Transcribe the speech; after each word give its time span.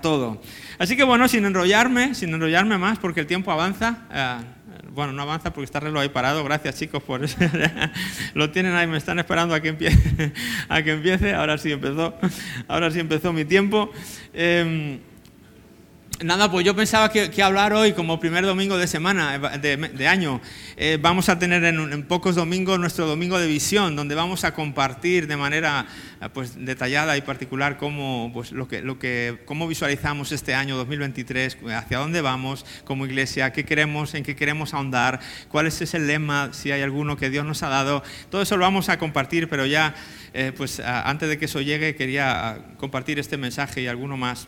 todo. 0.00 0.40
Así 0.78 0.96
que 0.96 1.04
bueno, 1.04 1.28
sin 1.28 1.44
enrollarme, 1.44 2.14
sin 2.14 2.32
enrollarme 2.34 2.78
más, 2.78 2.98
porque 2.98 3.20
el 3.20 3.26
tiempo 3.26 3.52
avanza. 3.52 3.98
eh, 4.12 4.38
bueno, 4.94 5.12
no 5.12 5.22
avanza 5.22 5.52
porque 5.52 5.64
está 5.64 5.78
el 5.78 5.84
reloj 5.84 6.02
ahí 6.02 6.08
parado. 6.08 6.44
Gracias 6.44 6.78
chicos 6.78 7.02
por. 7.02 7.22
Lo 8.34 8.50
tienen 8.50 8.74
ahí, 8.74 8.86
me 8.86 8.98
están 8.98 9.18
esperando 9.18 9.54
a 9.54 9.60
que 9.60 9.68
empiece. 9.68 10.32
A 10.68 10.82
que 10.82 10.92
empiece. 10.92 11.34
Ahora 11.34 11.56
sí 11.58 11.72
empezó. 11.72 12.14
Ahora 12.68 12.90
sí 12.90 13.00
empezó 13.00 13.32
mi 13.32 13.44
tiempo. 13.44 13.90
Eh, 14.34 15.00
Nada, 16.24 16.50
pues 16.50 16.64
yo 16.64 16.76
pensaba 16.76 17.10
que, 17.10 17.42
hablar 17.42 17.72
hoy 17.72 17.94
como 17.94 18.20
primer 18.20 18.44
domingo 18.44 18.78
de 18.78 18.86
semana, 18.86 19.38
de, 19.58 19.76
de 19.76 20.08
año. 20.08 20.40
Eh, 20.76 20.98
vamos 21.00 21.28
a 21.28 21.38
tener 21.38 21.64
en, 21.64 21.92
en, 21.92 22.02
pocos 22.04 22.36
domingos 22.36 22.78
nuestro 22.78 23.06
domingo 23.06 23.38
de 23.38 23.48
visión, 23.48 23.96
donde 23.96 24.14
vamos 24.14 24.44
a 24.44 24.54
compartir 24.54 25.26
de 25.26 25.36
manera 25.36 25.86
pues, 26.32 26.64
detallada 26.64 27.16
y 27.16 27.22
particular 27.22 27.76
cómo, 27.76 28.30
pues, 28.32 28.52
lo 28.52 28.68
que, 28.68 28.82
lo 28.82 28.98
que, 28.98 29.38
cómo 29.46 29.66
visualizamos 29.66 30.30
este 30.30 30.54
año 30.54 30.76
2023, 30.76 31.58
hacia 31.74 31.98
dónde 31.98 32.20
vamos 32.20 32.64
como 32.84 33.04
iglesia, 33.06 33.52
qué 33.52 33.64
queremos, 33.64 34.14
en 34.14 34.22
qué 34.22 34.36
queremos 34.36 34.74
ahondar, 34.74 35.18
cuál 35.48 35.66
es 35.66 35.80
ese 35.80 35.98
lema, 35.98 36.50
si 36.52 36.70
hay 36.70 36.82
alguno 36.82 37.16
que 37.16 37.30
Dios 37.30 37.44
nos 37.44 37.62
ha 37.64 37.68
dado. 37.68 38.02
Todo 38.30 38.42
eso 38.42 38.56
lo 38.56 38.62
vamos 38.62 38.88
a 38.88 38.98
compartir, 38.98 39.48
pero 39.48 39.66
ya, 39.66 39.94
eh, 40.34 40.52
pues 40.56 40.78
antes 40.78 41.28
de 41.28 41.38
que 41.38 41.46
eso 41.46 41.60
llegue, 41.60 41.96
quería 41.96 42.58
compartir 42.76 43.18
este 43.18 43.36
mensaje 43.36 43.82
y 43.82 43.88
alguno 43.88 44.16
más. 44.16 44.46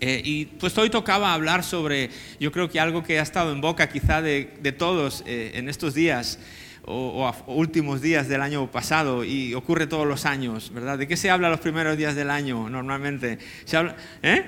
Eh, 0.00 0.20
y 0.24 0.44
pues 0.46 0.76
hoy 0.76 0.90
tocaba 0.90 1.32
hablar 1.32 1.64
sobre, 1.64 2.10
yo 2.38 2.52
creo 2.52 2.68
que 2.68 2.78
algo 2.78 3.02
que 3.02 3.18
ha 3.18 3.22
estado 3.22 3.52
en 3.52 3.60
boca 3.60 3.88
quizá 3.88 4.20
de, 4.20 4.54
de 4.60 4.72
todos 4.72 5.22
eh, 5.26 5.52
en 5.54 5.68
estos 5.68 5.94
días 5.94 6.38
o, 6.86 7.32
últimos 7.46 8.00
días 8.00 8.28
del 8.28 8.42
año 8.42 8.70
pasado 8.70 9.24
y 9.24 9.54
ocurre 9.54 9.86
todos 9.86 10.06
los 10.06 10.24
años, 10.24 10.72
¿verdad? 10.72 10.98
¿De 10.98 11.08
qué 11.08 11.16
se 11.16 11.30
habla 11.30 11.50
los 11.50 11.60
primeros 11.60 11.96
días 11.96 12.14
del 12.14 12.30
año 12.30 12.68
normalmente? 12.68 13.38
Se 13.64 13.76
habla, 13.76 13.96
¿eh? 14.22 14.44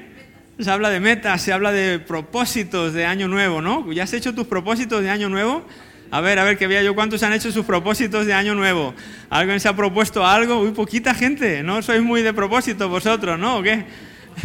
se 0.59 0.71
habla 0.71 0.91
de 0.91 1.01
metas, 1.01 1.43
se 1.43 1.53
habla 1.53 1.73
de 1.73 1.99
propósitos 1.99 2.93
de 2.93 3.05
año 3.05 3.29
nuevo, 3.29 3.61
¿no? 3.61 3.91
¿Ya 3.93 4.05
has 4.05 4.13
hecho 4.13 4.35
tus 4.35 4.47
propósitos 4.47 5.03
de 5.03 5.11
año 5.11 5.29
nuevo? 5.29 5.65
A 6.11 6.21
ver, 6.21 6.39
a 6.39 6.45
ver, 6.45 6.57
que 6.57 6.67
vea 6.67 6.83
yo 6.83 6.95
cuántos 6.95 7.23
han 7.23 7.35
hecho 7.35 7.53
sus 7.53 7.67
propósitos 7.67 8.25
de 8.25 8.33
año 8.33 8.55
nuevo. 8.55 8.95
¿Alguien 9.29 9.61
se 9.61 9.69
ha 9.69 9.77
propuesto 9.77 10.27
algo? 10.27 10.61
Uy, 10.61 10.71
poquita 10.71 11.15
gente, 11.15 11.63
¿no? 11.63 11.83
Sois 11.83 12.03
muy 12.03 12.23
de 12.23 12.33
propósito 12.33 12.89
vosotros, 12.89 13.39
¿no? 13.39 13.59
¿O 13.59 13.63
qué? 13.63 13.85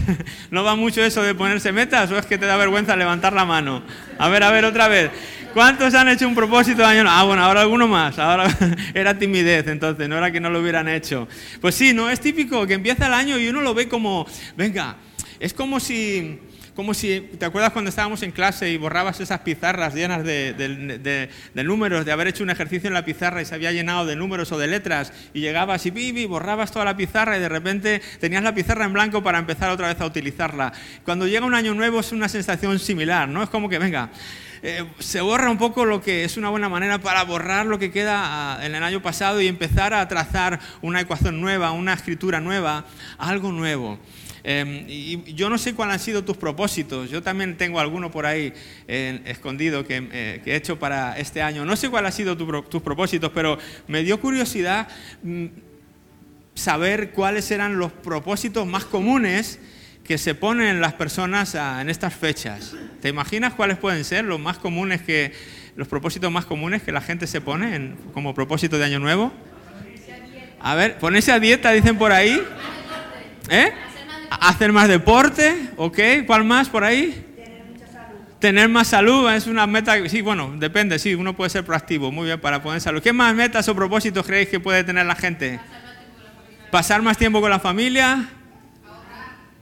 ¿No 0.52 0.64
va 0.64 0.76
mucho 0.76 1.04
eso 1.04 1.24
de 1.24 1.36
ponerse 1.36 1.72
metas 1.72 2.12
o 2.12 2.18
es 2.18 2.26
que 2.26 2.38
te 2.38 2.46
da 2.46 2.58
vergüenza 2.58 2.96
levantar 2.96 3.34
la 3.34 3.46
mano? 3.46 3.84
A 4.18 4.30
ver, 4.30 4.44
a 4.44 4.52
ver, 4.52 4.66
otra 4.66 4.88
vez. 4.88 5.12
¿Cuántos 5.54 5.94
han 5.94 6.10
hecho 6.10 6.28
un 6.28 6.34
propósito 6.34 6.82
de 6.82 6.88
año? 6.88 7.04
Ah, 7.08 7.24
bueno, 7.24 7.44
ahora 7.44 7.62
alguno 7.62 7.88
más. 7.88 8.18
Ahora 8.18 8.48
era 8.94 9.18
timidez, 9.18 9.68
entonces, 9.68 10.10
no 10.10 10.18
era 10.18 10.32
que 10.32 10.40
no 10.40 10.50
lo 10.50 10.60
hubieran 10.60 10.88
hecho. 10.88 11.28
Pues 11.62 11.76
sí, 11.76 11.94
no 11.94 12.10
es 12.10 12.20
típico 12.20 12.66
que 12.66 12.74
empieza 12.74 13.06
el 13.06 13.14
año 13.14 13.38
y 13.38 13.48
uno 13.48 13.62
lo 13.62 13.74
ve 13.76 13.88
como, 13.88 14.26
venga, 14.58 14.96
es 15.44 15.54
como 15.54 15.82
si 15.82 16.40
como 16.74 16.96
si, 16.96 17.20
¿te 17.38 17.46
acuerdas 17.46 17.72
cuando 17.72 17.90
estábamos 17.90 18.24
en 18.24 18.32
clase 18.32 18.72
y 18.72 18.78
borrabas 18.78 19.20
esas 19.20 19.42
pizarras 19.42 19.94
llenas 19.94 20.24
de, 20.24 21.30
números, 21.54 22.04
de 22.04 22.12
haber 22.12 22.28
hecho 22.28 22.44
un 22.44 22.50
ejercicio 22.50 22.88
en 22.88 22.96
la 22.96 23.06
pizarra 23.06 23.44
y 23.44 23.46
se 23.46 23.54
había 23.54 23.72
llenado 23.72 24.08
de 24.08 24.16
números 24.16 24.52
o 24.52 24.58
de 24.58 24.66
letras 24.66 25.14
y 25.36 25.42
llegabas 25.42 25.86
y 25.86 25.92
bibi, 25.92 26.26
borrabas 26.26 26.72
toda 26.72 26.86
la 26.86 26.98
pizarra 26.98 27.38
y 27.38 27.42
de 27.42 27.50
repente 27.50 28.02
tenías 28.20 28.42
la 28.42 28.56
pizarra 28.56 28.86
en 28.86 28.94
blanco 28.94 29.22
para 29.22 29.38
empezar 29.38 29.70
otra 29.70 29.90
vez 29.90 30.02
a 30.02 30.08
utilizarla? 30.08 30.74
Cuando 31.06 31.28
llega 31.28 31.46
un 31.46 31.54
año 31.54 31.76
nuevo 31.76 32.00
es 32.00 32.12
una 32.12 32.28
sensación 32.28 32.80
similar, 32.80 33.30
¿no? 33.30 33.44
Es 33.44 33.50
como 33.50 33.70
que, 33.70 33.78
venga, 33.78 34.10
eh, 34.64 34.84
se 34.98 35.22
borra 35.22 35.52
un 35.52 35.60
poco 35.60 35.86
lo 35.86 36.02
que 36.02 36.24
es 36.24 36.38
una 36.38 36.50
buena 36.50 36.70
manera 36.70 36.98
para 36.98 37.22
borrar 37.24 37.68
lo 37.68 37.78
que 37.78 37.92
queda 37.92 38.58
uh, 38.58 38.66
en 38.66 38.74
el 38.74 38.82
año 38.82 39.02
pasado 39.04 39.42
y 39.42 39.48
empezar 39.48 39.94
a 39.94 40.08
trazar 40.08 40.60
una 40.82 41.02
ecuación 41.02 41.40
nueva, 41.40 41.72
una 41.72 41.94
escritura 41.94 42.40
nueva, 42.40 42.86
algo 43.20 43.52
nuevo. 43.52 44.00
Eh, 44.46 44.86
y 44.88 45.34
yo 45.34 45.50
no 45.50 45.58
sé 45.58 45.74
cuáles 45.74 45.94
han 45.94 46.00
sido 46.00 46.24
tus 46.24 46.36
propósitos, 46.36 47.10
yo 47.10 47.24
también 47.24 47.56
tengo 47.56 47.80
alguno 47.80 48.12
por 48.12 48.26
ahí 48.26 48.54
eh, 48.90 49.22
escondido 49.26 49.86
que, 49.86 50.42
he 50.46 50.56
hecho 50.56 50.78
para 50.78 51.18
este 51.18 51.42
año. 51.42 51.64
No 51.64 51.76
sé 51.76 51.90
cuáles 51.90 52.12
han 52.12 52.18
sido 52.18 52.38
tu, 52.38 52.62
tus 52.64 52.82
propósitos, 52.82 53.32
pero 53.34 53.58
me 53.88 54.04
dio 54.04 54.20
curiosidad 54.20 54.88
mmm, 55.22 55.46
saber 56.56 57.12
cuáles 57.12 57.50
eran 57.52 57.78
los 57.78 57.92
propósitos 57.92 58.68
más 58.68 58.86
comunes 58.86 59.60
que 60.04 60.18
se 60.18 60.36
ponen 60.36 60.82
las 60.82 60.94
personas 60.94 61.56
a, 61.56 61.82
en 61.82 61.90
estas 61.90 62.14
fechas. 62.14 62.76
¿Te 63.02 63.10
imaginas 63.10 63.54
cuáles 63.54 63.78
pueden 63.78 64.04
ser 64.04 64.26
los 64.26 64.40
más 64.40 64.58
comunes 64.58 65.02
que 65.02 65.32
los 65.76 65.88
propósitos 65.88 66.32
más 66.32 66.46
comunes 66.46 66.84
que 66.84 66.92
la 66.92 67.02
gente 67.02 67.26
se 67.26 67.42
pone 67.42 67.76
en, 67.76 67.96
como 68.14 68.36
propósito 68.36 68.78
de 68.78 68.86
año 68.86 69.00
nuevo? 69.00 69.32
A 70.60 70.76
ver, 70.76 70.98
ponerse 70.98 71.32
a 71.32 71.40
dieta 71.40 71.72
dicen 71.72 71.98
por 71.98 72.12
ahí. 72.12 72.42
¿Eh? 73.50 73.72
Hacer 74.40 74.72
más 74.72 74.88
deporte, 74.88 75.70
¿ok? 75.78 76.00
¿Cuál 76.26 76.44
más 76.44 76.70
por 76.70 76.84
ahí? 76.84 77.26
Tener 77.36 77.66
mucha 77.66 77.88
salud. 77.88 78.20
Tener 78.40 78.70
más 78.70 78.88
salud 78.88 79.30
es 79.32 79.48
una 79.48 79.68
meta, 79.68 79.96
sí, 80.10 80.22
bueno, 80.22 80.54
depende, 80.58 81.00
sí, 81.00 81.16
uno 81.16 81.36
puede 81.36 81.50
ser 81.50 81.64
proactivo, 81.64 82.12
muy 82.12 82.26
bien, 82.26 82.40
para 82.40 82.62
poner 82.62 82.82
salud. 82.82 83.02
¿Qué 83.02 83.14
más 83.14 83.34
metas 83.36 83.68
o 83.68 83.76
propósitos 83.76 84.26
creéis 84.26 84.50
que 84.50 84.60
puede 84.60 84.84
tener 84.84 85.06
la 85.06 85.16
gente? 85.16 85.60
Pasar 86.72 87.02
más 87.02 87.18
tiempo 87.18 87.40
con 87.40 87.50
la 87.50 87.60
familia. 87.60 88.30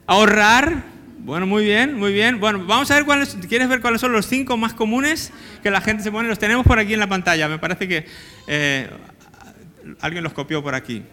Ahorrar. 0.07 0.83
Bueno, 1.19 1.45
muy 1.45 1.63
bien, 1.65 1.97
muy 1.97 2.13
bien. 2.13 2.39
Bueno, 2.39 2.65
vamos 2.65 2.89
a 2.89 2.95
ver 2.95 3.05
cuáles, 3.05 3.38
¿quieres 3.47 3.69
ver 3.69 3.81
cuáles 3.81 4.01
son 4.01 4.11
los 4.11 4.25
cinco 4.25 4.57
más 4.57 4.73
comunes 4.73 5.31
que 5.61 5.69
la 5.69 5.81
gente 5.81 6.01
se 6.01 6.11
pone? 6.11 6.27
Los 6.27 6.39
tenemos 6.39 6.65
por 6.65 6.79
aquí 6.79 6.93
en 6.93 6.99
la 6.99 7.07
pantalla, 7.07 7.47
me 7.47 7.59
parece 7.59 7.88
que 7.88 8.07
eh, 8.47 8.89
alguien 9.99 10.23
los 10.23 10.33
copió 10.33 10.63
por 10.63 10.73
aquí. 10.73 11.03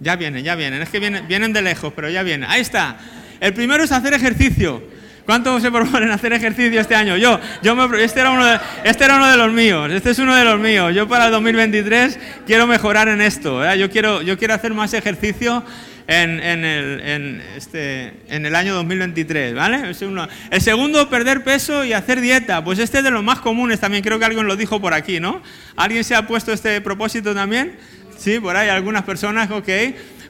Ya 0.00 0.16
vienen, 0.16 0.44
ya 0.44 0.54
vienen. 0.54 0.82
Es 0.82 0.88
que 0.88 1.00
vienen, 1.00 1.26
vienen 1.26 1.52
de 1.52 1.62
lejos, 1.62 1.92
pero 1.94 2.08
ya 2.08 2.22
vienen. 2.22 2.48
Ahí 2.48 2.60
está. 2.60 2.98
El 3.40 3.54
primero 3.54 3.84
es 3.84 3.92
hacer 3.92 4.14
ejercicio. 4.14 4.82
¿Cuántos 5.28 5.60
se 5.60 5.70
proponen 5.70 6.10
hacer 6.10 6.32
ejercicio 6.32 6.80
este 6.80 6.94
año? 6.94 7.16
Yo, 7.18 7.38
yo 7.62 7.76
me, 7.76 8.02
este, 8.02 8.20
era 8.20 8.30
uno 8.30 8.46
de, 8.46 8.58
este 8.84 9.04
era 9.04 9.16
uno 9.16 9.30
de 9.30 9.36
los 9.36 9.52
míos, 9.52 9.92
este 9.92 10.12
es 10.12 10.18
uno 10.20 10.34
de 10.34 10.42
los 10.42 10.58
míos. 10.58 10.94
Yo 10.94 11.06
para 11.06 11.26
el 11.26 11.32
2023 11.32 12.18
quiero 12.46 12.66
mejorar 12.66 13.08
en 13.08 13.20
esto. 13.20 13.62
¿eh? 13.62 13.78
Yo, 13.78 13.90
quiero, 13.90 14.22
yo 14.22 14.38
quiero 14.38 14.54
hacer 14.54 14.72
más 14.72 14.94
ejercicio 14.94 15.62
en, 16.06 16.40
en, 16.40 16.64
el, 16.64 17.00
en, 17.02 17.42
este, 17.54 18.14
en 18.30 18.46
el 18.46 18.54
año 18.56 18.72
2023, 18.72 19.54
¿vale? 19.54 19.92
Uno. 20.00 20.26
El 20.50 20.62
segundo, 20.62 21.10
perder 21.10 21.44
peso 21.44 21.84
y 21.84 21.92
hacer 21.92 22.22
dieta. 22.22 22.64
Pues 22.64 22.78
este 22.78 22.98
es 22.98 23.04
de 23.04 23.10
los 23.10 23.22
más 23.22 23.40
comunes 23.40 23.80
también, 23.80 24.02
creo 24.02 24.18
que 24.18 24.24
alguien 24.24 24.46
lo 24.46 24.56
dijo 24.56 24.80
por 24.80 24.94
aquí, 24.94 25.20
¿no? 25.20 25.42
¿Alguien 25.76 26.04
se 26.04 26.14
ha 26.14 26.26
puesto 26.26 26.54
este 26.54 26.80
propósito 26.80 27.34
también? 27.34 27.76
Sí, 28.18 28.40
por 28.40 28.56
ahí 28.56 28.68
algunas 28.68 29.04
personas, 29.04 29.48
ok. 29.50 29.68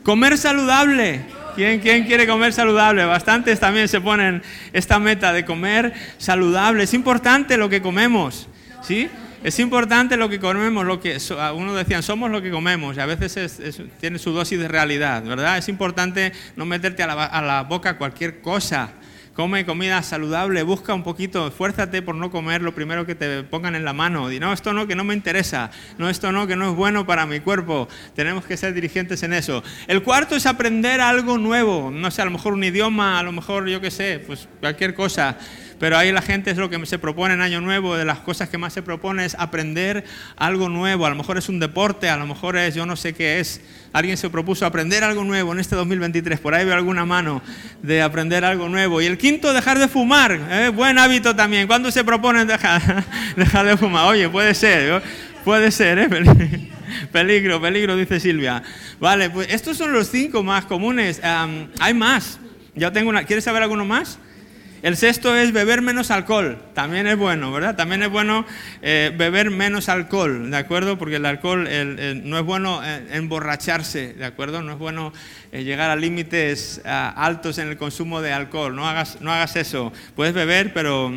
Comer 0.02 0.36
saludable. 0.36 1.22
¿Quién, 1.56 1.80
¿Quién, 1.80 2.04
quiere 2.04 2.26
comer 2.26 2.52
saludable? 2.52 3.04
Bastantes 3.04 3.58
también 3.58 3.88
se 3.88 4.00
ponen 4.00 4.42
esta 4.72 4.98
meta 4.98 5.32
de 5.32 5.44
comer 5.44 5.94
saludable. 6.18 6.84
Es 6.84 6.94
importante 6.94 7.56
lo 7.56 7.68
que 7.68 7.80
comemos, 7.80 8.46
¿sí? 8.82 9.08
Es 9.42 9.58
importante 9.58 10.16
lo 10.16 10.28
que 10.28 10.38
comemos, 10.38 10.84
lo 10.84 11.00
que 11.00 11.16
uno 11.54 11.74
decían, 11.74 12.02
somos 12.02 12.30
lo 12.30 12.42
que 12.42 12.50
comemos, 12.50 12.96
y 12.96 13.00
a 13.00 13.06
veces 13.06 13.36
es, 13.36 13.60
es, 13.60 13.80
tiene 14.00 14.18
su 14.18 14.32
dosis 14.32 14.58
de 14.58 14.68
realidad, 14.68 15.22
¿verdad? 15.22 15.58
Es 15.58 15.68
importante 15.68 16.32
no 16.56 16.66
meterte 16.66 17.02
a 17.02 17.40
la 17.42 17.62
boca 17.62 17.96
cualquier 17.96 18.40
cosa. 18.40 18.90
Come 19.38 19.64
comida 19.64 20.02
saludable, 20.02 20.64
busca 20.64 20.92
un 20.94 21.04
poquito, 21.04 21.46
esfuérzate 21.46 22.02
por 22.02 22.16
no 22.16 22.28
comer 22.28 22.60
lo 22.60 22.74
primero 22.74 23.06
que 23.06 23.14
te 23.14 23.44
pongan 23.44 23.76
en 23.76 23.84
la 23.84 23.92
mano. 23.92 24.28
Di, 24.28 24.40
no, 24.40 24.52
esto 24.52 24.72
no, 24.72 24.88
que 24.88 24.96
no 24.96 25.04
me 25.04 25.14
interesa. 25.14 25.70
No, 25.96 26.10
esto 26.10 26.32
no, 26.32 26.48
que 26.48 26.56
no 26.56 26.70
es 26.70 26.74
bueno 26.74 27.06
para 27.06 27.24
mi 27.24 27.38
cuerpo. 27.38 27.86
Tenemos 28.16 28.44
que 28.44 28.56
ser 28.56 28.74
dirigentes 28.74 29.22
en 29.22 29.32
eso. 29.32 29.62
El 29.86 30.02
cuarto 30.02 30.34
es 30.34 30.44
aprender 30.44 31.00
algo 31.00 31.38
nuevo. 31.38 31.88
No 31.92 32.10
sé, 32.10 32.20
a 32.20 32.24
lo 32.24 32.32
mejor 32.32 32.52
un 32.52 32.64
idioma, 32.64 33.20
a 33.20 33.22
lo 33.22 33.30
mejor, 33.30 33.68
yo 33.68 33.80
qué 33.80 33.92
sé, 33.92 34.20
pues 34.26 34.48
cualquier 34.58 34.92
cosa 34.92 35.38
pero 35.78 35.96
ahí 35.96 36.12
la 36.12 36.22
gente 36.22 36.50
es 36.50 36.56
lo 36.56 36.68
que 36.70 36.84
se 36.86 36.98
propone 36.98 37.34
en 37.34 37.40
Año 37.40 37.60
Nuevo, 37.60 37.96
de 37.96 38.04
las 38.04 38.18
cosas 38.18 38.48
que 38.48 38.58
más 38.58 38.72
se 38.72 38.82
propone 38.82 39.24
es 39.24 39.34
aprender 39.38 40.04
algo 40.36 40.68
nuevo, 40.68 41.06
a 41.06 41.10
lo 41.10 41.16
mejor 41.16 41.38
es 41.38 41.48
un 41.48 41.60
deporte, 41.60 42.08
a 42.08 42.16
lo 42.16 42.26
mejor 42.26 42.56
es, 42.56 42.74
yo 42.74 42.86
no 42.86 42.96
sé 42.96 43.14
qué 43.14 43.40
es, 43.40 43.60
alguien 43.92 44.16
se 44.16 44.30
propuso 44.30 44.66
aprender 44.66 45.04
algo 45.04 45.24
nuevo 45.24 45.52
en 45.52 45.60
este 45.60 45.76
2023, 45.76 46.40
por 46.40 46.54
ahí 46.54 46.64
veo 46.64 46.74
alguna 46.74 47.04
mano 47.04 47.42
de 47.82 48.02
aprender 48.02 48.44
algo 48.44 48.68
nuevo. 48.68 49.00
Y 49.00 49.06
el 49.06 49.18
quinto, 49.18 49.52
dejar 49.52 49.78
de 49.78 49.88
fumar, 49.88 50.40
¿eh? 50.50 50.68
buen 50.68 50.98
hábito 50.98 51.34
también, 51.36 51.66
¿cuándo 51.66 51.90
se 51.90 52.04
proponen 52.04 52.46
dejar, 52.46 53.04
dejar 53.36 53.66
de 53.66 53.76
fumar? 53.76 54.06
Oye, 54.06 54.28
puede 54.28 54.54
ser, 54.54 55.02
puede 55.44 55.70
ser, 55.70 55.98
¿eh? 55.98 56.08
peligro, 57.12 57.60
peligro, 57.60 57.96
dice 57.96 58.20
Silvia. 58.20 58.62
Vale, 59.00 59.30
pues 59.30 59.48
estos 59.50 59.76
son 59.76 59.92
los 59.92 60.10
cinco 60.10 60.42
más 60.42 60.64
comunes, 60.64 61.20
hay 61.78 61.94
más. 61.94 62.40
Yo 62.74 62.92
tengo 62.92 63.10
una, 63.10 63.24
¿quieres 63.24 63.44
saber 63.44 63.62
alguno 63.62 63.84
más? 63.84 64.18
El 64.80 64.96
sexto 64.96 65.34
es 65.34 65.52
beber 65.52 65.82
menos 65.82 66.12
alcohol. 66.12 66.58
También 66.72 67.08
es 67.08 67.16
bueno, 67.16 67.50
¿verdad? 67.50 67.74
También 67.74 68.02
es 68.04 68.10
bueno 68.10 68.46
eh, 68.80 69.12
beber 69.16 69.50
menos 69.50 69.88
alcohol, 69.88 70.50
¿de 70.50 70.56
acuerdo? 70.56 70.98
Porque 70.98 71.16
el 71.16 71.26
alcohol 71.26 71.68
no 72.24 72.38
es 72.38 72.44
bueno 72.44 72.80
eh, 72.84 73.08
emborracharse, 73.12 74.14
¿de 74.14 74.24
acuerdo? 74.24 74.62
No 74.62 74.72
es 74.72 74.78
bueno 74.78 75.12
eh, 75.50 75.64
llegar 75.64 75.90
a 75.90 75.96
límites 75.96 76.80
altos 76.84 77.58
en 77.58 77.68
el 77.68 77.76
consumo 77.76 78.20
de 78.20 78.32
alcohol. 78.32 78.76
No 78.76 78.88
hagas, 78.88 79.20
no 79.20 79.32
hagas 79.32 79.56
eso. 79.56 79.92
Puedes 80.14 80.32
beber, 80.32 80.72
pero, 80.72 81.12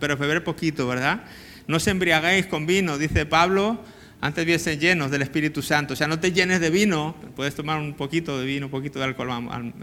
pero 0.00 0.16
beber 0.16 0.42
poquito, 0.42 0.88
¿verdad? 0.88 1.20
No 1.68 1.78
se 1.78 1.92
embriaguéis 1.92 2.46
con 2.46 2.66
vino, 2.66 2.98
dice 2.98 3.26
Pablo 3.26 3.78
antes 4.24 4.46
bien 4.46 4.58
llenos 4.80 5.10
del 5.10 5.20
Espíritu 5.20 5.60
Santo. 5.60 5.92
O 5.92 5.96
sea, 5.96 6.08
no 6.08 6.18
te 6.18 6.32
llenes 6.32 6.58
de 6.58 6.70
vino, 6.70 7.14
puedes 7.36 7.54
tomar 7.54 7.78
un 7.78 7.92
poquito 7.92 8.40
de 8.40 8.46
vino, 8.46 8.68
un 8.68 8.70
poquito 8.70 8.98
de 8.98 9.04
alcohol. 9.04 9.28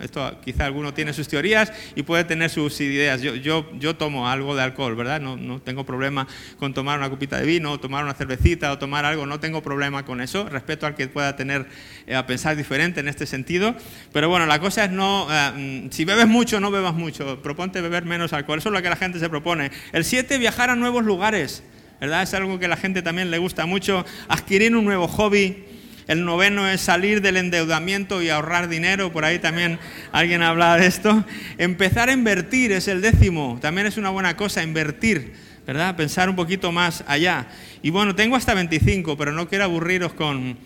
Esto 0.02 0.42
quizá 0.44 0.66
alguno 0.66 0.96
tiene 0.96 1.14
sus 1.14 1.28
teorías 1.28 1.72
y 1.94 2.02
puede 2.02 2.24
tener 2.24 2.50
sus 2.50 2.82
ideas. 2.82 3.22
Yo, 3.22 3.36
yo, 3.36 3.70
yo 3.78 3.96
tomo 3.98 4.28
algo 4.28 4.56
de 4.56 4.64
alcohol, 4.64 4.96
¿verdad? 4.96 5.22
No, 5.22 5.38
no 5.38 5.62
tengo 5.62 5.86
problema 5.86 6.28
con 6.58 6.74
tomar 6.74 6.98
una 6.98 7.12
copita 7.12 7.38
de 7.38 7.46
vino, 7.46 7.74
o 7.74 7.80
tomar 7.80 8.04
una 8.04 8.16
cervecita 8.16 8.72
o 8.72 8.80
tomar 8.80 9.06
algo, 9.06 9.28
no 9.28 9.40
tengo 9.40 9.62
problema 9.62 10.06
con 10.06 10.22
eso. 10.22 10.50
Respeto 10.50 10.88
al 10.88 10.96
que 10.96 11.08
pueda 11.08 11.36
tener, 11.36 11.68
eh, 12.08 12.16
a 12.16 12.26
pensar 12.26 12.56
diferente 12.56 13.00
en 13.00 13.10
este 13.10 13.28
sentido. 13.28 13.76
Pero 14.12 14.28
bueno, 14.28 14.48
la 14.48 14.60
cosa 14.60 14.86
es 14.86 14.92
no, 14.92 15.28
eh, 15.30 15.86
mm, 15.86 15.92
si 15.92 16.04
bebes 16.04 16.28
mucho, 16.28 16.60
no 16.60 16.72
bebas 16.72 16.96
mucho. 16.96 17.44
Proponte 17.44 17.80
beber 17.80 18.06
menos 18.06 18.34
alcohol. 18.34 18.58
Eso 18.58 18.70
es 18.70 18.74
lo 18.74 18.82
que 18.82 18.90
la 18.90 18.96
gente 18.96 19.20
se 19.20 19.30
propone. 19.30 19.70
El 19.92 20.04
7, 20.04 20.40
viajar 20.40 20.72
a 20.72 20.76
nuevos 20.76 21.04
lugares. 21.06 21.62
¿Verdad? 22.02 22.24
Es 22.24 22.34
algo 22.34 22.58
que 22.58 22.66
a 22.66 22.68
la 22.68 22.78
gente 22.78 23.04
también 23.04 23.30
le 23.30 23.38
gusta 23.38 23.68
mucho, 23.68 24.04
adquirir 24.28 24.76
un 24.76 24.84
nuevo 24.84 25.08
hobby. 25.08 25.64
El 26.08 26.26
noveno 26.26 26.68
es 26.68 26.82
salir 26.82 27.22
del 27.22 27.38
endeudamiento 27.38 28.24
y 28.24 28.30
ahorrar 28.30 28.68
dinero, 28.68 29.14
por 29.14 29.24
ahí 29.24 29.38
también 29.38 29.78
alguien 30.12 30.42
habla 30.42 30.76
de 30.78 30.88
esto. 30.88 31.24
Empezar 31.60 32.10
a 32.10 32.14
invertir 32.14 32.72
es 32.72 32.88
el 32.88 33.02
décimo, 33.02 33.60
también 33.62 33.86
es 33.86 33.98
una 33.98 34.10
buena 34.10 34.36
cosa, 34.36 34.64
invertir, 34.64 35.34
¿verdad? 35.68 35.96
Pensar 35.96 36.28
un 36.28 36.36
poquito 36.36 36.72
más 36.72 37.04
allá. 37.06 37.48
Y 37.84 37.92
bueno, 37.92 38.16
tengo 38.16 38.36
hasta 38.36 38.56
25, 38.56 39.16
pero 39.16 39.32
no 39.32 39.48
quiero 39.48 39.66
aburriros 39.66 40.14
con, 40.14 40.58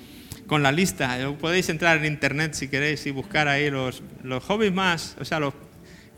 con 0.48 0.64
la 0.64 0.72
lista. 0.72 1.18
Podéis 1.42 1.68
entrar 1.68 1.98
en 1.98 2.06
internet 2.06 2.54
si 2.54 2.70
queréis 2.70 3.06
y 3.06 3.12
buscar 3.12 3.50
ahí 3.50 3.70
los, 3.70 4.04
los 4.24 4.42
hobbies 4.46 4.72
más, 4.72 5.18
o 5.20 5.26
sea, 5.26 5.42
los 5.42 5.54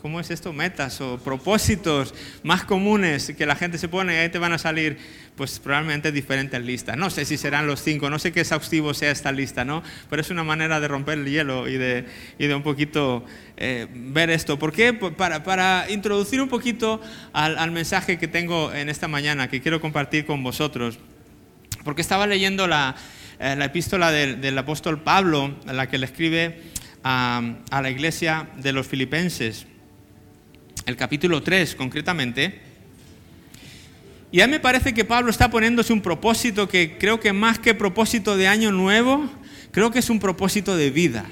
¿cómo 0.07 0.21
es 0.21 0.31
esto? 0.31 0.53
Metas 0.53 1.01
o 1.01 1.17
propósitos 1.17 2.13
más 2.41 2.63
comunes 2.63 3.33
que 3.37 3.45
la 3.45 3.57
gente 3.57 3.77
se 3.77 3.89
pone 3.89 4.13
y 4.13 4.15
ahí 4.15 4.29
te 4.29 4.39
van 4.39 4.53
a 4.53 4.57
salir, 4.57 4.97
pues 5.35 5.59
probablemente 5.59 6.13
diferentes 6.13 6.61
listas. 6.61 6.95
No 6.95 7.09
sé 7.09 7.25
si 7.25 7.35
serán 7.35 7.67
los 7.67 7.83
cinco, 7.83 8.09
no 8.09 8.17
sé 8.17 8.31
qué 8.31 8.39
exhaustivo 8.39 8.93
sea 8.93 9.11
esta 9.11 9.33
lista, 9.33 9.65
¿no? 9.65 9.83
Pero 10.09 10.21
es 10.21 10.29
una 10.29 10.45
manera 10.45 10.79
de 10.79 10.87
romper 10.87 11.17
el 11.17 11.25
hielo 11.25 11.67
y 11.67 11.75
de, 11.75 12.05
y 12.39 12.47
de 12.47 12.55
un 12.55 12.63
poquito 12.63 13.25
eh, 13.57 13.87
ver 13.91 14.29
esto. 14.29 14.57
¿Por 14.57 14.71
qué? 14.71 14.93
Para, 14.93 15.43
para 15.43 15.91
introducir 15.91 16.39
un 16.39 16.47
poquito 16.47 17.01
al, 17.33 17.71
mensaje 17.71 18.17
que 18.17 18.29
tengo 18.29 18.73
en 18.73 18.87
esta 18.87 19.09
mañana, 19.09 19.49
que 19.49 19.59
quiero 19.59 19.81
compartir 19.81 20.25
con 20.25 20.41
vosotros. 20.41 20.99
Porque 21.83 22.01
estaba 22.01 22.27
leyendo 22.27 22.65
la, 22.65 22.95
eh, 23.39 23.57
la 23.57 23.65
epístola 23.65 24.09
del, 24.13 24.39
del, 24.39 24.57
apóstol 24.57 25.01
Pablo, 25.01 25.53
la 25.65 25.89
que 25.89 25.97
le 25.97 26.05
escribe 26.05 26.61
a, 27.03 27.41
a 27.71 27.81
la 27.81 27.89
iglesia 27.89 28.47
de 28.55 28.71
los 28.71 28.87
filipenses 28.87 29.67
el 30.85 30.95
capítulo 30.95 31.41
3 31.41 31.75
concretamente. 31.75 32.59
Y 34.31 34.41
a 34.41 34.47
mí 34.47 34.51
me 34.51 34.59
parece 34.59 34.93
que 34.93 35.05
Pablo 35.05 35.31
está 35.31 35.49
poniéndose 35.49 35.93
un 35.93 36.01
propósito 36.01 36.67
que 36.67 36.97
creo 36.97 37.19
que 37.19 37.33
más 37.33 37.59
que 37.59 37.73
propósito 37.73 38.35
de 38.35 38.47
año 38.47 38.71
nuevo, 38.71 39.29
creo 39.71 39.91
que 39.91 39.99
es 39.99 40.09
un 40.09 40.19
propósito 40.19 40.75
de 40.75 40.91
vida. 40.91 41.25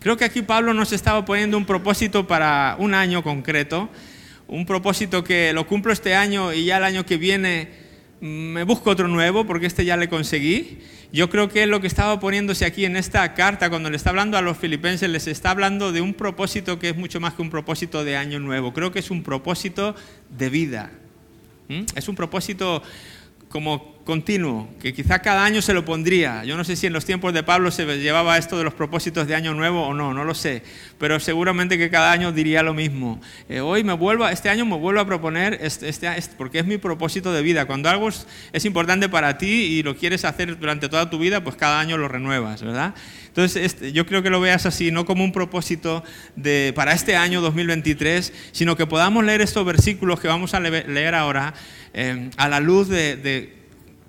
Creo 0.00 0.16
que 0.16 0.24
aquí 0.24 0.42
Pablo 0.42 0.74
nos 0.74 0.92
estaba 0.92 1.24
poniendo 1.24 1.56
un 1.56 1.64
propósito 1.64 2.26
para 2.26 2.76
un 2.78 2.94
año 2.94 3.22
concreto, 3.22 3.88
un 4.46 4.66
propósito 4.66 5.24
que 5.24 5.52
lo 5.52 5.66
cumplo 5.66 5.92
este 5.92 6.14
año 6.14 6.52
y 6.52 6.66
ya 6.66 6.76
el 6.76 6.84
año 6.84 7.06
que 7.06 7.16
viene 7.16 7.83
me 8.20 8.64
busco 8.64 8.90
otro 8.90 9.08
nuevo 9.08 9.46
porque 9.46 9.66
este 9.66 9.84
ya 9.84 9.96
le 9.96 10.08
conseguí. 10.08 10.78
Yo 11.12 11.30
creo 11.30 11.48
que 11.48 11.66
lo 11.66 11.80
que 11.80 11.86
estaba 11.86 12.18
poniéndose 12.18 12.64
aquí 12.64 12.84
en 12.84 12.96
esta 12.96 13.34
carta, 13.34 13.70
cuando 13.70 13.90
le 13.90 13.96
está 13.96 14.10
hablando 14.10 14.36
a 14.36 14.42
los 14.42 14.56
filipenses, 14.56 15.08
les 15.08 15.26
está 15.26 15.50
hablando 15.50 15.92
de 15.92 16.00
un 16.00 16.14
propósito 16.14 16.78
que 16.78 16.88
es 16.90 16.96
mucho 16.96 17.20
más 17.20 17.34
que 17.34 17.42
un 17.42 17.50
propósito 17.50 18.04
de 18.04 18.16
año 18.16 18.40
nuevo. 18.40 18.72
Creo 18.72 18.90
que 18.90 18.98
es 18.98 19.10
un 19.10 19.22
propósito 19.22 19.94
de 20.30 20.50
vida. 20.50 20.90
¿Mm? 21.68 21.82
Es 21.94 22.08
un 22.08 22.16
propósito 22.16 22.82
como 23.48 23.93
continuo, 24.04 24.68
que 24.80 24.92
quizá 24.92 25.20
cada 25.20 25.44
año 25.44 25.62
se 25.62 25.72
lo 25.72 25.84
pondría. 25.84 26.44
Yo 26.44 26.56
no 26.56 26.64
sé 26.64 26.76
si 26.76 26.86
en 26.86 26.92
los 26.92 27.04
tiempos 27.04 27.32
de 27.32 27.42
Pablo 27.42 27.70
se 27.70 27.84
llevaba 27.98 28.36
esto 28.36 28.58
de 28.58 28.64
los 28.64 28.74
propósitos 28.74 29.26
de 29.26 29.34
año 29.34 29.54
nuevo 29.54 29.86
o 29.86 29.94
no, 29.94 30.12
no 30.12 30.24
lo 30.24 30.34
sé, 30.34 30.62
pero 30.98 31.18
seguramente 31.18 31.78
que 31.78 31.90
cada 31.90 32.12
año 32.12 32.30
diría 32.30 32.62
lo 32.62 32.74
mismo. 32.74 33.20
Eh, 33.48 33.60
hoy 33.60 33.82
me 33.82 33.94
vuelvo, 33.94 34.28
este 34.28 34.50
año 34.50 34.66
me 34.66 34.76
vuelvo 34.76 35.00
a 35.00 35.06
proponer, 35.06 35.58
este, 35.62 35.88
este, 35.88 36.06
este, 36.16 36.34
porque 36.36 36.58
es 36.58 36.66
mi 36.66 36.78
propósito 36.78 37.32
de 37.32 37.42
vida. 37.42 37.66
Cuando 37.66 37.88
algo 37.88 38.08
es, 38.08 38.64
importante 38.64 39.08
para 39.08 39.38
ti 39.38 39.46
y 39.46 39.82
lo 39.82 39.96
quieres 39.96 40.24
hacer 40.24 40.58
durante 40.58 40.88
toda 40.88 41.10
tu 41.10 41.18
vida, 41.18 41.42
pues 41.42 41.56
cada 41.56 41.80
año 41.80 41.96
lo 41.96 42.08
renuevas, 42.08 42.62
¿verdad? 42.62 42.94
Entonces, 43.26 43.64
este, 43.64 43.92
yo 43.92 44.06
creo 44.06 44.22
que 44.22 44.30
lo 44.30 44.40
veas 44.40 44.64
así, 44.64 44.90
no 44.92 45.04
como 45.04 45.24
un 45.24 45.32
propósito 45.32 46.04
de, 46.36 46.72
para 46.76 46.92
este 46.92 47.16
año 47.16 47.40
2023, 47.40 48.32
sino 48.52 48.76
que 48.76 48.86
podamos 48.86 49.24
leer 49.24 49.40
estos 49.40 49.66
versículos 49.66 50.20
que 50.20 50.28
vamos 50.28 50.54
a 50.54 50.60
leer 50.60 51.14
ahora 51.14 51.54
Em, 51.96 52.30
a 52.36 52.48
la 52.48 52.58
luz 52.58 52.88
de, 52.88 53.54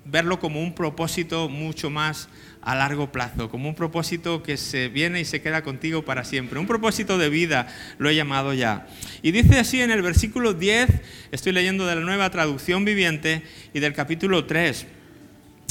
verlo 0.08 0.38
como 0.38 0.62
un 0.62 0.74
propósito 0.74 1.48
mucho 1.48 1.90
más 1.90 2.28
a 2.62 2.74
largo 2.74 3.12
plazo, 3.12 3.48
como 3.48 3.68
un 3.68 3.74
propósito 3.74 4.42
que 4.42 4.56
se 4.56 4.88
viene 4.88 5.20
y 5.20 5.24
se 5.24 5.40
queda 5.40 5.62
contigo 5.62 6.04
para 6.04 6.24
siempre, 6.24 6.58
un 6.58 6.66
propósito 6.66 7.18
de 7.18 7.28
vida, 7.28 7.68
lo 7.98 8.08
he 8.08 8.14
llamado 8.14 8.54
ya. 8.54 8.86
Y 9.22 9.30
dice 9.30 9.58
así 9.58 9.80
en 9.80 9.90
el 9.90 10.02
versículo 10.02 10.52
10, 10.52 10.88
estoy 11.30 11.52
leyendo 11.52 11.86
de 11.86 11.94
la 11.94 12.00
nueva 12.00 12.30
traducción 12.30 12.84
viviente 12.84 13.42
y 13.72 13.80
del 13.80 13.92
capítulo 13.92 14.46
3, 14.46 14.86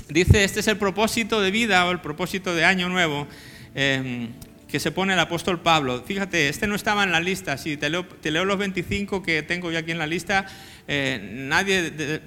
dice, 0.09 0.43
este 0.43 0.61
es 0.61 0.67
el 0.67 0.77
propósito 0.77 1.41
de 1.41 1.51
vida 1.51 1.85
o 1.85 1.91
el 1.91 1.99
propósito 1.99 2.55
de 2.55 2.65
año 2.65 2.89
nuevo. 2.89 3.27
Em, 3.73 4.29
que 4.69 4.79
se 4.79 4.91
pone 4.91 5.13
el 5.13 5.19
apóstol 5.19 5.61
Pablo. 5.61 6.03
Fíjate, 6.05 6.49
este 6.49 6.67
no 6.67 6.75
estaba 6.75 7.03
en 7.03 7.11
la 7.11 7.19
lista. 7.19 7.57
Si 7.57 7.77
te 7.77 7.89
leo, 7.89 8.45
los 8.45 8.57
25 8.57 9.21
que 9.21 9.43
tengo 9.43 9.71
yo 9.71 9.79
aquí 9.79 9.91
en 9.91 9.99
la 9.99 10.07
lista, 10.07 10.47
eh, 10.87 11.19
nadie 11.31 11.91
de, 11.91 12.21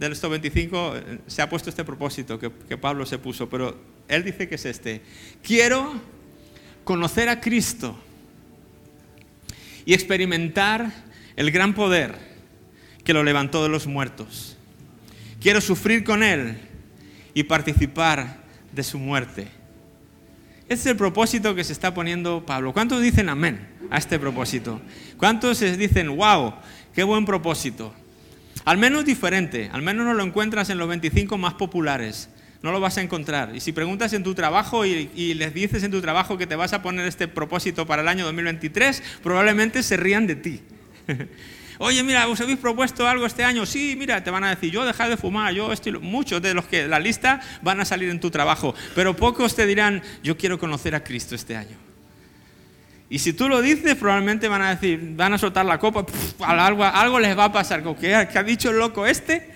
estos 0.00 0.30
25 0.30 0.96
eh, 0.96 1.18
se 1.26 1.42
ha 1.42 1.48
puesto 1.48 1.70
este 1.70 1.84
propósito 1.84 2.38
que, 2.38 2.50
que 2.68 2.76
Pablo 2.76 3.06
se 3.06 3.18
puso, 3.18 3.48
pero 3.48 3.78
él 4.08 4.24
dice 4.24 4.48
que 4.48 4.56
es 4.56 4.64
este. 4.64 5.02
Quiero 5.42 5.94
conocer 6.84 7.28
a 7.28 7.40
Cristo 7.40 7.98
y 9.84 9.94
experimentar 9.94 10.92
el 11.36 11.50
gran 11.50 11.74
poder 11.74 12.14
que 13.04 13.12
lo 13.12 13.22
levantó 13.22 13.62
de 13.62 13.68
los 13.68 13.86
muertos. 13.86 14.56
Quiero 15.40 15.60
sufrir 15.60 16.04
con 16.04 16.22
Él 16.22 16.58
y 17.34 17.44
participar 17.44 18.44
de 18.72 18.82
su 18.82 18.98
muerte. 18.98 19.48
Ese 20.68 20.80
es 20.80 20.86
el 20.86 20.96
propósito 20.96 21.54
que 21.54 21.62
se 21.62 21.72
está 21.72 21.94
poniendo 21.94 22.44
Pablo. 22.44 22.72
¿Cuántos 22.72 23.00
dicen 23.00 23.28
amén 23.28 23.68
a 23.90 23.98
este 23.98 24.18
propósito? 24.18 24.80
¿Cuántos 25.16 25.60
dicen, 25.60 26.16
wow, 26.16 26.54
Qué 26.96 27.02
buen 27.02 27.26
propósito. 27.26 27.92
Al 28.66 28.78
menos 28.78 29.04
diferente, 29.04 29.70
al 29.72 29.80
menos 29.80 30.04
no 30.04 30.12
lo 30.12 30.24
encuentras 30.24 30.70
en 30.70 30.78
los 30.78 30.88
25 30.88 31.38
más 31.38 31.54
populares. 31.54 32.28
No 32.62 32.72
lo 32.72 32.80
vas 32.80 32.98
a 32.98 33.00
encontrar. 33.00 33.54
Y 33.54 33.60
si 33.60 33.70
preguntas 33.70 34.12
en 34.12 34.24
tu 34.24 34.34
trabajo 34.34 34.84
y, 34.84 35.34
les 35.34 35.54
dices 35.54 35.84
en 35.84 35.92
tu 35.92 36.00
trabajo 36.00 36.36
que 36.36 36.48
te 36.48 36.56
vas 36.56 36.72
a 36.72 36.82
poner 36.82 37.06
este 37.06 37.28
propósito 37.28 37.86
para 37.86 38.02
el 38.02 38.08
año 38.08 38.24
2023, 38.24 39.04
probablemente 39.22 39.84
se 39.84 39.96
rían 39.96 40.26
de 40.26 40.34
ti. 40.34 40.62
Oye, 41.78 42.02
mira, 42.02 42.26
¿os 42.26 42.40
habéis 42.40 42.58
propuesto 42.58 43.06
algo 43.06 43.24
este 43.24 43.44
año? 43.44 43.66
Sí, 43.66 43.94
mira, 43.96 44.24
te 44.24 44.32
van 44.32 44.42
a 44.42 44.50
decir, 44.50 44.72
yo 44.72 44.84
dejar 44.84 45.10
de 45.10 45.16
fumar, 45.16 45.54
yo 45.54 45.72
estoy... 45.72 45.92
Muchos 46.00 46.42
de 46.42 46.52
los 46.52 46.64
que 46.64 46.88
la 46.88 46.98
lista 46.98 47.40
van 47.62 47.80
a 47.80 47.84
salir 47.84 48.10
en 48.10 48.18
tu 48.18 48.32
trabajo, 48.32 48.74
pero 48.96 49.14
pocos 49.14 49.54
te 49.54 49.64
dirán, 49.64 50.02
yo 50.24 50.36
quiero 50.36 50.58
conocer 50.58 50.96
a 50.96 51.04
Cristo 51.04 51.36
este 51.36 51.54
año. 51.54 51.85
Y 53.08 53.20
si 53.20 53.32
tú 53.32 53.48
lo 53.48 53.62
dices, 53.62 53.94
probablemente 53.94 54.48
van 54.48 54.62
a 54.62 54.74
decir, 54.74 55.00
van 55.14 55.32
a 55.32 55.38
soltar 55.38 55.64
la 55.64 55.78
copa, 55.78 56.04
algo, 56.40 56.84
algo, 56.84 57.20
les 57.20 57.38
va 57.38 57.44
a 57.44 57.52
pasar. 57.52 57.82
¿Qué, 58.00 58.14
ha 58.14 58.42
dicho 58.42 58.70
el 58.70 58.78
loco 58.78 59.06
este? 59.06 59.50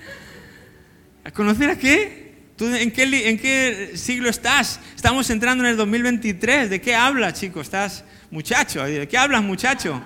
¿A 1.25 1.33
conocer 1.33 1.71
a 1.71 1.77
qué? 1.77 2.31
¿Tú 2.57 2.67
en, 2.69 2.93
qué 2.93 3.29
¿En 3.29 3.39
qué 3.39 3.93
siglo 3.95 4.29
estás? 4.31 4.79
Estamos 4.95 5.29
entrando 5.31 5.65
en 5.65 5.71
el 5.71 5.77
2023. 5.77 6.71
¿De 6.71 6.81
qué 6.81 6.95
hablas, 6.95 7.41
chico? 7.41 7.61
¿Estás 7.61 8.05
muchacho? 8.31 8.85
¿De 8.85 9.09
qué 9.09 9.19
hablas, 9.19 9.43
muchacho? 9.43 10.01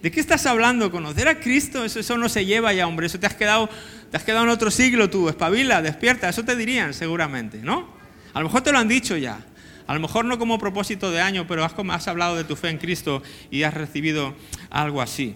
¿De 0.00 0.10
qué 0.10 0.20
estás 0.20 0.46
hablando? 0.46 0.90
¿Conocer 0.90 1.28
a 1.28 1.38
Cristo? 1.38 1.84
Eso, 1.84 2.00
eso 2.00 2.16
no 2.16 2.30
se 2.30 2.46
lleva 2.46 2.72
ya, 2.72 2.86
hombre. 2.86 3.08
Eso 3.08 3.20
te 3.20 3.26
has 3.26 3.34
quedado, 3.34 3.68
te 4.10 4.16
has 4.16 4.24
quedado 4.24 4.44
en 4.44 4.50
otro 4.50 4.70
siglo 4.70 5.10
tú. 5.10 5.28
Espabila, 5.28 5.82
despierta. 5.82 6.30
Eso 6.30 6.44
te 6.44 6.56
dirían 6.56 6.94
seguramente, 6.94 7.58
¿no? 7.58 7.92
A 8.32 8.38
lo 8.38 8.46
mejor 8.46 8.62
te 8.62 8.72
lo 8.72 8.78
han 8.78 8.88
dicho 8.88 9.18
ya. 9.18 9.44
A 9.90 9.94
lo 9.94 9.98
mejor 9.98 10.24
no 10.24 10.38
como 10.38 10.56
propósito 10.56 11.10
de 11.10 11.20
año, 11.20 11.48
pero 11.48 11.64
has, 11.64 11.74
has 11.76 12.06
hablado 12.06 12.36
de 12.36 12.44
tu 12.44 12.54
fe 12.54 12.68
en 12.68 12.78
Cristo 12.78 13.24
y 13.50 13.64
has 13.64 13.74
recibido 13.74 14.36
algo 14.70 15.02
así. 15.02 15.34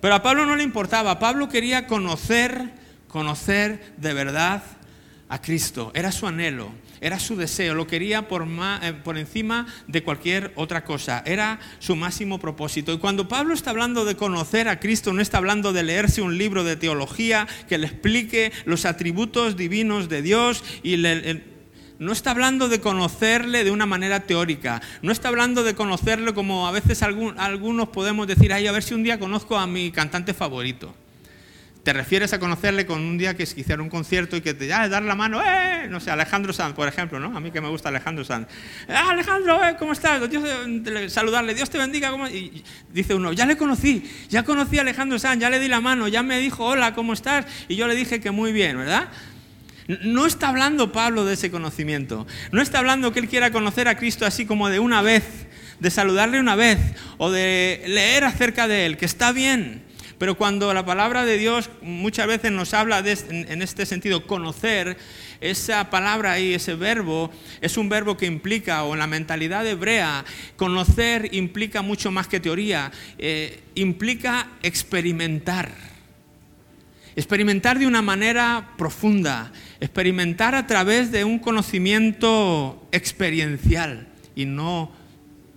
Pero 0.00 0.14
a 0.14 0.22
Pablo 0.22 0.46
no 0.46 0.56
le 0.56 0.62
importaba. 0.62 1.18
Pablo 1.18 1.50
quería 1.50 1.86
conocer, 1.86 2.70
conocer 3.06 3.92
de 3.98 4.14
verdad 4.14 4.62
a 5.28 5.42
Cristo. 5.42 5.92
Era 5.94 6.10
su 6.10 6.26
anhelo, 6.26 6.72
era 7.02 7.20
su 7.20 7.36
deseo, 7.36 7.74
lo 7.74 7.86
quería 7.86 8.20
eh, 8.20 8.92
por, 9.04 9.18
encima 9.18 9.66
de 9.86 10.02
cualquier 10.02 10.52
otra 10.54 10.84
cosa. 10.84 11.22
Era 11.26 11.60
su 11.80 11.96
máximo 11.96 12.38
propósito. 12.38 12.94
Y 12.94 12.98
cuando 12.98 13.28
Pablo 13.28 13.52
está 13.52 13.68
hablando 13.68 14.06
de 14.06 14.16
conocer 14.16 14.68
a 14.68 14.80
Cristo, 14.80 15.12
no 15.12 15.20
está 15.20 15.36
hablando 15.36 15.74
de 15.74 15.82
leerse 15.82 16.22
un 16.22 16.38
libro 16.38 16.64
de 16.64 16.76
teología 16.76 17.46
que 17.68 17.76
le 17.76 17.88
explique 17.88 18.52
los 18.64 18.86
atributos 18.86 19.54
divinos 19.54 20.08
de 20.08 20.22
Dios 20.22 20.64
y 20.82 20.96
le, 20.96 21.57
no 21.98 22.12
está 22.12 22.30
hablando 22.30 22.68
de 22.68 22.80
conocerle 22.80 23.64
de 23.64 23.70
una 23.70 23.86
manera 23.86 24.20
teórica, 24.20 24.80
no 25.02 25.12
está 25.12 25.28
hablando 25.28 25.64
de 25.64 25.74
conocerle 25.74 26.32
como 26.32 26.68
a 26.68 26.70
veces 26.70 27.02
algunos 27.02 27.88
podemos 27.88 28.26
decir, 28.26 28.52
ay, 28.52 28.66
a 28.66 28.72
ver 28.72 28.82
si 28.82 28.94
un 28.94 29.02
día 29.02 29.18
conozco 29.18 29.56
a 29.58 29.66
mi 29.66 29.90
cantante 29.90 30.34
favorito. 30.34 30.94
te 31.82 31.92
refieres 31.94 32.34
a 32.34 32.38
conocerle 32.38 32.84
con 32.84 33.00
un 33.00 33.16
día 33.16 33.34
que 33.34 33.44
hicieron 33.44 33.80
un 33.80 33.88
concierto 33.88 34.36
y 34.36 34.42
que 34.42 34.52
te 34.52 34.66
ya 34.66 34.88
dar 34.88 35.02
la 35.02 35.14
mano, 35.14 35.40
¡eh! 35.42 35.86
No 35.88 36.00
sé, 36.00 36.10
Alejandro 36.10 36.52
Sanz, 36.52 36.74
por 36.74 36.86
ejemplo, 36.86 37.18
¿no? 37.18 37.34
A 37.34 37.40
mí 37.40 37.50
que 37.50 37.62
me 37.62 37.68
gusta 37.68 37.88
Alejandro 37.88 38.24
Sanz. 38.24 38.46
¡Ah, 38.88 39.10
Alejandro, 39.10 39.64
eh, 39.64 39.74
¿cómo 39.78 39.92
estás? 39.92 40.28
Dios, 40.28 40.44
saludarle, 41.10 41.54
Dios 41.54 41.70
te 41.70 41.78
bendiga. 41.78 42.12
Dice 42.92 43.14
uno, 43.14 43.32
ya 43.32 43.46
le 43.46 43.56
conocí, 43.56 44.04
ya 44.28 44.42
conocí 44.42 44.76
a 44.76 44.82
Alejandro 44.82 45.18
Sanz, 45.18 45.40
ya 45.40 45.48
le 45.48 45.58
di 45.58 45.68
la 45.68 45.80
mano, 45.80 46.08
ya 46.08 46.22
me 46.22 46.38
dijo, 46.40 46.64
hola, 46.66 46.94
¿cómo 46.94 47.14
estás? 47.14 47.46
Y 47.68 47.76
yo 47.76 47.88
le 47.88 47.94
dije 47.94 48.20
que 48.20 48.30
muy 48.30 48.52
bien, 48.52 48.76
¿verdad? 48.76 49.08
No 49.88 50.26
está 50.26 50.48
hablando 50.48 50.92
Pablo 50.92 51.24
de 51.24 51.34
ese 51.34 51.50
conocimiento. 51.50 52.26
No 52.52 52.60
está 52.60 52.78
hablando 52.78 53.10
que 53.12 53.20
él 53.20 53.28
quiera 53.28 53.50
conocer 53.50 53.88
a 53.88 53.96
Cristo 53.96 54.26
así 54.26 54.44
como 54.44 54.68
de 54.68 54.80
una 54.80 55.00
vez, 55.00 55.24
de 55.80 55.90
saludarle 55.90 56.40
una 56.40 56.56
vez 56.56 56.78
o 57.16 57.30
de 57.30 57.82
leer 57.86 58.24
acerca 58.24 58.68
de 58.68 58.84
él, 58.84 58.98
que 58.98 59.06
está 59.06 59.32
bien. 59.32 59.82
Pero 60.18 60.34
cuando 60.36 60.74
la 60.74 60.84
palabra 60.84 61.24
de 61.24 61.38
Dios 61.38 61.70
muchas 61.80 62.26
veces 62.26 62.52
nos 62.52 62.74
habla 62.74 62.98
en 62.98 63.62
este 63.62 63.86
sentido, 63.86 64.26
conocer, 64.26 64.98
esa 65.40 65.88
palabra 65.88 66.32
ahí, 66.32 66.52
ese 66.52 66.74
verbo, 66.74 67.30
es 67.60 67.76
un 67.76 67.88
verbo 67.88 68.16
que 68.16 68.26
implica, 68.26 68.82
o 68.82 68.92
en 68.92 68.98
la 68.98 69.06
mentalidad 69.06 69.66
hebrea, 69.66 70.24
conocer 70.56 71.32
implica 71.32 71.80
mucho 71.80 72.10
más 72.10 72.26
que 72.26 72.40
teoría, 72.40 72.90
eh, 73.18 73.60
implica 73.74 74.50
experimentar. 74.62 75.70
Experimentar 77.18 77.80
de 77.80 77.88
una 77.88 78.00
manera 78.00 78.74
profunda, 78.78 79.50
experimentar 79.80 80.54
a 80.54 80.68
través 80.68 81.10
de 81.10 81.24
un 81.24 81.40
conocimiento 81.40 82.86
experiencial 82.92 84.06
y 84.36 84.44
no 84.44 84.92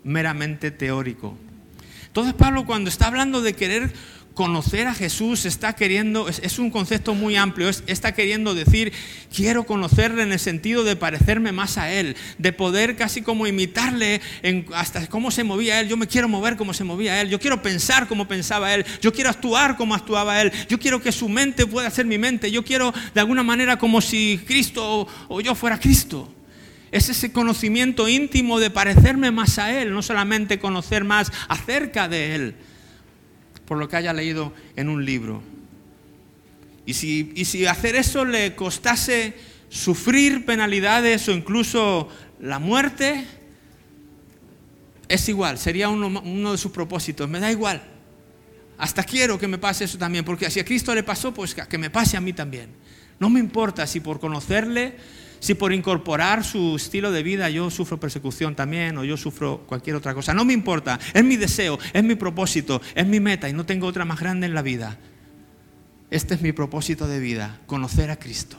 meramente 0.03 0.71
teórico. 0.71 1.37
Entonces 2.07 2.33
Pablo 2.33 2.65
cuando 2.65 2.89
está 2.89 3.05
hablando 3.05 3.43
de 3.43 3.53
querer 3.53 3.93
conocer 4.33 4.87
a 4.87 4.93
Jesús 4.93 5.45
está 5.45 5.73
queriendo, 5.73 6.29
es, 6.29 6.59
un 6.59 6.71
concepto 6.71 7.13
muy 7.13 7.35
amplio, 7.35 7.69
está 7.69 8.13
queriendo 8.13 8.55
decir, 8.55 8.93
quiero 9.33 9.65
conocerle 9.65 10.23
en 10.23 10.31
el 10.31 10.39
sentido 10.39 10.83
de 10.83 10.95
parecerme 10.95 11.51
más 11.51 11.77
a 11.77 11.91
Él, 11.91 12.15
de 12.37 12.53
poder 12.53 12.95
casi 12.95 13.21
como 13.21 13.47
imitarle 13.47 14.21
hasta 14.73 15.07
cómo 15.07 15.31
se 15.31 15.43
movía 15.43 15.79
Él, 15.79 15.89
yo 15.89 15.97
me 15.97 16.07
quiero 16.07 16.29
mover 16.29 16.55
como 16.55 16.73
se 16.73 16.83
movía 16.83 17.21
Él, 17.21 17.29
yo 17.29 17.39
quiero 17.39 17.61
pensar 17.61 18.07
como 18.07 18.27
pensaba 18.27 18.73
Él, 18.73 18.85
yo 19.01 19.11
quiero 19.11 19.29
actuar 19.29 19.75
como 19.75 19.95
actuaba 19.95 20.41
Él, 20.41 20.51
yo 20.69 20.79
quiero 20.79 21.01
que 21.01 21.11
su 21.11 21.27
mente 21.27 21.67
pueda 21.67 21.89
ser 21.89 22.05
mi 22.05 22.17
mente, 22.17 22.51
yo 22.51 22.63
quiero 22.63 22.93
de 23.13 23.19
alguna 23.19 23.43
manera 23.43 23.77
como 23.77 24.01
si 24.01 24.39
Cristo 24.45 25.07
o 25.27 25.41
yo 25.41 25.55
fuera 25.55 25.79
Cristo. 25.79 26.33
Es 26.91 27.07
ese 27.07 27.31
conocimiento 27.31 28.09
íntimo 28.09 28.59
de 28.59 28.69
parecerme 28.69 29.31
más 29.31 29.57
a 29.59 29.71
Él, 29.81 29.93
no 29.93 30.01
solamente 30.01 30.59
conocer 30.59 31.05
más 31.05 31.31
acerca 31.47 32.09
de 32.09 32.35
Él 32.35 32.55
por 33.71 33.77
lo 33.77 33.87
que 33.87 33.95
haya 33.95 34.11
leído 34.11 34.51
en 34.75 34.89
un 34.89 35.05
libro. 35.05 35.41
Y 36.85 36.93
si, 36.93 37.31
si 37.45 37.65
hacer 37.65 37.95
eso 37.95 38.25
le 38.25 38.53
costase 38.53 39.33
sufrir 39.69 40.45
penalidades 40.45 41.29
o 41.29 41.31
incluso 41.31 42.09
la 42.41 42.59
muerte, 42.59 43.25
es 45.07 45.29
igual, 45.29 45.57
sería 45.57 45.87
uno, 45.87 46.07
uno, 46.07 46.51
de 46.51 46.57
sus 46.57 46.73
propósitos. 46.73 47.29
Me 47.29 47.39
da 47.39 47.49
igual. 47.49 47.81
Hasta 48.77 49.05
quiero 49.05 49.39
que 49.39 49.47
me 49.47 49.57
pase 49.57 49.85
eso 49.85 49.97
también, 49.97 50.25
porque 50.25 50.51
si 50.51 50.59
a 50.59 50.65
Cristo 50.65 50.93
le 50.93 51.03
pasó, 51.03 51.33
pues 51.33 51.55
que 51.55 51.77
me 51.77 51.89
pase 51.89 52.17
a 52.17 52.19
mí 52.19 52.33
también. 52.33 52.71
No 53.21 53.29
me 53.29 53.39
importa 53.39 53.87
si 53.87 54.01
por 54.01 54.19
conocerle 54.19 54.97
si 55.41 55.55
por 55.55 55.73
incorporar 55.73 56.43
su 56.45 56.75
estilo 56.75 57.11
de 57.11 57.23
vida 57.23 57.49
yo 57.49 57.69
sufro 57.71 57.99
persecución 57.99 58.55
también 58.55 58.95
o 58.99 59.03
yo 59.03 59.17
sufro 59.17 59.63
cualquier 59.65 59.95
otra 59.95 60.13
cosa. 60.13 60.35
No 60.35 60.45
me 60.45 60.53
importa, 60.53 60.99
es 61.13 61.23
mi 61.23 61.35
deseo, 61.35 61.79
es 61.91 62.03
mi 62.03 62.13
propósito, 62.13 62.79
es 62.93 63.07
mi 63.07 63.19
meta 63.19 63.49
y 63.49 63.53
no 63.53 63.65
tengo 63.65 63.87
otra 63.87 64.05
más 64.05 64.19
grande 64.19 64.45
en 64.45 64.53
la 64.53 64.61
vida. 64.61 64.99
Este 66.11 66.35
es 66.35 66.41
mi 66.41 66.51
propósito 66.51 67.07
de 67.07 67.19
vida, 67.19 67.59
conocer 67.65 68.11
a 68.11 68.19
Cristo. 68.19 68.57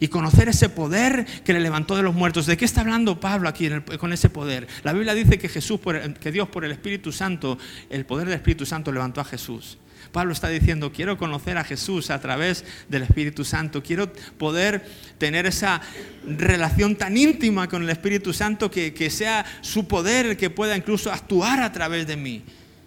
Y 0.00 0.08
conocer 0.08 0.48
ese 0.48 0.68
poder 0.68 1.24
que 1.44 1.52
le 1.52 1.60
levantó 1.60 1.94
de 1.94 2.02
los 2.02 2.12
muertos. 2.12 2.46
¿De 2.46 2.56
qué 2.56 2.64
está 2.64 2.80
hablando 2.80 3.20
Pablo 3.20 3.48
aquí 3.48 3.70
con 4.00 4.12
ese 4.12 4.28
poder? 4.28 4.66
La 4.82 4.92
Biblia 4.92 5.14
dice 5.14 5.38
que 5.38 5.48
Jesús, 5.48 5.78
que 6.18 6.32
Dios 6.32 6.48
por 6.48 6.64
el 6.64 6.72
Espíritu 6.72 7.12
Santo, 7.12 7.56
el 7.88 8.04
poder 8.04 8.26
del 8.26 8.34
Espíritu 8.34 8.66
Santo 8.66 8.90
levantó 8.90 9.20
a 9.20 9.24
Jesús. 9.24 9.78
Pablo 10.12 10.34
está 10.34 10.48
diciendo, 10.48 10.92
quiero 10.92 11.16
conocer 11.16 11.56
a 11.56 11.64
Jesús 11.64 12.10
a 12.10 12.20
través 12.20 12.64
del 12.88 13.02
Espíritu 13.02 13.44
Santo, 13.44 13.82
quiero 13.82 14.12
poder 14.38 14.86
tener 15.16 15.46
esa 15.46 15.80
relación 16.26 16.96
tan 16.96 17.16
íntima 17.16 17.66
con 17.66 17.82
el 17.82 17.88
Espíritu 17.88 18.34
Santo 18.34 18.70
que, 18.70 19.10
sea 19.10 19.44
su 19.62 19.88
poder 19.88 20.26
el 20.26 20.36
que 20.36 20.50
pueda 20.50 20.76
incluso 20.76 21.10
actuar 21.10 21.62
a 21.62 21.72
través 21.72 22.06
de 22.06 22.16
mí. 22.16 22.42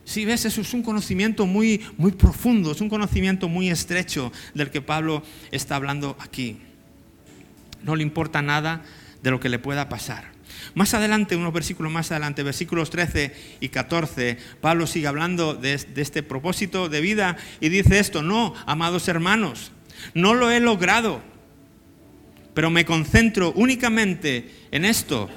Si 0.05 0.23
ves, 0.23 0.45
eso 0.45 0.61
es 0.61 0.73
un 0.75 0.83
conocimiento 0.83 1.47
muy, 1.47 1.83
muy 1.97 2.11
profundo, 2.11 2.71
es 2.71 2.79
un 2.79 2.89
conocimiento 2.89 3.49
muy 3.49 3.69
estrecho 3.69 4.31
del 4.53 4.69
que 4.69 4.81
Pablo 4.81 5.23
está 5.51 5.77
hablando 5.77 6.15
aquí. 6.19 6.59
No 7.81 7.95
le 7.95 8.03
importa 8.03 8.43
nada 8.43 8.83
de 9.23 9.31
lo 9.31 9.39
que 9.39 9.49
le 9.49 9.57
pueda 9.57 9.89
pasar. 9.89 10.34
Más 10.73 10.93
adelante, 10.93 11.35
unos 11.35 11.53
versículos 11.53 11.91
más 11.91 12.11
adelante, 12.11 12.43
versículos 12.43 12.89
13 12.89 13.33
y 13.59 13.69
14, 13.69 14.37
Pablo 14.61 14.87
sigue 14.87 15.07
hablando 15.07 15.53
de, 15.53 15.73
este 15.73 16.23
propósito 16.23 16.89
de 16.89 17.01
vida 17.01 17.37
y 17.59 17.69
dice 17.69 17.99
esto, 17.99 18.21
no, 18.21 18.53
amados 18.65 19.07
hermanos, 19.07 19.71
no 20.13 20.33
lo 20.33 20.51
he 20.51 20.59
logrado, 20.59 21.21
pero 22.53 22.69
me 22.69 22.85
concentro 22.85 23.51
únicamente 23.55 24.49
en 24.71 24.85
esto. 24.85 25.29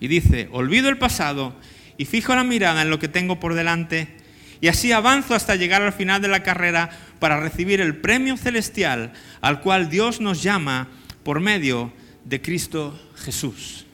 Y 0.00 0.08
dice, 0.08 0.48
olvido 0.52 0.88
el 0.88 0.98
pasado 0.98 1.56
y 1.96 2.04
fijo 2.04 2.34
la 2.34 2.44
mirada 2.44 2.82
en 2.82 2.90
lo 2.90 2.98
que 2.98 3.08
tengo 3.08 3.40
por 3.40 3.54
delante 3.54 4.18
y 4.60 4.68
así 4.68 4.92
avanzo 4.92 5.34
hasta 5.34 5.56
llegar 5.56 5.82
al 5.82 5.92
final 5.92 6.20
de 6.20 6.28
la 6.28 6.42
carrera 6.42 6.90
para 7.18 7.40
recibir 7.40 7.80
el 7.80 7.96
premio 7.96 8.36
celestial 8.36 9.12
al 9.40 9.60
cual 9.60 9.88
Dios 9.88 10.20
nos 10.20 10.42
llama 10.42 10.88
por 11.22 11.40
medio 11.40 11.92
de 12.28 12.42
Cristo 12.42 12.98
Jesús. 13.16 13.86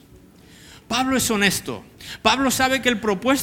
Pablo 0.87 1.17
es 1.17 1.31
honesto. 1.31 1.83
Pablo 2.21 2.51
sabe 2.51 2.81
que 2.81 2.89
el, 2.89 2.99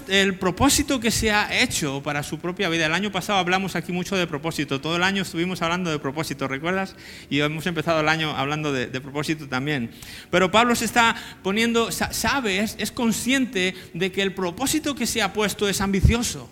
el, 0.08 0.38
propósito 0.38 1.00
que 1.00 1.10
se 1.10 1.32
ha 1.32 1.60
hecho 1.60 2.00
para 2.00 2.22
su 2.22 2.38
propia 2.38 2.68
vida, 2.68 2.86
el 2.86 2.92
año 2.92 3.10
pasado 3.10 3.40
hablamos 3.40 3.74
aquí 3.74 3.90
mucho 3.90 4.14
de 4.14 4.28
propósito, 4.28 4.80
todo 4.80 4.94
el 4.94 5.02
año 5.02 5.22
estuvimos 5.22 5.60
hablando 5.62 5.90
de 5.90 5.98
propósito, 5.98 6.46
¿recuerdas? 6.46 6.94
Y 7.28 7.40
hemos 7.40 7.66
empezado 7.66 8.00
el 8.00 8.08
año 8.08 8.36
hablando 8.36 8.72
de, 8.72 8.86
propósito 9.00 9.48
también. 9.48 9.90
Pero 10.30 10.52
Pablo 10.52 10.76
se 10.76 10.84
está 10.84 11.16
poniendo, 11.42 11.90
sabe, 11.90 12.60
es 12.60 12.92
consciente 12.92 13.74
de 13.94 14.12
que 14.12 14.22
el 14.22 14.32
propósito 14.32 14.94
que 14.94 15.06
se 15.06 15.22
ha 15.22 15.32
puesto 15.32 15.68
es 15.68 15.80
ambicioso. 15.80 16.48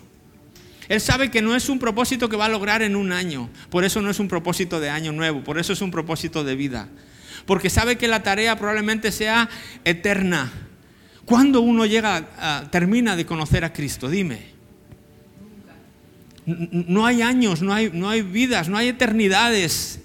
Él 0.89 0.99
sabe 0.99 1.31
que 1.31 1.41
no 1.41 1.55
es 1.55 1.69
un 1.69 1.79
propósito 1.79 2.27
que 2.27 2.35
va 2.35 2.45
a 2.45 2.49
lograr 2.49 2.81
en 2.81 2.97
un 2.97 3.13
año, 3.13 3.49
por 3.69 3.85
eso 3.85 4.01
no 4.01 4.09
es 4.09 4.19
un 4.19 4.27
propósito 4.27 4.81
de 4.81 4.89
año 4.89 5.13
nuevo, 5.13 5.41
por 5.41 5.57
eso 5.57 5.71
es 5.71 5.81
un 5.81 5.91
propósito 5.91 6.43
de 6.43 6.55
vida 6.55 6.89
porque 7.45 7.69
sabe 7.69 7.97
que 7.97 8.07
la 8.07 8.23
tarea 8.23 8.55
probablemente 8.57 9.11
sea 9.11 9.49
eterna. 9.85 10.51
¿Cuándo 11.25 11.61
uno 11.61 11.85
llega, 11.85 12.67
termina 12.71 13.15
de 13.15 13.25
conocer 13.25 13.63
a 13.63 13.73
Cristo? 13.73 14.09
Dime. 14.09 14.51
No 16.45 17.05
hay 17.05 17.21
años, 17.21 17.61
no 17.61 17.73
hay, 17.73 17.91
no 17.93 18.09
hay 18.09 18.21
vidas, 18.21 18.69
no 18.69 18.77
hay 18.77 18.89
eternidades. 18.89 19.99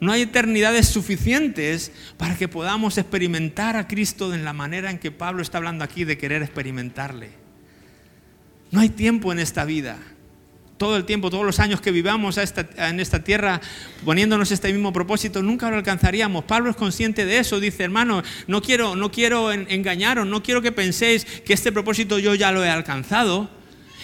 No 0.00 0.12
hay 0.12 0.22
eternidades 0.22 0.88
suficientes 0.88 1.92
para 2.18 2.36
que 2.36 2.48
podamos 2.48 2.98
experimentar 2.98 3.76
a 3.76 3.86
Cristo 3.88 4.34
en 4.34 4.44
la 4.44 4.52
manera 4.52 4.90
en 4.90 4.98
que 4.98 5.10
Pablo 5.10 5.40
está 5.40 5.58
hablando 5.58 5.84
aquí 5.84 6.04
de 6.04 6.18
querer 6.18 6.42
experimentarle. 6.42 7.30
No 8.70 8.80
hay 8.80 8.90
tiempo 8.90 9.32
en 9.32 9.38
esta 9.38 9.64
vida 9.64 9.96
todo 10.76 10.96
el 10.96 11.04
tiempo, 11.04 11.30
todos 11.30 11.44
los 11.44 11.60
años 11.60 11.80
que 11.80 11.90
vivamos 11.90 12.38
en 12.38 13.00
esta 13.00 13.24
tierra 13.24 13.60
poniéndonos 14.04 14.50
este 14.50 14.72
mismo 14.72 14.92
propósito, 14.92 15.42
nunca 15.42 15.70
lo 15.70 15.76
alcanzaríamos. 15.76 16.44
Pablo 16.44 16.70
es 16.70 16.76
consciente 16.76 17.24
de 17.26 17.38
eso, 17.38 17.60
dice, 17.60 17.84
hermano, 17.84 18.22
no 18.46 18.60
quiero, 18.60 18.96
no 18.96 19.10
quiero 19.10 19.52
engañaros, 19.52 20.26
no 20.26 20.42
quiero 20.42 20.62
que 20.62 20.72
penséis 20.72 21.24
que 21.24 21.52
este 21.52 21.72
propósito 21.72 22.18
yo 22.18 22.34
ya 22.34 22.52
lo 22.52 22.64
he 22.64 22.70
alcanzado. 22.70 23.50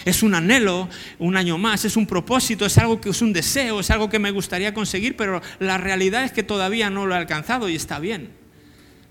Es 0.03 0.23
un 0.23 0.33
anhelo, 0.33 0.89
un 1.19 1.37
año 1.37 1.59
más, 1.59 1.85
es 1.85 1.95
un 1.95 2.07
propósito, 2.07 2.65
es 2.65 2.77
algo 2.79 2.99
que 2.99 3.09
es 3.11 3.21
un 3.21 3.33
deseo, 3.33 3.81
es 3.81 3.91
algo 3.91 4.09
que 4.09 4.17
me 4.17 4.31
gustaría 4.31 4.73
conseguir, 4.73 5.15
pero 5.15 5.43
la 5.59 5.77
realidad 5.77 6.23
es 6.23 6.31
que 6.31 6.41
todavía 6.41 6.89
no 6.89 7.05
lo 7.05 7.13
he 7.13 7.17
alcanzado 7.17 7.69
y 7.69 7.75
está 7.75 7.99
bien. 7.99 8.31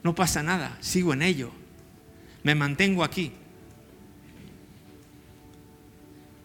No 0.02 0.16
pasa 0.16 0.42
nada, 0.42 0.76
sigo 0.80 1.12
en 1.12 1.22
ello. 1.22 1.52
Me 2.42 2.56
mantengo 2.56 3.04
aquí. 3.04 3.32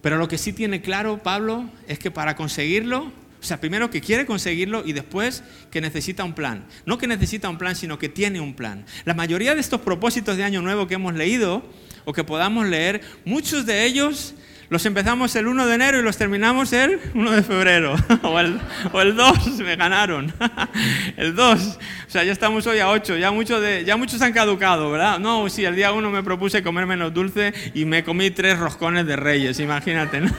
Pero 0.05 0.19
lo 0.19 0.27
que 0.27 0.38
sí 0.38 0.53
tiene 0.53 0.83
claro 0.83 1.17
Pablo 1.24 1.67
es 1.88 1.97
que 1.97 2.12
para 2.12 2.35
conseguirlo, 2.35 3.05
o 3.05 3.43
sea, 3.43 3.59
primero 3.59 3.89
que 3.89 4.01
quiere 4.01 4.27
conseguirlo 4.27 4.83
y 4.85 4.93
después 4.93 5.43
que 5.71 5.81
necesita 5.81 6.24
un 6.24 6.33
plan. 6.33 6.67
No 6.85 7.00
que 7.00 7.07
necesita 7.07 7.50
un 7.50 7.57
plan, 7.57 7.75
sino 7.75 7.97
que 7.97 8.07
tiene 8.07 8.39
un 8.39 8.53
plan. 8.53 8.85
La 9.05 9.15
mayoría 9.15 9.55
de 9.55 9.62
estos 9.62 9.81
propósitos 9.81 10.38
de 10.38 10.43
Año 10.43 10.62
Nuevo 10.62 10.85
que 10.85 10.93
hemos 10.93 11.15
leído 11.15 11.67
o 12.05 12.13
que 12.13 12.24
podamos 12.24 12.67
leer, 12.67 13.01
muchos 13.25 13.65
de 13.65 13.83
ellos 13.83 14.35
los 14.69 14.86
empezamos 14.86 15.36
el 15.36 15.48
1 15.48 15.67
de 15.67 15.75
enero 15.75 16.00
y 16.00 16.01
los 16.01 16.17
terminamos 16.17 16.74
el 16.74 17.00
1 17.13 17.31
de 17.31 17.43
febrero. 17.43 17.95
o, 18.24 18.39
el, 18.39 18.60
o 18.91 19.01
el 19.01 19.15
2, 19.15 19.60
me 19.60 19.75
ganaron. 19.75 20.34
el 21.17 21.36
2. 21.36 21.77
O 22.07 22.10
sea, 22.10 22.24
ya 22.24 22.31
estamos 22.31 22.65
hoy 22.67 22.79
a 22.79 22.89
8. 22.89 23.17
Ya, 23.17 23.31
muchos 23.31 23.62
de, 23.62 23.84
ya 23.86 23.98
muchos 23.98 24.22
han 24.22 24.34
caducado, 24.34 24.91
¿verdad? 24.91 25.19
No, 25.19 25.48
sí, 25.50 25.65
el 25.65 25.75
día 25.75 25.91
1 25.91 26.10
me 26.10 26.24
propuse 26.24 26.63
comer 26.63 26.86
menos 26.86 27.13
dulce 27.13 27.53
y 27.74 27.86
me 27.86 28.03
comí 28.03 28.31
tres 28.31 28.57
roscones 28.57 29.05
de 29.05 29.15
reyes, 29.15 29.60
imagínate. 29.60 30.22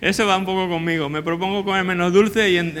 Eso 0.00 0.26
va 0.26 0.36
un 0.36 0.44
poco 0.44 0.68
conmigo. 0.68 1.08
Me 1.08 1.22
propongo 1.22 1.64
comer 1.64 1.84
menos 1.84 2.12
dulce 2.12 2.50
y, 2.50 2.58
en, 2.58 2.76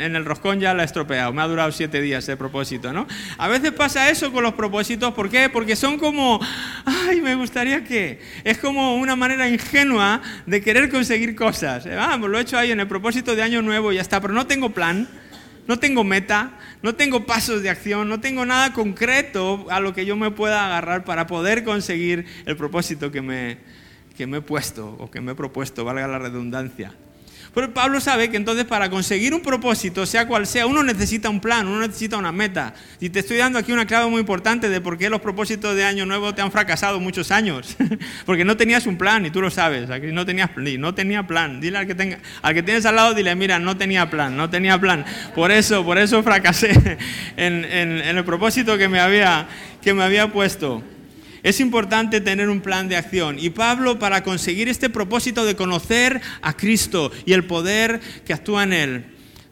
el 0.00 0.24
roscón 0.24 0.60
ya 0.60 0.74
la 0.74 0.82
he 0.82 0.86
estropeado. 0.86 1.32
Me 1.32 1.42
ha 1.42 1.46
durado 1.46 1.70
siete 1.72 2.00
días 2.00 2.24
ese 2.24 2.36
propósito, 2.36 2.92
¿no? 2.92 3.06
A 3.38 3.48
veces 3.48 3.72
pasa 3.72 4.10
eso 4.10 4.32
con 4.32 4.42
los 4.42 4.54
propósitos. 4.54 5.14
¿Por 5.14 5.30
qué? 5.30 5.48
Porque 5.48 5.76
son 5.76 5.98
como, 5.98 6.40
ay, 6.84 7.20
me 7.20 7.34
gustaría 7.34 7.84
que. 7.84 8.20
Es 8.44 8.58
como 8.58 8.96
una 8.96 9.16
manera 9.16 9.48
ingenua 9.48 10.20
de 10.46 10.60
querer 10.60 10.90
conseguir 10.90 11.36
cosas. 11.36 11.86
Vamos, 11.86 12.18
pues 12.20 12.32
lo 12.32 12.38
he 12.38 12.42
hecho 12.42 12.58
ahí 12.58 12.70
en 12.72 12.80
el 12.80 12.88
propósito 12.88 13.36
de 13.36 13.42
Año 13.42 13.62
Nuevo 13.62 13.92
y 13.92 13.96
ya 13.96 14.02
está, 14.02 14.20
pero 14.20 14.34
no 14.34 14.46
tengo 14.46 14.70
plan. 14.70 15.08
No 15.68 15.80
tengo 15.80 16.04
meta, 16.04 16.52
no 16.82 16.94
tengo 16.94 17.26
pasos 17.26 17.60
de 17.60 17.70
acción, 17.70 18.08
no 18.08 18.20
tengo 18.20 18.46
nada 18.46 18.72
concreto 18.72 19.66
a 19.68 19.80
lo 19.80 19.94
que 19.94 20.06
yo 20.06 20.14
me 20.14 20.30
pueda 20.30 20.64
agarrar 20.64 21.04
para 21.04 21.26
poder 21.26 21.64
conseguir 21.64 22.24
el 22.44 22.56
propósito 22.56 23.10
que 23.10 23.20
me, 23.20 23.58
que 24.16 24.26
me 24.26 24.38
he 24.38 24.40
puesto 24.40 24.96
o 24.98 25.10
que 25.10 25.20
me 25.20 25.32
he 25.32 25.34
propuesto, 25.34 25.84
valga 25.84 26.08
la 26.08 26.18
redundancia. 26.18 26.92
Pero 27.56 27.72
Pablo 27.72 28.00
sabe 28.00 28.28
que 28.28 28.36
entonces 28.36 28.66
para 28.66 28.90
conseguir 28.90 29.32
un 29.32 29.40
propósito, 29.40 30.04
sea 30.04 30.28
cual 30.28 30.46
sea, 30.46 30.66
uno 30.66 30.82
necesita 30.82 31.30
un 31.30 31.40
plan, 31.40 31.66
uno 31.66 31.80
necesita 31.80 32.18
una 32.18 32.30
meta. 32.30 32.74
Y 33.00 33.08
te 33.08 33.20
estoy 33.20 33.38
dando 33.38 33.58
aquí 33.58 33.72
una 33.72 33.86
clave 33.86 34.10
muy 34.10 34.20
importante 34.20 34.68
de 34.68 34.78
por 34.82 34.98
qué 34.98 35.08
los 35.08 35.22
propósitos 35.22 35.74
de 35.74 35.82
año 35.82 36.04
nuevo 36.04 36.34
te 36.34 36.42
han 36.42 36.52
fracasado 36.52 37.00
muchos 37.00 37.30
años. 37.30 37.74
Porque 38.26 38.44
no 38.44 38.58
tenías 38.58 38.86
un 38.86 38.98
plan 38.98 39.24
y 39.24 39.30
tú 39.30 39.40
lo 39.40 39.50
sabes. 39.50 39.88
Aquí 39.88 40.08
no 40.08 40.26
tenías 40.26 40.50
no 40.54 40.94
tenía 40.94 41.26
plan. 41.26 41.58
Dile 41.58 41.78
al 41.78 41.86
que 41.86 41.94
tenga, 41.94 42.18
al 42.42 42.52
que 42.52 42.62
tienes 42.62 42.84
al 42.84 42.96
lado, 42.96 43.14
dile, 43.14 43.34
mira, 43.34 43.58
no 43.58 43.74
tenía 43.78 44.10
plan, 44.10 44.36
no 44.36 44.50
tenía 44.50 44.78
plan. 44.78 45.06
Por 45.34 45.50
eso, 45.50 45.82
por 45.82 45.96
eso 45.96 46.22
fracasé 46.22 46.98
en, 47.38 47.64
en 47.64 48.18
el 48.18 48.24
propósito 48.26 48.76
que 48.76 48.90
me 48.90 49.00
había, 49.00 49.48
que 49.80 49.94
me 49.94 50.02
había 50.02 50.30
puesto. 50.30 50.82
Es 51.46 51.60
importante 51.60 52.20
tener 52.20 52.48
un 52.48 52.60
plan 52.60 52.88
de 52.88 52.96
acción. 52.96 53.36
Y 53.38 53.50
Pablo, 53.50 54.00
para 54.00 54.24
conseguir 54.24 54.68
este 54.68 54.90
propósito 54.90 55.44
de 55.44 55.54
conocer 55.54 56.20
a 56.42 56.56
Cristo 56.56 57.12
y 57.24 57.34
el 57.34 57.44
poder 57.44 58.00
que 58.24 58.32
actúa 58.32 58.64
en 58.64 58.72
él, 58.72 59.04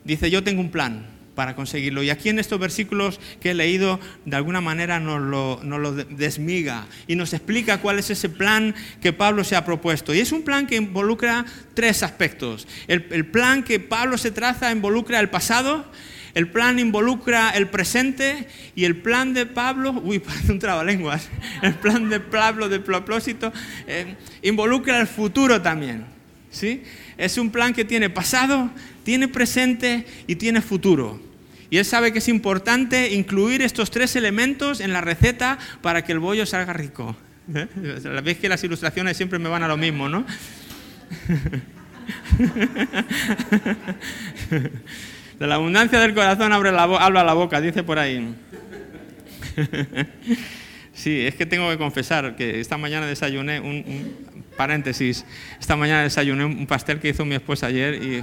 dice, 0.03 0.29
yo 0.29 0.43
tengo 0.43 0.61
un 0.61 0.73
plan 0.73 1.07
para 1.37 1.55
conseguirlo. 1.55 2.03
Y 2.03 2.11
aquí 2.11 2.31
en 2.31 2.41
estos 2.41 2.59
versículos 2.59 3.21
que 3.41 3.53
he 3.53 3.55
leído, 3.55 4.01
de 4.25 4.35
alguna 4.35 4.61
manera 4.61 4.99
nos 4.99 5.23
lo, 5.23 5.93
desmiga 5.93 6.85
y 7.07 7.15
nos 7.15 7.33
explica 7.33 7.79
cuál 7.79 8.01
es 8.01 8.11
ese 8.11 8.29
plan 8.29 8.75
que 9.01 9.13
Pablo 9.13 9.45
se 9.45 9.55
ha 9.55 9.65
propuesto. 9.65 10.13
Y 10.13 10.19
es 10.19 10.33
un 10.33 10.43
plan 10.43 10.67
que 10.67 10.75
involucra 10.75 11.45
tres 11.75 12.03
aspectos. 12.03 12.67
El, 12.89 13.07
el 13.13 13.25
plan 13.25 13.63
que 13.63 13.79
Pablo 13.79 14.19
se 14.19 14.33
traza 14.33 14.73
involucra 14.73 15.21
el 15.21 15.31
pasado, 15.31 15.85
el 16.35 16.49
plan 16.49 16.79
involucra 16.79 17.51
el 17.51 17.69
presente 17.69 18.49
y 18.75 18.85
el 18.85 18.97
plan 18.97 19.35
de 19.35 19.47
Pablo, 19.47 19.93
uy, 20.05 20.23
un 20.49 20.59
trabalenguas, 20.59 21.29
el 21.63 21.75
plan 21.75 22.09
de 22.09 22.21
Pablo 22.21 22.69
de 22.69 22.81
propósito 22.81 23.53
eh, 23.87 24.17
involucra 24.43 25.01
el 25.01 25.07
futuro 25.07 25.63
también. 25.63 26.05
¿sí? 26.51 26.83
Es 27.17 27.39
un 27.39 27.51
plan 27.51 27.73
que 27.73 27.85
tiene 27.85 28.11
pasado, 28.11 28.71
tiene 29.05 29.29
presente 29.29 30.07
y 30.27 30.37
tiene 30.37 30.61
futuro. 30.61 31.21
Y 31.71 31.79
él 31.79 31.85
sabe 31.85 32.13
que 32.13 32.19
es 32.19 32.29
importante 32.29 33.15
incluir 33.15 33.63
estos 33.63 33.91
tres 33.91 34.15
elementos 34.17 34.81
en 34.81 34.93
la 34.93 35.01
receta 35.01 35.59
para 35.83 36.05
que 36.05 36.13
el 36.13 36.19
bollo 36.19 36.47
salga 36.47 36.73
rico. 36.73 37.17
¿Eh? 37.55 37.67
Veis 38.23 38.39
que 38.39 38.49
las 38.49 38.63
ilustraciones 38.65 39.17
siempre 39.17 39.39
me 39.39 39.49
van 39.49 39.63
a 39.63 39.69
lo 39.69 39.77
mismo, 39.77 40.09
¿no? 40.09 40.25
De 45.39 45.47
la 45.47 45.57
abundancia 45.57 45.99
del 46.01 46.15
corazón 46.15 46.53
abre 46.53 46.73
la 46.73 46.85
habla 46.85 47.25
la 47.25 47.35
boca, 47.35 47.61
dice 47.61 47.83
por 47.83 47.99
ahí. 47.99 48.35
Sí, 50.95 51.27
es 51.27 51.35
que 51.35 51.45
tengo 51.45 51.69
que 51.71 51.77
confesar 51.77 52.37
que 52.37 52.61
esta 52.61 52.79
mañana 52.79 53.05
desayuné 53.07 53.59
un, 53.59 54.15
paréntesis, 54.57 55.25
esta 55.59 55.75
mañana 55.75 56.05
desayuné 56.05 56.45
un 56.45 56.69
pastel 56.69 57.01
que 57.01 57.09
hizo 57.09 57.25
mi 57.25 57.35
esposa 57.35 57.67
ayer 57.67 58.01
y 58.01 58.23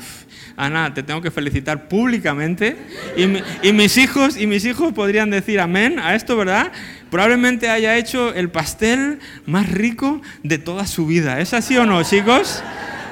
Ana, 0.55 0.93
te 0.93 1.03
tengo 1.03 1.21
que 1.21 1.31
felicitar 1.31 1.89
públicamente 1.89 2.77
y, 3.17 3.73
mis 3.73 3.97
hijos 3.97 4.37
y 4.37 4.47
mis 4.47 4.63
hijos 4.63 4.93
podrían 4.93 5.29
decir 5.29 5.59
amén 5.59 5.99
a 5.99 6.15
esto, 6.15 6.37
¿verdad? 6.37 6.71
Probablemente 7.09 7.69
haya 7.69 7.97
hecho 7.97 8.33
el 8.33 8.49
pastel 8.49 9.19
más 9.45 9.69
rico 9.69 10.21
de 10.43 10.57
toda 10.57 10.87
su 10.87 11.05
vida. 11.05 11.41
¿Es 11.41 11.53
así 11.53 11.75
o 11.75 11.85
no, 11.85 12.01
chicos? 12.03 12.63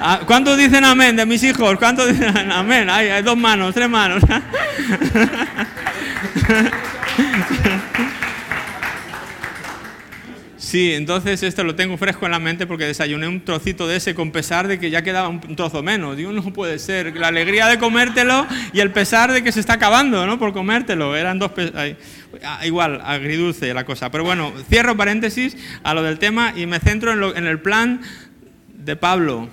Ah, 0.02 0.20
¿Cuántos 0.26 0.56
dicen 0.56 0.82
amén 0.84 1.14
de 1.14 1.26
mis 1.26 1.42
hijos? 1.44 1.76
¿Cuántos 1.78 2.08
dicen 2.08 2.50
amén? 2.50 2.88
hay 2.88 3.22
dos 3.22 3.36
manos, 3.36 3.74
tres 3.74 3.88
manos. 3.88 4.22
Sí, 10.70 10.92
entonces 10.92 11.42
esto 11.42 11.64
lo 11.64 11.74
tengo 11.74 11.96
fresco 11.96 12.26
en 12.26 12.30
la 12.30 12.38
mente 12.38 12.64
porque 12.64 12.84
desayuné 12.84 13.26
un 13.26 13.40
trocito 13.40 13.88
de 13.88 13.96
ese 13.96 14.14
con 14.14 14.30
pesar 14.30 14.68
de 14.68 14.78
que 14.78 14.88
ya 14.88 15.02
quedaba 15.02 15.26
un 15.26 15.56
trozo 15.56 15.82
menos. 15.82 16.16
Digo, 16.16 16.30
no 16.30 16.44
puede 16.52 16.78
ser. 16.78 17.16
La 17.16 17.26
alegría 17.26 17.66
de 17.66 17.76
comértelo 17.76 18.46
y 18.72 18.78
el 18.78 18.92
pesar 18.92 19.32
de 19.32 19.42
que 19.42 19.50
se 19.50 19.58
está 19.58 19.72
acabando, 19.72 20.24
¿no? 20.26 20.38
Por 20.38 20.52
comértelo. 20.52 21.16
Eran 21.16 21.40
dos... 21.40 21.50
Ah, 22.44 22.64
igual, 22.64 23.00
agridulce 23.04 23.74
la 23.74 23.84
cosa. 23.84 24.12
Pero 24.12 24.22
bueno, 24.22 24.52
cierro 24.68 24.96
paréntesis 24.96 25.56
a 25.82 25.92
lo 25.92 26.04
del 26.04 26.20
tema 26.20 26.52
y 26.54 26.66
me 26.66 26.78
centro 26.78 27.10
en, 27.10 27.36
en 27.36 27.46
el 27.48 27.58
plan 27.58 28.00
de 28.68 28.94
Pablo 28.94 29.48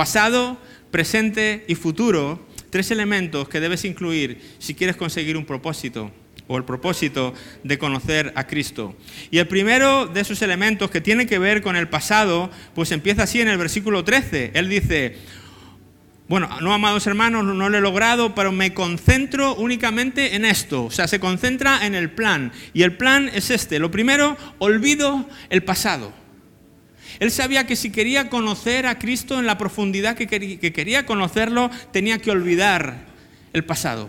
Pasado, 0.00 0.56
presente 0.90 1.62
y 1.68 1.74
futuro, 1.74 2.42
tres 2.70 2.90
elementos 2.90 3.50
que 3.50 3.60
debes 3.60 3.84
incluir 3.84 4.40
si 4.58 4.74
quieres 4.74 4.96
conseguir 4.96 5.36
un 5.36 5.44
propósito 5.44 6.10
o 6.48 6.56
el 6.56 6.64
propósito 6.64 7.34
de 7.64 7.78
conocer 7.78 8.32
a 8.34 8.46
Cristo. 8.46 8.96
Y 9.30 9.36
el 9.36 9.46
primero 9.46 10.06
de 10.06 10.22
esos 10.22 10.40
elementos 10.40 10.90
que 10.90 11.02
tiene 11.02 11.26
que 11.26 11.38
ver 11.38 11.60
con 11.60 11.76
el 11.76 11.90
pasado, 11.90 12.50
pues 12.74 12.92
empieza 12.92 13.24
así 13.24 13.42
en 13.42 13.48
el 13.48 13.58
versículo 13.58 14.02
13. 14.02 14.52
Él 14.54 14.70
dice, 14.70 15.18
bueno, 16.28 16.48
no, 16.62 16.72
amados 16.72 17.06
hermanos, 17.06 17.44
no, 17.44 17.68
lo 17.68 17.76
he 17.76 17.82
logrado, 17.82 18.34
pero 18.34 18.52
me 18.52 18.72
concentro 18.72 19.54
únicamente 19.56 20.34
en 20.34 20.46
esto. 20.46 20.86
O 20.86 20.90
sea, 20.90 21.08
se 21.08 21.20
concentra 21.20 21.84
en 21.84 21.94
el 21.94 22.10
plan. 22.10 22.52
Y 22.72 22.84
el 22.84 22.96
plan 22.96 23.30
es 23.34 23.50
este. 23.50 23.78
Lo 23.78 23.90
primero, 23.90 24.38
olvido 24.60 25.28
el 25.50 25.62
pasado. 25.62 26.19
Él 27.20 27.30
sabía 27.30 27.66
que 27.66 27.76
si 27.76 27.90
quería 27.92 28.30
conocer 28.30 28.86
a 28.86 28.98
Cristo 28.98 29.38
en 29.38 29.46
la 29.46 29.58
profundidad 29.58 30.16
que 30.16 30.26
quería, 30.26 31.04
conocerlo, 31.04 31.70
tenía 31.92 32.18
que 32.18 32.30
olvidar 32.30 33.04
el 33.52 33.62
pasado. 33.64 34.08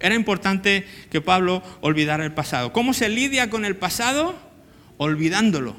Era 0.00 0.14
importante 0.14 0.84
que 1.10 1.22
Pablo 1.22 1.62
olvidara 1.80 2.24
el 2.24 2.32
pasado. 2.32 2.74
¿Cómo 2.74 2.92
se 2.92 3.08
lidia 3.08 3.48
con 3.48 3.64
el 3.64 3.76
pasado? 3.76 4.34
Olvidándolo, 4.98 5.76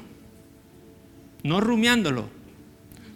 no 1.44 1.60
rumiándolo, 1.60 2.28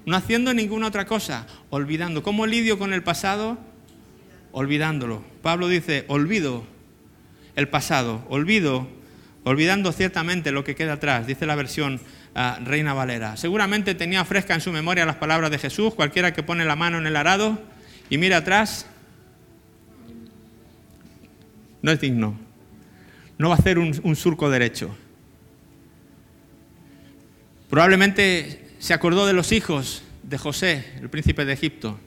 no 0.07 0.17
haciendo 0.17 0.55
ninguna 0.55 0.87
otra 0.87 1.05
cosa, 1.05 1.49
olvidando. 1.69 2.23
¿Cómo 2.23 2.47
lidio 2.47 2.79
con 2.79 2.93
el 2.93 3.03
pasado? 3.03 3.59
Olvidándolo. 4.53 5.25
Pablo 5.43 5.67
dice, 5.67 6.05
olvido 6.07 6.65
el 7.57 7.69
pasado, 7.69 8.25
olvido, 8.29 8.87
olvidando 9.43 9.91
ciertamente 9.91 10.53
lo 10.53 10.63
que 10.63 10.77
queda 10.77 10.93
atrás, 10.93 11.27
dice 11.27 11.45
la 11.45 11.57
versión 11.57 12.01
Reina 12.35 12.95
Valera. 12.95 13.37
Seguramente 13.37 13.95
tenía 13.95 14.25
fresca 14.25 14.55
en 14.55 14.61
su 14.61 14.73
memoria 14.73 15.05
las 15.05 15.17
palabras 15.17 15.51
de 15.51 15.59
Jesús, 15.59 15.95
cualquiera 15.95 16.33
que 16.33 16.43
pone 16.43 16.65
la 16.65 16.77
mano 16.77 16.99
en 16.99 17.07
el 17.07 17.17
arado 17.17 17.59
y 18.09 18.19
mira 18.19 18.39
atrás, 18.39 18.87
no 21.83 21.93
es 21.93 22.01
digno. 22.01 22.39
No 23.39 23.49
va 23.49 23.55
a 23.55 23.59
hacer 23.59 23.79
un, 23.79 24.17
surco 24.17 24.51
derecho. 24.51 24.95
Probablemente 27.71 28.69
se 28.79 28.93
acordó 28.93 29.27
de 29.27 29.33
los 29.33 29.53
hijos 29.53 30.03
de 30.23 30.37
José, 30.37 30.85
el 31.01 31.09
príncipe 31.09 31.45
de 31.45 31.53
Egipto, 31.53 31.99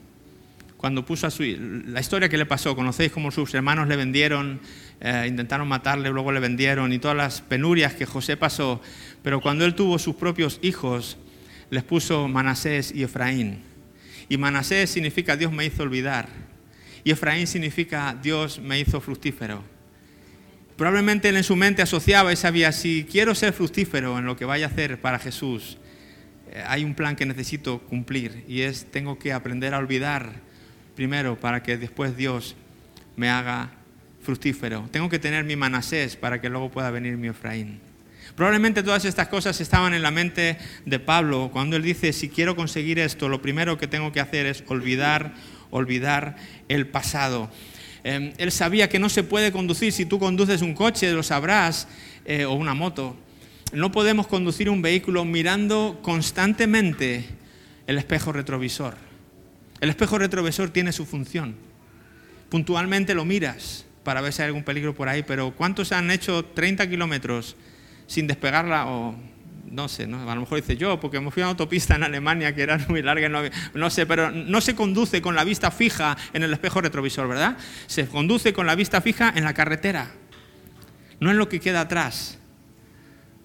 cuando 0.77 1.05
puso 1.05 1.25
a 1.25 1.31
su... 1.31 1.43
La 1.87 2.01
historia 2.01 2.29
que 2.29 2.37
le 2.37 2.45
pasó, 2.45 2.75
conocéis 2.75 3.11
cómo 3.11 3.31
sus 3.31 3.53
hermanos 3.53 3.87
le 3.87 3.95
vendieron, 3.95 4.59
eh, 5.05 5.25
intentaron 5.27 5.67
matarle, 5.67 6.09
luego 6.09 6.31
le 6.31 6.39
vendieron 6.39 6.93
y 6.93 6.97
todas 6.97 7.17
las 7.17 7.41
penurias 7.41 7.93
que 7.93 8.05
José 8.05 8.37
pasó. 8.37 8.81
Pero 9.21 9.41
cuando 9.41 9.65
él 9.65 9.75
tuvo 9.75 9.99
sus 9.99 10.15
propios 10.15 10.59
hijos, 10.61 11.17
les 11.69 11.83
puso 11.83 12.29
Manasés 12.29 12.93
y 12.95 13.03
Efraín. 13.03 13.59
Y 14.29 14.37
Manasés 14.37 14.89
significa 14.89 15.35
Dios 15.35 15.51
me 15.51 15.65
hizo 15.65 15.83
olvidar. 15.83 16.29
Y 17.03 17.11
Efraín 17.11 17.47
significa 17.47 18.17
Dios 18.23 18.59
me 18.59 18.79
hizo 18.79 19.01
fructífero. 19.01 19.61
Probablemente 20.77 21.27
él 21.27 21.35
en 21.35 21.43
su 21.43 21.57
mente 21.57 21.81
asociaba 21.81 22.31
y 22.31 22.37
sabía, 22.37 22.71
si 22.71 23.03
quiero 23.03 23.35
ser 23.35 23.51
fructífero 23.51 24.17
en 24.17 24.25
lo 24.25 24.37
que 24.37 24.45
vaya 24.45 24.67
a 24.67 24.69
hacer 24.69 25.01
para 25.01 25.19
Jesús, 25.19 25.77
eh, 26.49 26.63
hay 26.65 26.85
un 26.85 26.95
plan 26.95 27.17
que 27.17 27.25
necesito 27.25 27.79
cumplir 27.79 28.45
y 28.47 28.61
es, 28.61 28.89
tengo 28.89 29.19
que 29.19 29.33
aprender 29.33 29.73
a 29.73 29.79
olvidar 29.79 30.31
primero 30.95 31.37
para 31.37 31.61
que 31.61 31.77
después 31.77 32.15
Dios 32.15 32.55
me 33.17 33.29
haga 33.29 33.71
fructífero. 34.23 34.87
Tengo 34.91 35.09
que 35.09 35.19
tener 35.19 35.43
mi 35.43 35.55
Manasés 35.55 36.15
para 36.15 36.41
que 36.41 36.49
luego 36.49 36.71
pueda 36.71 36.89
venir 36.89 37.17
mi 37.17 37.27
Efraín. 37.27 37.79
Probablemente 38.35 38.81
todas 38.81 39.05
estas 39.05 39.27
cosas 39.27 39.59
estaban 39.61 39.93
en 39.93 40.01
la 40.01 40.09
mente 40.09 40.57
de 40.85 40.99
Pablo 40.99 41.49
cuando 41.53 41.75
él 41.75 41.83
dice, 41.83 42.13
si 42.13 42.29
quiero 42.29 42.55
conseguir 42.55 42.97
esto, 42.97 43.29
lo 43.29 43.41
primero 43.41 43.77
que 43.77 43.87
tengo 43.87 44.11
que 44.11 44.19
hacer 44.19 44.47
es 44.47 44.63
olvidar, 44.67 45.33
olvidar 45.69 46.37
el 46.67 46.87
pasado. 46.87 47.51
Em, 48.03 48.33
él 48.37 48.51
sabía 48.51 48.89
que 48.89 48.97
no 48.97 49.09
se 49.09 49.23
puede 49.23 49.51
conducir, 49.51 49.93
si 49.93 50.05
tú 50.05 50.17
conduces 50.17 50.61
un 50.61 50.73
coche, 50.73 51.11
lo 51.11 51.21
sabrás, 51.21 51.87
eh, 52.25 52.45
o 52.45 52.53
una 52.53 52.73
moto. 52.73 53.15
No 53.71 53.91
podemos 53.91 54.27
conducir 54.27 54.69
un 54.69 54.81
vehículo 54.81 55.25
mirando 55.25 55.99
constantemente 56.01 57.25
el 57.85 57.97
espejo 57.97 58.31
retrovisor. 58.31 58.95
El 59.79 59.89
espejo 59.89 60.17
retrovisor 60.17 60.69
tiene 60.69 60.91
su 60.91 61.05
función. 61.05 61.55
Puntualmente 62.49 63.13
lo 63.13 63.25
miras 63.25 63.85
para 64.03 64.21
ver 64.21 64.33
si 64.33 64.41
hay 64.41 64.47
algún 64.47 64.63
peligro 64.63 64.93
por 64.93 65.09
ahí, 65.09 65.23
pero 65.23 65.51
¿cuántos 65.51 65.91
han 65.91 66.11
hecho 66.11 66.45
30 66.45 66.89
kilómetros 66.89 67.55
sin 68.07 68.27
despegarla 68.27 68.87
o 68.87 69.15
no 69.73 69.87
sé, 69.87 70.05
¿no? 70.05 70.29
a 70.29 70.35
lo 70.35 70.41
mejor 70.41 70.61
dice 70.61 70.77
yo, 70.77 70.99
porque 70.99 71.19
me 71.19 71.31
fui 71.31 71.41
a 71.41 71.45
una 71.45 71.51
autopista 71.51 71.95
en 71.95 72.03
Alemania 72.03 72.53
que 72.53 72.61
era 72.61 72.77
muy 72.89 73.01
larga, 73.01 73.27
no, 73.27 73.41
no, 73.73 73.89
sé, 73.89 74.05
pero 74.05 74.29
no 74.29 74.61
se 74.61 74.75
conduce 74.75 75.21
con 75.21 75.35
la 75.35 75.43
vista 75.43 75.71
fija 75.71 76.15
en 76.33 76.43
el 76.43 76.53
espejo 76.53 76.81
retrovisor, 76.81 77.27
¿verdad? 77.27 77.57
Se 77.87 78.07
conduce 78.07 78.53
con 78.53 78.67
la 78.67 78.75
vista 78.75 79.01
fija 79.01 79.33
en 79.35 79.43
la 79.43 79.53
carretera, 79.53 80.11
no 81.19 81.31
en 81.31 81.37
lo 81.37 81.49
que 81.49 81.59
queda 81.59 81.81
atrás. 81.81 82.37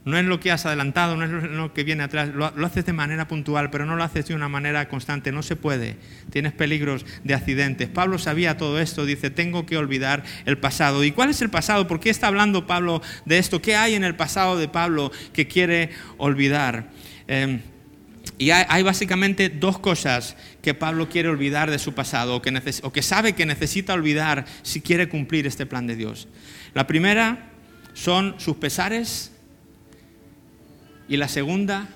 No 0.09 0.17
es 0.17 0.25
lo 0.25 0.41
que 0.41 0.51
has 0.51 0.65
adelantado, 0.65 1.19
no 1.19 1.25
es 1.27 1.51
lo 1.51 1.75
que 1.75 1.85
viene 1.85 2.03
atrás. 2.03 2.31
Lo, 2.35 2.47
haces 2.47 2.87
de 2.87 2.95
manera 2.95 3.29
puntual, 3.29 3.69
pero 3.69 3.85
no 3.85 3.95
lo 3.95 4.03
haces 4.03 4.27
de 4.27 4.35
una 4.35 4.49
manera 4.49 4.89
constante. 4.89 5.33
No 5.33 5.43
se 5.43 5.55
puede. 5.55 5.97
Tienes 6.31 6.55
peligros 6.55 7.05
de 7.25 7.35
accidentes. 7.35 7.91
Pablo 7.91 8.17
sabía 8.17 8.57
todo 8.57 8.81
esto. 8.81 9.05
Dice, 9.05 9.29
tengo 9.29 9.67
que 9.67 9.77
olvidar 9.77 10.25
el 10.47 10.57
pasado. 10.57 11.05
¿Y 11.05 11.13
cuál 11.13 11.29
es 11.29 11.43
el 11.43 11.51
pasado? 11.51 11.87
¿Por 11.87 12.01
qué 12.01 12.09
está 12.09 12.29
hablando 12.29 12.67
Pablo 12.67 13.03
de 13.27 13.37
esto? 13.37 13.61
¿Qué 13.61 13.77
hay 13.77 13.97
en 13.97 14.03
el 14.03 14.15
pasado 14.15 14.57
de 14.57 14.69
Pablo 14.69 15.13
que 15.35 15.47
quiere 15.47 15.91
olvidar? 16.17 16.89
Em, 17.27 17.61
y 18.39 18.49
hay, 18.49 18.83
básicamente 18.83 19.51
dos 19.51 19.79
cosas 19.79 20.39
que 20.63 20.73
Pablo 20.73 21.11
quiere 21.11 21.29
olvidar 21.29 21.71
de 21.71 21.79
su 21.79 21.93
pasado 21.93 22.37
o 22.37 22.41
que, 22.41 22.63
o 22.83 22.93
que 22.93 23.03
sabe 23.03 23.35
que 23.35 23.45
necesita 23.45 23.93
olvidar 23.93 24.47
si 24.63 24.81
quiere 24.81 25.11
cumplir 25.11 25.47
este 25.47 25.67
plan 25.67 25.87
de 25.87 25.97
Dios. 25.97 26.29
La 26.73 26.87
primera 26.87 27.51
son 27.93 28.37
sus 28.39 28.57
pesares 28.57 29.33
y 31.09 31.17
la 31.17 31.29
segunda 31.29 31.89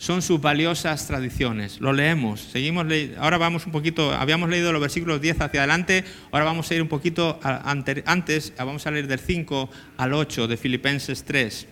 son 0.00 0.22
sus 0.22 0.40
valiosas 0.40 1.06
tradiciones. 1.06 1.78
Lo 1.78 1.92
leemos, 1.92 2.40
seguimos 2.40 2.86
ahora 3.18 3.36
vamos 3.36 3.66
un 3.66 3.72
poquito, 3.72 4.12
habíamos 4.12 4.48
leído 4.48 4.72
los 4.72 4.80
versículos 4.80 5.20
10 5.20 5.42
hacia 5.42 5.60
adelante, 5.60 6.04
ahora 6.30 6.46
vamos 6.46 6.70
a 6.70 6.74
ir 6.74 6.80
un 6.80 6.88
poquito 6.88 7.38
antes, 7.42 8.54
vamos 8.56 8.86
a 8.86 8.90
leer 8.90 9.06
del 9.06 9.18
5 9.18 9.70
al 9.98 10.14
8 10.14 10.48
de 10.48 10.56
Filipenses 10.56 11.24
3. 11.24 11.66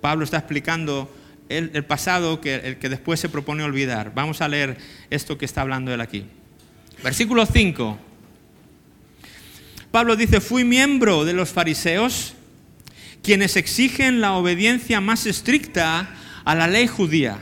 Pablo 0.00 0.24
está 0.24 0.38
explicando 0.38 1.08
el, 1.48 1.84
pasado 1.84 2.40
que, 2.40 2.78
que 2.80 2.88
después 2.88 3.20
se 3.20 3.28
propone 3.28 3.62
olvidar. 3.62 4.12
Vamos 4.12 4.40
a 4.40 4.48
leer 4.48 4.76
esto 5.08 5.38
que 5.38 5.44
está 5.44 5.60
hablando 5.60 5.94
él 5.94 6.00
aquí. 6.00 6.24
Versículo 7.04 7.46
5. 7.46 7.98
Pablo 9.92 10.16
dice, 10.16 10.40
fui 10.40 10.64
miembro 10.64 11.24
de 11.24 11.32
los 11.32 11.50
fariseos, 11.50 12.34
quienes 13.22 13.56
exigen 13.56 14.20
la 14.20 14.32
obediencia 14.32 15.00
más 15.00 15.26
estricta 15.26 16.10
a 16.48 16.54
la 16.54 16.66
ley 16.66 16.86
judía. 16.86 17.36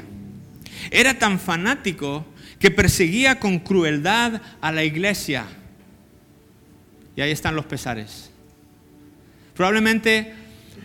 Era 0.90 1.16
tan 1.16 1.38
fanático 1.38 2.26
que 2.58 2.72
perseguía 2.72 3.38
con 3.38 3.60
crueldad 3.60 4.42
a 4.60 4.72
la 4.72 4.82
iglesia. 4.82 5.46
Y 7.14 7.20
ahí 7.20 7.30
están 7.30 7.54
los 7.54 7.66
pesares. 7.66 8.32
Probablemente 9.54 10.34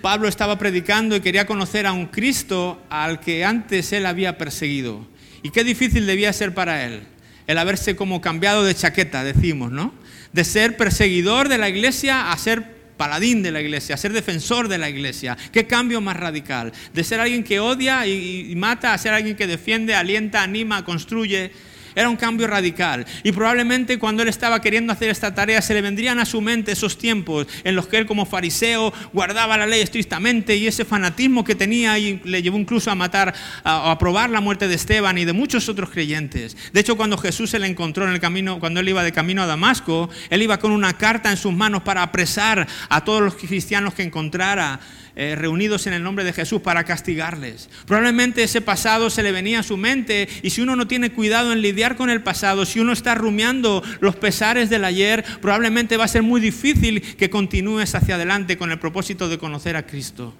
Pablo 0.03 0.27
estaba 0.27 0.59
predicando 0.59 1.15
y 1.15 1.21
quería 1.21 1.47
conocer 1.47 1.87
a 1.87 1.93
un 1.93 2.05
Cristo 2.05 2.79
al 2.91 3.19
que 3.19 3.43
antes 3.43 3.91
él 3.91 4.05
había 4.05 4.37
perseguido. 4.37 5.07
Y 5.41 5.49
qué 5.49 5.63
difícil 5.63 6.05
debía 6.05 6.31
ser 6.31 6.53
para 6.53 6.85
él 6.85 7.01
el 7.47 7.57
haberse 7.57 7.95
como 7.95 8.21
cambiado 8.21 8.63
de 8.63 8.75
chaqueta, 8.75 9.23
decimos, 9.23 9.71
¿no? 9.71 9.95
De 10.31 10.43
ser 10.43 10.77
perseguidor 10.77 11.49
de 11.49 11.57
la 11.57 11.69
iglesia 11.69 12.31
a 12.31 12.37
ser 12.37 12.80
paladín 12.97 13.43
de 13.43 13.51
la 13.51 13.61
iglesia, 13.61 13.97
ser 13.97 14.13
defensor 14.13 14.67
de 14.67 14.77
la 14.77 14.89
iglesia. 14.89 15.37
¿Qué 15.51 15.67
cambio 15.67 16.01
más 16.01 16.17
radical? 16.17 16.71
De 16.93 17.03
ser 17.03 17.19
alguien 17.19 17.43
que 17.43 17.59
odia 17.59 18.05
y, 18.07 18.53
mata 18.55 18.93
a 18.93 18.97
ser 18.97 19.13
alguien 19.13 19.35
que 19.35 19.47
defiende, 19.47 19.95
alienta, 19.95 20.43
anima, 20.43 20.85
construye. 20.85 21.51
Era 21.95 22.09
un 22.09 22.15
cambio 22.15 22.47
radical. 22.47 23.05
Y 23.23 23.31
probablemente 23.31 23.99
cuando 23.99 24.23
él 24.23 24.29
estaba 24.29 24.61
queriendo 24.61 24.93
hacer 24.93 25.09
esta 25.09 25.33
tarea 25.33 25.61
se 25.61 25.73
le 25.73 25.81
vendrían 25.81 26.19
a 26.19 26.25
su 26.25 26.41
mente 26.41 26.71
esos 26.71 26.97
tiempos 26.97 27.47
en 27.63 27.75
los 27.75 27.87
que 27.87 27.97
él 27.97 28.05
como 28.05 28.25
fariseo 28.25 28.93
guardaba 29.13 29.57
la 29.57 29.67
ley 29.67 29.81
estrictamente 29.81 30.55
y 30.55 30.67
ese 30.67 30.85
fanatismo 30.85 31.43
que 31.43 31.55
tenía 31.55 31.97
y 31.99 32.21
le 32.23 32.41
llevó 32.41 32.57
incluso 32.57 32.91
a 32.91 32.95
matar 32.95 33.33
o 33.63 33.69
a, 33.69 33.97
probar 33.97 34.29
la 34.29 34.41
muerte 34.41 34.67
de 34.67 34.75
Esteban 34.75 35.17
y 35.17 35.25
de 35.25 35.33
muchos 35.33 35.69
otros 35.69 35.89
creyentes. 35.89 36.57
De 36.73 36.79
hecho, 36.79 36.97
cuando 36.97 37.17
Jesús 37.17 37.49
se 37.49 37.59
le 37.59 37.67
encontró 37.67 38.05
en 38.07 38.13
el 38.13 38.19
camino, 38.19 38.59
cuando 38.59 38.79
él 38.79 38.89
iba 38.89 39.03
de 39.03 39.11
camino 39.11 39.43
a 39.43 39.45
Damasco, 39.45 40.09
él 40.29 40.41
iba 40.41 40.57
con 40.57 40.71
una 40.71 40.97
carta 40.97 41.29
en 41.29 41.37
sus 41.37 41.53
manos 41.53 41.83
para 41.83 42.03
apresar 42.03 42.67
a 42.89 43.03
todos 43.03 43.21
los 43.21 43.35
cristianos 43.35 43.93
que 43.93 44.03
encontrara 44.03 44.79
eh, 45.15 45.35
reunidos 45.35 45.87
en 45.87 45.93
el 45.93 46.03
nombre 46.03 46.23
de 46.23 46.33
Jesús 46.33 46.61
para 46.61 46.83
castigarles. 46.83 47.69
Probablemente 47.85 48.43
ese 48.43 48.61
pasado 48.61 49.09
se 49.09 49.23
le 49.23 49.31
venía 49.31 49.59
a 49.59 49.63
su 49.63 49.77
mente 49.77 50.27
y 50.41 50.51
si 50.51 50.61
uno 50.61 50.75
no 50.75 50.87
tiene 50.87 51.11
cuidado 51.11 51.51
en 51.51 51.61
lidiar 51.61 51.95
con 51.95 52.09
el 52.09 52.23
pasado, 52.23 52.65
si 52.65 52.79
uno 52.79 52.93
está 52.93 53.15
rumiando 53.15 53.83
los 53.99 54.15
pesares 54.15 54.69
del 54.69 54.85
ayer, 54.85 55.23
probablemente 55.41 55.97
va 55.97 56.05
a 56.05 56.09
ser 56.09 56.23
muy 56.23 56.39
difícil 56.39 57.01
que 57.01 57.29
continúes 57.29 57.95
hacia 57.95 58.15
adelante 58.15 58.57
con 58.57 58.71
el 58.71 58.79
propósito 58.79 59.29
de 59.29 59.37
conocer 59.37 59.75
a 59.75 59.85
Cristo. 59.85 60.33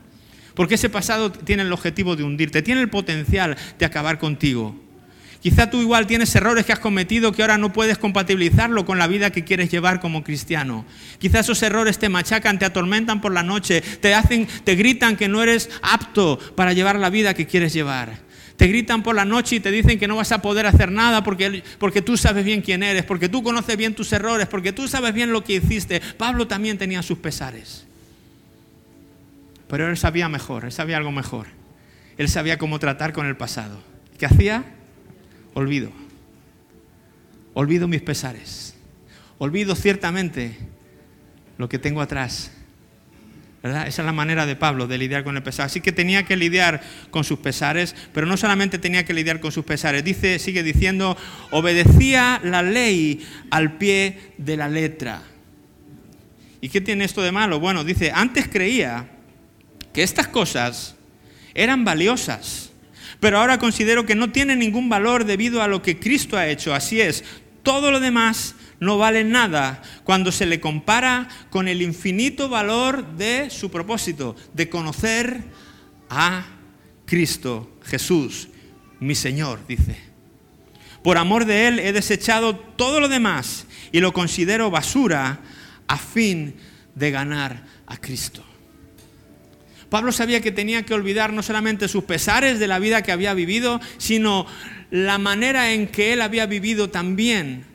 Porque 0.53 0.75
ese 0.75 0.89
pasado 0.89 1.31
tiene 1.31 1.63
el 1.63 1.71
objetivo 1.71 2.15
de 2.15 2.23
hundirte, 2.23 2.61
tiene 2.61 2.81
el 2.81 2.89
potencial 2.89 3.57
de 3.79 3.85
acabar 3.85 4.19
contigo. 4.19 4.75
Quizá 5.41 5.71
tú 5.71 5.81
igual 5.81 6.05
tienes 6.05 6.35
errores 6.35 6.65
que 6.65 6.71
has 6.71 6.79
cometido 6.79 7.31
que 7.31 7.41
ahora 7.41 7.57
no 7.57 7.73
puedes 7.73 7.97
compatibilizarlo 7.97 8.85
con 8.85 8.99
la 8.99 9.07
vida 9.07 9.31
que 9.31 9.43
quieres 9.43 9.71
llevar 9.71 9.99
como 9.99 10.23
cristiano. 10.23 10.85
Quizá 11.17 11.39
esos 11.39 11.63
errores 11.63 11.97
te 11.97 12.09
machacan, 12.09 12.59
te 12.59 12.65
atormentan 12.65 13.21
por 13.21 13.31
la 13.31 13.41
noche, 13.41 13.81
te 13.81 14.13
hacen, 14.13 14.47
te 14.63 14.75
gritan 14.75 15.17
que 15.17 15.27
no 15.27 15.41
eres 15.41 15.71
apto 15.81 16.37
para 16.55 16.73
llevar 16.73 16.97
la 16.97 17.09
vida 17.09 17.33
que 17.33 17.47
quieres 17.47 17.73
llevar. 17.73 18.19
Te 18.55 18.67
gritan 18.67 19.01
por 19.01 19.15
la 19.15 19.25
noche 19.25 19.55
y 19.55 19.59
te 19.59 19.71
dicen 19.71 19.97
que 19.97 20.07
no 20.07 20.17
vas 20.17 20.31
a 20.31 20.43
poder 20.43 20.67
hacer 20.67 20.91
nada 20.91 21.23
porque, 21.23 21.63
porque 21.79 22.03
tú 22.03 22.17
sabes 22.17 22.45
bien 22.45 22.61
quién 22.61 22.83
eres, 22.83 23.03
porque 23.03 23.27
tú 23.27 23.41
conoces 23.41 23.75
bien 23.75 23.95
tus 23.95 24.13
errores, 24.13 24.47
porque 24.47 24.73
tú 24.73 24.87
sabes 24.87 25.11
bien 25.11 25.31
lo 25.31 25.43
que 25.43 25.53
hiciste. 25.53 26.01
Pablo 26.17 26.45
también 26.45 26.77
tenía 26.77 27.01
sus 27.01 27.17
pesares. 27.17 27.87
Pero 29.67 29.89
él 29.89 29.97
sabía 29.97 30.29
mejor, 30.29 30.65
él 30.65 30.71
sabía 30.71 30.97
algo 30.97 31.11
mejor. 31.11 31.47
Él 32.19 32.29
sabía 32.29 32.59
cómo 32.59 32.77
tratar 32.77 33.13
con 33.13 33.25
el 33.25 33.35
pasado. 33.35 33.81
¿Qué 34.19 34.27
hacía? 34.27 34.65
Olvido. 35.53 35.91
Olvido 37.53 37.87
mis 37.87 38.01
pesares. 38.01 38.75
Olvido 39.37 39.75
ciertamente 39.75 40.57
lo 41.57 41.67
que 41.67 41.79
tengo 41.79 42.01
atrás. 42.01 42.51
¿verdad? 43.61 43.87
Esa 43.87 44.01
es 44.01 44.05
la 44.05 44.11
manera 44.11 44.45
de 44.45 44.55
Pablo 44.55 44.87
de 44.87 44.97
lidiar 44.97 45.23
con 45.23 45.37
el 45.37 45.43
pesar. 45.43 45.67
Así 45.67 45.81
que 45.81 45.91
tenía 45.91 46.23
que 46.23 46.35
lidiar 46.35 46.81
con 47.11 47.23
sus 47.23 47.39
pesares, 47.39 47.95
pero 48.13 48.25
no 48.25 48.37
solamente 48.37 48.79
tenía 48.79 49.05
que 49.05 49.13
lidiar 49.13 49.39
con 49.39 49.51
sus 49.51 49.65
pesares. 49.65 50.03
Dice, 50.03 50.39
sigue 50.39 50.63
diciendo, 50.63 51.15
obedecía 51.51 52.41
la 52.43 52.63
ley 52.63 53.25
al 53.51 53.77
pie 53.77 54.33
de 54.37 54.57
la 54.57 54.67
letra. 54.67 55.21
¿Y 56.59 56.69
qué 56.69 56.81
tiene 56.81 57.05
esto 57.05 57.21
de 57.21 57.31
malo? 57.31 57.59
Bueno, 57.59 57.83
dice, 57.83 58.11
antes 58.13 58.47
creía 58.47 59.09
que 59.93 60.03
estas 60.03 60.27
cosas 60.27 60.95
eran 61.53 61.83
valiosas 61.83 62.70
pero 63.21 63.37
ahora 63.37 63.59
considero 63.59 64.05
que 64.05 64.15
no 64.15 64.31
tiene 64.31 64.55
ningún 64.55 64.89
valor 64.89 65.25
debido 65.25 65.61
a 65.61 65.67
lo 65.67 65.83
que 65.83 65.99
Cristo 65.99 66.37
ha 66.37 66.47
hecho. 66.47 66.73
Así 66.73 66.99
es, 66.99 67.23
todo 67.61 67.91
lo 67.91 67.99
demás 67.99 68.55
no 68.79 68.97
vale 68.97 69.23
nada 69.23 69.83
cuando 70.03 70.31
se 70.31 70.47
le 70.47 70.59
compara 70.59 71.29
con 71.51 71.67
el 71.67 71.83
infinito 71.83 72.49
valor 72.49 73.15
de 73.15 73.51
su 73.51 73.69
propósito, 73.69 74.35
de 74.53 74.69
conocer 74.69 75.43
a 76.09 76.45
Cristo 77.05 77.77
Jesús, 77.83 78.49
mi 78.99 79.13
Señor, 79.13 79.59
dice. 79.67 79.97
Por 81.03 81.19
amor 81.19 81.45
de 81.45 81.67
Él 81.67 81.79
he 81.79 81.93
desechado 81.93 82.55
todo 82.55 82.99
lo 82.99 83.07
demás 83.07 83.67
y 83.91 83.99
lo 83.99 84.13
considero 84.13 84.71
basura 84.71 85.41
a 85.87 85.97
fin 85.97 86.55
de 86.95 87.11
ganar 87.11 87.65
a 87.85 87.97
Cristo. 87.97 88.43
Pablo 89.91 90.13
sabía 90.13 90.39
que 90.39 90.53
tenía 90.53 90.83
que 90.83 90.93
olvidar 90.93 91.33
no 91.33 91.43
solamente 91.43 91.89
sus 91.89 92.05
pesares 92.05 92.59
de 92.59 92.67
la 92.69 92.79
vida 92.79 93.01
que 93.01 93.11
había 93.11 93.33
vivido, 93.33 93.81
sino 93.97 94.47
la 94.89 95.17
manera 95.17 95.73
en 95.73 95.87
que 95.87 96.13
él 96.13 96.21
había 96.21 96.45
vivido 96.45 96.89
también, 96.89 97.65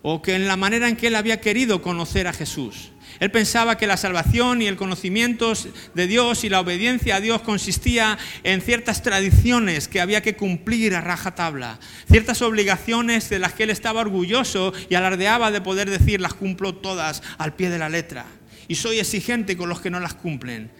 o 0.00 0.22
que 0.22 0.34
en 0.34 0.48
la 0.48 0.56
manera 0.56 0.88
en 0.88 0.96
que 0.96 1.08
él 1.08 1.14
había 1.14 1.42
querido 1.42 1.82
conocer 1.82 2.26
a 2.26 2.32
Jesús. 2.32 2.92
Él 3.20 3.30
pensaba 3.30 3.76
que 3.76 3.86
la 3.86 3.98
salvación 3.98 4.62
y 4.62 4.66
el 4.66 4.76
conocimiento 4.76 5.52
de 5.94 6.06
Dios 6.06 6.42
y 6.42 6.48
la 6.48 6.60
obediencia 6.60 7.16
a 7.16 7.20
Dios 7.20 7.42
consistía 7.42 8.16
en 8.44 8.62
ciertas 8.62 9.02
tradiciones 9.02 9.88
que 9.88 10.00
había 10.00 10.22
que 10.22 10.36
cumplir 10.36 10.94
a 10.94 11.02
rajatabla, 11.02 11.80
ciertas 12.10 12.40
obligaciones 12.40 13.28
de 13.28 13.40
las 13.40 13.52
que 13.52 13.64
él 13.64 13.70
estaba 13.70 14.00
orgulloso 14.00 14.72
y 14.88 14.94
alardeaba 14.94 15.50
de 15.50 15.60
poder 15.60 15.90
decir 15.90 16.22
las 16.22 16.32
cumplo 16.32 16.76
todas 16.76 17.22
al 17.36 17.56
pie 17.56 17.68
de 17.68 17.78
la 17.78 17.90
letra. 17.90 18.24
Y 18.68 18.76
soy 18.76 19.00
exigente 19.00 19.58
con 19.58 19.68
los 19.68 19.82
que 19.82 19.90
no 19.90 20.00
las 20.00 20.14
cumplen. 20.14 20.70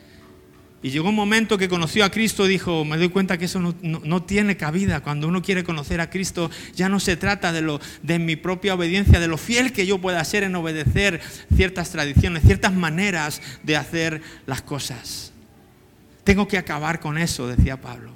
Y 0.80 0.90
llegó 0.90 1.08
un 1.08 1.14
momento 1.16 1.58
que 1.58 1.68
conoció 1.68 2.04
a 2.04 2.10
Cristo, 2.10 2.44
dijo, 2.44 2.84
me 2.84 2.98
doy 2.98 3.08
cuenta 3.08 3.36
que 3.36 3.46
eso 3.46 3.58
no, 3.82 4.22
tiene 4.22 4.56
cabida. 4.56 5.00
Cuando 5.00 5.26
uno 5.26 5.42
quiere 5.42 5.64
conocer 5.64 6.00
a 6.00 6.08
Cristo, 6.08 6.52
ya 6.74 6.88
no 6.88 7.00
se 7.00 7.16
trata 7.16 7.52
de, 7.52 7.62
lo, 7.62 7.80
de 8.02 8.20
mi 8.20 8.36
propia 8.36 8.74
obediencia, 8.74 9.18
de 9.18 9.26
lo 9.26 9.38
fiel 9.38 9.72
que 9.72 9.86
yo 9.86 9.98
pueda 9.98 10.24
ser 10.24 10.44
en 10.44 10.54
obedecer 10.54 11.20
ciertas 11.54 11.90
tradiciones, 11.90 12.44
ciertas 12.44 12.74
maneras 12.74 13.42
de 13.64 13.76
hacer 13.76 14.22
las 14.46 14.62
cosas. 14.62 15.32
Tengo 16.22 16.46
que 16.46 16.58
acabar 16.58 17.00
con 17.00 17.18
eso, 17.18 17.48
decía 17.48 17.80
Pablo. 17.80 18.12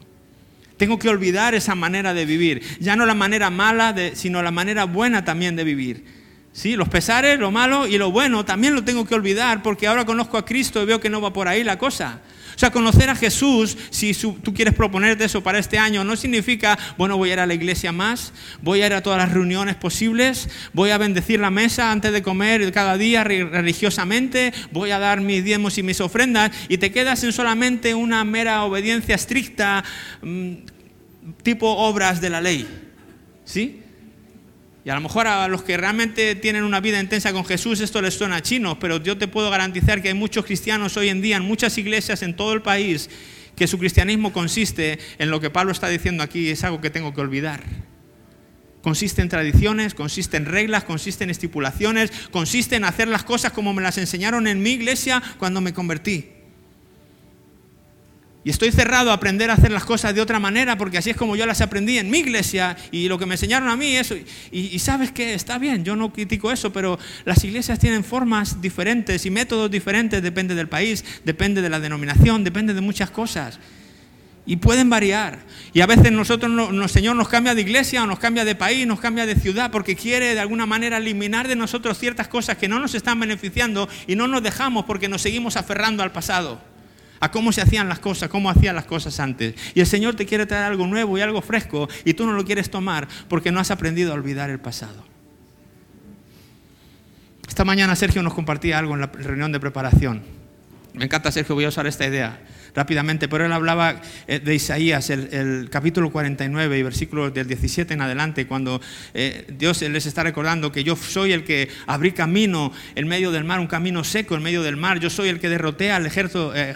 Tengo 0.76 1.00
que 1.00 1.08
olvidar 1.08 1.54
esa 1.54 1.74
manera 1.74 2.14
de 2.14 2.26
vivir. 2.26 2.62
Ya 2.78 2.94
no 2.94 3.06
la 3.06 3.14
manera 3.14 3.50
mala, 3.50 3.94
sino 4.14 4.40
la 4.40 4.50
manera 4.52 4.84
buena 4.84 5.24
también 5.24 5.56
de 5.56 5.64
vivir. 5.64 6.04
¿Sí? 6.52 6.76
Los 6.76 6.88
pesares, 6.88 7.40
lo 7.40 7.50
malo 7.50 7.86
y 7.86 7.98
lo 7.98 8.12
bueno 8.12 8.44
también 8.44 8.74
lo 8.74 8.84
tengo 8.84 9.06
que 9.06 9.14
olvidar 9.14 9.62
porque 9.62 9.86
ahora 9.86 10.04
conozco 10.04 10.36
a 10.36 10.44
Cristo 10.44 10.82
y 10.82 10.86
veo 10.86 11.00
que 11.00 11.08
no 11.08 11.20
va 11.20 11.32
por 11.32 11.48
ahí 11.48 11.64
la 11.64 11.78
cosa. 11.78 12.20
O 12.54 12.58
sea, 12.58 12.70
conocer 12.70 13.10
a 13.10 13.16
Jesús, 13.16 13.76
si 13.90 14.12
tú 14.14 14.54
quieres 14.54 14.74
proponerte 14.74 15.24
eso 15.24 15.42
para 15.42 15.58
este 15.58 15.78
año, 15.78 16.04
no 16.04 16.16
significa, 16.16 16.78
bueno, 16.98 17.16
voy 17.16 17.30
a 17.30 17.32
ir 17.34 17.40
a 17.40 17.46
la 17.46 17.54
iglesia 17.54 17.92
más, 17.92 18.32
voy 18.60 18.82
a 18.82 18.86
ir 18.86 18.92
a 18.92 19.02
todas 19.02 19.18
las 19.18 19.32
reuniones 19.32 19.76
posibles, 19.76 20.48
voy 20.72 20.90
a 20.90 20.98
bendecir 20.98 21.40
la 21.40 21.50
mesa 21.50 21.90
antes 21.90 22.12
de 22.12 22.22
comer 22.22 22.70
cada 22.72 22.96
día 22.98 23.24
religiosamente, 23.24 24.52
voy 24.70 24.90
a 24.90 24.98
dar 24.98 25.20
mis 25.20 25.42
diezmos 25.44 25.78
y 25.78 25.82
mis 25.82 26.00
ofrendas, 26.00 26.52
y 26.68 26.78
te 26.78 26.92
quedas 26.92 27.24
en 27.24 27.32
solamente 27.32 27.94
una 27.94 28.24
mera 28.24 28.64
obediencia 28.64 29.14
estricta, 29.14 29.84
mm, 30.22 30.52
tipo 31.42 31.68
obras 31.68 32.20
de 32.20 32.30
la 32.30 32.40
ley. 32.40 32.66
¿Sí? 33.44 33.81
Y 34.84 34.90
a 34.90 34.94
lo 34.94 35.00
mejor 35.00 35.28
a 35.28 35.46
los 35.46 35.62
que 35.62 35.76
realmente 35.76 36.34
tienen 36.34 36.64
una 36.64 36.80
vida 36.80 37.00
intensa 37.00 37.32
con 37.32 37.44
Jesús 37.44 37.80
esto 37.80 38.02
les 38.02 38.14
suena 38.14 38.42
chino, 38.42 38.80
pero 38.80 38.96
yo 39.00 39.16
te 39.16 39.28
puedo 39.28 39.48
garantizar 39.48 40.02
que 40.02 40.08
hay 40.08 40.14
muchos 40.14 40.44
cristianos 40.44 40.96
hoy 40.96 41.08
en 41.08 41.22
día, 41.22 41.36
en 41.36 41.44
muchas 41.44 41.78
iglesias 41.78 42.22
en 42.22 42.34
todo 42.34 42.52
el 42.52 42.62
país, 42.62 43.08
que 43.54 43.68
su 43.68 43.78
cristianismo 43.78 44.32
consiste 44.32 44.98
en 45.18 45.30
lo 45.30 45.40
que 45.40 45.50
Pablo 45.50 45.70
está 45.70 45.88
diciendo 45.88 46.24
aquí, 46.24 46.48
es 46.48 46.64
algo 46.64 46.80
que 46.80 46.90
tengo 46.90 47.14
que 47.14 47.20
olvidar. 47.20 47.62
Consiste 48.82 49.22
en 49.22 49.28
tradiciones, 49.28 49.94
consiste 49.94 50.36
en 50.36 50.46
reglas, 50.46 50.82
consiste 50.82 51.22
en 51.22 51.30
estipulaciones, 51.30 52.10
consiste 52.32 52.74
en 52.74 52.82
hacer 52.82 53.06
las 53.06 53.22
cosas 53.22 53.52
como 53.52 53.72
me 53.72 53.82
las 53.82 53.98
enseñaron 53.98 54.48
en 54.48 54.60
mi 54.60 54.70
iglesia 54.70 55.22
cuando 55.38 55.60
me 55.60 55.72
convertí. 55.72 56.31
Y 58.44 58.50
estoy 58.50 58.72
cerrado 58.72 59.12
a 59.12 59.14
aprender 59.14 59.50
a 59.50 59.54
hacer 59.54 59.70
las 59.70 59.84
cosas 59.84 60.14
de 60.14 60.20
otra 60.20 60.40
manera 60.40 60.76
porque 60.76 60.98
así 60.98 61.10
es 61.10 61.16
como 61.16 61.36
yo 61.36 61.46
las 61.46 61.60
aprendí 61.60 61.98
en 61.98 62.10
mi 62.10 62.18
iglesia 62.18 62.76
y 62.90 63.06
lo 63.06 63.16
que 63.16 63.24
me 63.24 63.34
enseñaron 63.34 63.68
a 63.68 63.76
mí 63.76 63.96
eso. 63.96 64.16
Y, 64.50 64.78
sabes 64.80 65.12
que 65.12 65.34
está 65.34 65.58
bien, 65.58 65.84
yo 65.84 65.94
no 65.94 66.12
critico 66.12 66.50
eso, 66.50 66.72
pero 66.72 66.98
las 67.24 67.44
iglesias 67.44 67.78
tienen 67.78 68.02
formas 68.02 68.60
diferentes 68.60 69.24
y 69.26 69.30
métodos 69.30 69.70
diferentes, 69.70 70.20
depende 70.22 70.56
del 70.56 70.68
país, 70.68 71.04
depende 71.24 71.62
de 71.62 71.70
la 71.70 71.78
denominación, 71.78 72.42
depende 72.42 72.74
de 72.74 72.80
muchas 72.80 73.10
cosas. 73.10 73.60
Y 74.44 74.56
pueden 74.56 74.90
variar. 74.90 75.38
Y 75.72 75.82
a 75.82 75.86
veces 75.86 76.10
nosotros, 76.10 76.50
el 76.72 76.88
Señor 76.88 77.14
nos 77.14 77.28
cambia 77.28 77.54
de 77.54 77.60
iglesia 77.60 78.02
o 78.02 78.06
nos 78.06 78.18
cambia 78.18 78.44
de 78.44 78.56
país, 78.56 78.88
nos 78.88 78.98
cambia 78.98 79.24
de 79.24 79.36
ciudad 79.36 79.70
porque 79.70 79.94
quiere 79.94 80.34
de 80.34 80.40
alguna 80.40 80.66
manera 80.66 80.96
eliminar 80.96 81.46
de 81.46 81.54
nosotros 81.54 81.96
ciertas 81.96 82.26
cosas 82.26 82.56
que 82.56 82.66
no 82.66 82.80
nos 82.80 82.96
están 82.96 83.20
beneficiando 83.20 83.88
y 84.08 84.16
no 84.16 84.26
nos 84.26 84.42
dejamos 84.42 84.84
porque 84.84 85.08
nos 85.08 85.22
seguimos 85.22 85.56
aferrando 85.56 86.02
al 86.02 86.10
pasado 86.10 86.71
a 87.22 87.30
cómo 87.30 87.52
se 87.52 87.60
hacían 87.62 87.88
las 87.88 88.00
cosas, 88.00 88.28
cómo 88.28 88.50
hacían 88.50 88.74
las 88.74 88.84
cosas 88.84 89.20
antes. 89.20 89.54
Y 89.74 89.80
el 89.80 89.86
Señor 89.86 90.16
te 90.16 90.26
quiere 90.26 90.44
traer 90.44 90.64
algo 90.64 90.88
nuevo 90.88 91.16
y 91.16 91.20
algo 91.20 91.40
fresco 91.40 91.88
y 92.04 92.14
tú 92.14 92.26
no 92.26 92.32
lo 92.32 92.44
quieres 92.44 92.68
tomar 92.68 93.06
porque 93.28 93.52
no 93.52 93.60
has 93.60 93.70
aprendido 93.70 94.10
a 94.10 94.14
olvidar 94.16 94.50
el 94.50 94.58
pasado. 94.58 95.04
Esta 97.46 97.64
mañana 97.64 97.94
Sergio 97.94 98.24
nos 98.24 98.34
compartía 98.34 98.76
algo 98.76 98.94
en 98.94 99.02
la 99.02 99.06
reunión 99.06 99.52
de 99.52 99.60
preparación. 99.60 100.24
Me 100.94 101.04
encanta 101.04 101.30
Sergio, 101.30 101.54
voy 101.54 101.64
a 101.64 101.68
usar 101.68 101.86
esta 101.86 102.04
idea 102.04 102.40
rápidamente, 102.74 103.28
pero 103.28 103.44
él 103.44 103.52
hablaba 103.52 104.00
eh, 104.26 104.38
de 104.38 104.54
Isaías, 104.54 105.10
el, 105.10 105.68
capítulo 105.70 106.10
49 106.10 106.78
y 106.78 106.82
versículos 106.82 107.34
del 107.34 107.46
17 107.46 107.94
en 107.94 108.00
adelante, 108.00 108.46
cuando 108.46 108.80
eh, 109.14 109.46
Dios 109.58 109.82
les 109.82 110.06
está 110.06 110.22
recordando 110.22 110.72
que 110.72 110.84
yo 110.84 110.96
soy 110.96 111.32
el 111.32 111.44
que 111.44 111.68
abrí 111.86 112.12
camino 112.12 112.72
en 112.94 113.08
medio 113.08 113.30
del 113.30 113.44
mar, 113.44 113.60
un 113.60 113.66
camino 113.66 114.04
seco 114.04 114.34
en 114.34 114.42
medio 114.42 114.62
del 114.62 114.76
mar, 114.76 114.98
yo 115.00 115.10
soy 115.10 115.28
el 115.28 115.40
que 115.40 115.48
derroté 115.48 115.92
al 115.92 116.06
ejército, 116.06 116.54
eh, 116.54 116.74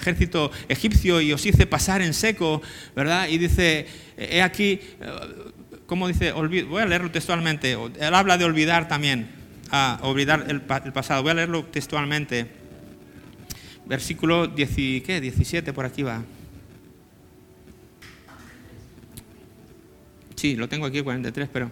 egipcio 0.68 1.20
y 1.20 1.32
os 1.32 1.44
hice 1.46 1.66
pasar 1.66 2.02
en 2.02 2.14
seco, 2.14 2.62
¿verdad? 2.94 3.28
Y 3.28 3.38
dice, 3.38 3.86
he 4.16 4.42
aquí, 4.42 4.80
¿cómo 5.86 6.08
dice? 6.08 6.32
voy 6.32 6.82
a 6.82 6.86
leerlo 6.86 7.10
textualmente, 7.10 7.72
él 7.72 8.14
habla 8.14 8.38
de 8.38 8.44
olvidar 8.44 8.88
también, 8.88 9.28
a 9.70 9.98
olvidar 10.02 10.44
el, 10.48 10.62
el 10.84 10.92
pasado, 10.92 11.22
voy 11.22 11.32
a 11.32 11.34
leerlo 11.34 11.64
textualmente 11.64 12.65
versículo 13.86 14.46
10, 14.46 14.70
¿qué? 15.02 15.20
17, 15.20 15.72
por 15.72 15.84
aquí 15.86 16.02
va. 16.02 16.22
Sí, 20.34 20.54
lo 20.54 20.68
tengo 20.68 20.86
aquí, 20.86 21.00
43, 21.00 21.48
pero 21.52 21.70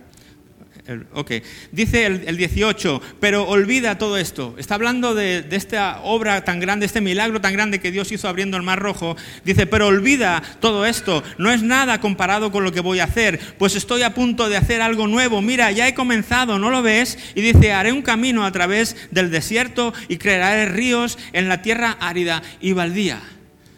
ok, 1.14 1.32
dice 1.72 2.04
el, 2.04 2.36
18, 2.36 3.00
pero 3.18 3.48
olvida 3.48 3.96
todo 3.96 4.18
esto. 4.18 4.54
Está 4.58 4.74
hablando 4.74 5.14
de, 5.14 5.46
esta 5.50 6.00
obra 6.02 6.44
tan 6.44 6.60
grande, 6.60 6.84
este 6.84 7.00
milagro 7.00 7.40
tan 7.40 7.54
grande 7.54 7.80
que 7.80 7.90
Dios 7.90 8.12
hizo 8.12 8.28
abriendo 8.28 8.56
el 8.56 8.62
mar 8.62 8.80
rojo. 8.80 9.16
Dice, 9.44 9.66
pero 9.66 9.86
olvida 9.86 10.42
todo 10.60 10.84
esto. 10.84 11.22
No 11.38 11.50
es 11.50 11.62
nada 11.62 12.00
comparado 12.00 12.52
con 12.52 12.64
lo 12.64 12.72
que 12.72 12.80
voy 12.80 13.00
a 13.00 13.04
hacer, 13.04 13.40
pues 13.58 13.76
estoy 13.76 14.02
a 14.02 14.14
punto 14.14 14.48
de 14.48 14.58
hacer 14.58 14.82
algo 14.82 15.06
nuevo. 15.06 15.40
Mira, 15.40 15.70
ya 15.72 15.88
he 15.88 15.94
comenzado, 15.94 16.58
¿no 16.58 16.70
lo 16.70 16.82
ves? 16.82 17.18
Y 17.34 17.40
dice, 17.40 17.72
haré 17.72 17.92
un 17.92 18.02
camino 18.02 18.44
a 18.44 18.52
través 18.52 18.96
del 19.10 19.30
desierto 19.30 19.94
y 20.08 20.18
crearé 20.18 20.66
ríos 20.66 21.18
en 21.32 21.48
la 21.48 21.62
tierra 21.62 21.96
árida 21.98 22.42
y 22.60 22.72
baldía. 22.72 23.22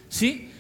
¿Sí? 0.08 0.50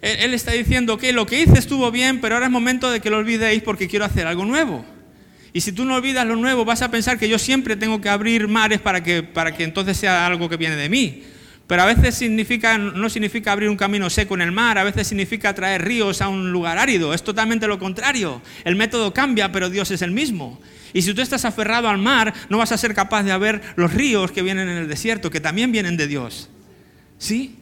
Él 0.00 0.32
está 0.32 0.52
diciendo 0.52 0.96
que 0.96 1.12
lo 1.12 1.26
que 1.26 1.42
hice 1.42 1.58
estuvo 1.58 1.90
bien, 1.90 2.22
pero 2.22 2.36
ahora 2.36 2.46
es 2.46 2.52
momento 2.52 2.90
de 2.90 3.00
que 3.00 3.10
lo 3.10 3.18
olvidéis 3.18 3.62
porque 3.62 3.86
quiero 3.86 4.06
hacer 4.06 4.26
algo 4.26 4.46
nuevo. 4.46 4.82
Y 5.52 5.60
si 5.60 5.72
tú 5.72 5.84
no 5.84 5.96
olvidas 5.96 6.26
lo 6.26 6.36
nuevo, 6.36 6.64
vas 6.64 6.82
a 6.82 6.90
pensar 6.90 7.18
que 7.18 7.28
yo 7.28 7.38
siempre 7.38 7.76
tengo 7.76 8.00
que 8.00 8.08
abrir 8.08 8.46
mares 8.46 8.80
para 8.80 9.02
que, 9.02 9.22
para 9.22 9.54
que 9.54 9.64
entonces 9.64 9.96
sea 9.96 10.26
algo 10.26 10.48
que 10.48 10.56
viene 10.56 10.76
de 10.76 10.88
mí. 10.88 11.24
Pero 11.66 11.82
a 11.82 11.86
veces 11.86 12.20
no 12.20 13.08
significa 13.08 13.52
abrir 13.52 13.68
un 13.68 13.76
camino 13.76 14.10
seco 14.10 14.34
en 14.34 14.40
el 14.40 14.50
mar, 14.50 14.76
a 14.76 14.82
veces 14.82 15.06
significa 15.06 15.54
traer 15.54 15.84
ríos 15.84 16.20
a 16.20 16.28
un 16.28 16.50
lugar 16.50 16.78
árido. 16.78 17.14
Es 17.14 17.22
totalmente 17.22 17.68
lo 17.68 17.78
contrario. 17.78 18.42
El 18.64 18.74
método 18.74 19.14
cambia, 19.14 19.52
pero 19.52 19.70
Dios 19.70 19.90
es 19.92 20.02
el 20.02 20.10
mismo. 20.10 20.60
Y 20.92 21.02
si 21.02 21.14
tú 21.14 21.22
estás 21.22 21.44
aferrado 21.44 21.88
al 21.88 21.98
mar, 21.98 22.34
no 22.48 22.58
vas 22.58 22.72
a 22.72 22.76
ser 22.76 22.92
capaz 22.92 23.22
de 23.22 23.38
ver 23.38 23.60
los 23.76 23.94
ríos 23.94 24.32
que 24.32 24.42
vienen 24.42 24.68
en 24.68 24.78
el 24.78 24.88
desierto, 24.88 25.30
que 25.30 25.40
también 25.40 25.70
vienen 25.70 25.96
de 25.96 26.08
Dios. 26.08 26.48
¿Sí? 27.18 27.56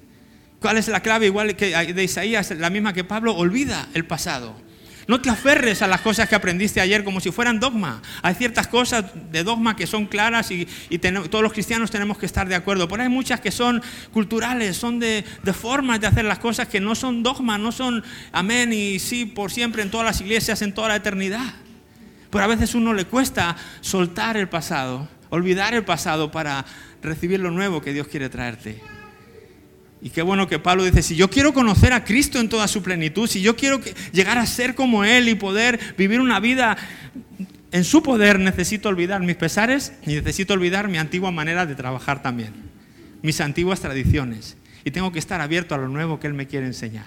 ¿Cuál 0.61 0.79
es 0.79 0.89
la 0.89 1.01
clave? 1.01 1.27
Igual 1.27 1.55
que 1.55 1.93
de 1.93 2.05
Isaías, 2.05 2.51
la 2.53 2.71
misma 2.71 2.95
que 2.95 3.05
Pablo, 3.05 3.35
olvida 3.37 3.89
el 3.93 4.07
pasado. 4.07 4.57
No 5.09 5.23
te 5.23 5.31
aferres 5.31 5.81
a 5.81 5.87
las 5.87 6.03
cosas 6.03 6.29
que 6.29 6.35
aprendiste 6.35 6.83
ayer 6.83 7.03
como 7.03 7.19
si 7.19 7.31
fueran 7.31 7.59
dogma. 7.59 8.03
Hay 8.21 8.35
ciertas 8.35 8.69
cosas 8.69 9.07
de 9.33 9.43
dogma 9.43 9.75
que 9.75 9.87
son 9.87 10.05
claras 10.05 10.51
y, 10.51 10.67
todos 11.31 11.43
los 11.43 11.55
cristianos 11.55 11.91
tenemos 11.91 12.19
que 12.19 12.27
estar 12.27 12.47
de 12.47 12.55
acuerdo. 12.55 12.87
Pero 12.89 13.03
hay 13.03 13.09
muchas 13.09 13.41
que 13.41 13.51
son 13.51 13.83
culturales, 14.13 14.77
son 14.77 15.01
de, 15.01 15.25
de 15.43 15.53
formas 15.55 15.99
de 16.03 16.09
hacer 16.09 16.27
las 16.27 16.39
cosas 16.39 16.69
que 16.69 16.79
no 16.79 16.95
son 16.95 17.23
dogma, 17.23 17.57
no 17.57 17.73
son 17.73 18.05
amén 18.33 18.71
y 18.75 18.99
sí 18.99 19.25
por 19.25 19.51
siempre 19.51 19.83
en 19.83 19.91
todas 19.91 20.05
las 20.05 20.21
iglesias, 20.21 20.61
en 20.61 20.75
toda 20.75 20.89
la 20.89 20.97
eternidad. 20.97 21.55
Pero 22.29 22.45
a 22.45 22.49
veces 22.49 22.75
uno 22.75 22.93
le 22.93 23.07
cuesta 23.07 23.57
soltar 23.81 24.37
el 24.37 24.51
pasado, 24.51 25.09
olvidar 25.31 25.73
el 25.73 25.87
pasado 25.87 26.31
para 26.31 26.67
recibir 27.03 27.41
lo 27.41 27.51
nuevo 27.51 27.81
que 27.81 27.95
Dios 27.95 28.09
quiere 28.09 28.29
traerte. 28.29 28.98
Y 30.01 30.11
qué 30.11 30.23
bueno 30.23 30.47
que 30.47 30.59
Pablo 30.59 30.85
dice, 30.85 31.03
si 31.03 31.17
yo 31.17 31.29
quiero 31.29 31.53
conocer 31.53 31.93
a 31.93 32.05
Cristo 32.05 32.39
en 32.39 32.49
toda 32.49 32.69
su 32.69 32.83
plenitud, 32.83 33.29
si 33.29 33.41
yo 33.41 33.57
quiero 33.57 33.81
llegar 34.13 34.39
a 34.39 34.47
ser 34.47 34.75
como 34.75 35.05
Él 35.05 35.29
y 35.29 35.35
poder 35.35 35.81
vivir 35.97 36.21
una 36.21 36.39
vida 36.39 36.77
en 37.73 37.85
su 37.85 38.03
poder, 38.03 38.39
necesito 38.39 38.89
olvidar 38.89 39.21
mis 39.23 39.37
pesares 39.37 39.93
y 40.07 40.15
necesito 40.15 40.55
olvidar 40.55 40.89
mi 40.89 40.99
antigua 40.99 41.31
manera 41.33 41.67
de 41.67 41.75
trabajar 41.75 42.23
también, 42.23 42.53
mis 43.23 43.41
antiguas 43.41 43.81
tradiciones. 43.81 44.57
Y 44.85 44.93
tengo 44.93 45.11
que 45.11 45.19
estar 45.19 45.41
abierto 45.41 45.75
a 45.75 45.79
lo 45.79 45.89
nuevo 45.89 46.21
que 46.21 46.29
Él 46.29 46.35
me 46.35 46.47
quiere 46.47 46.67
enseñar. 46.67 47.07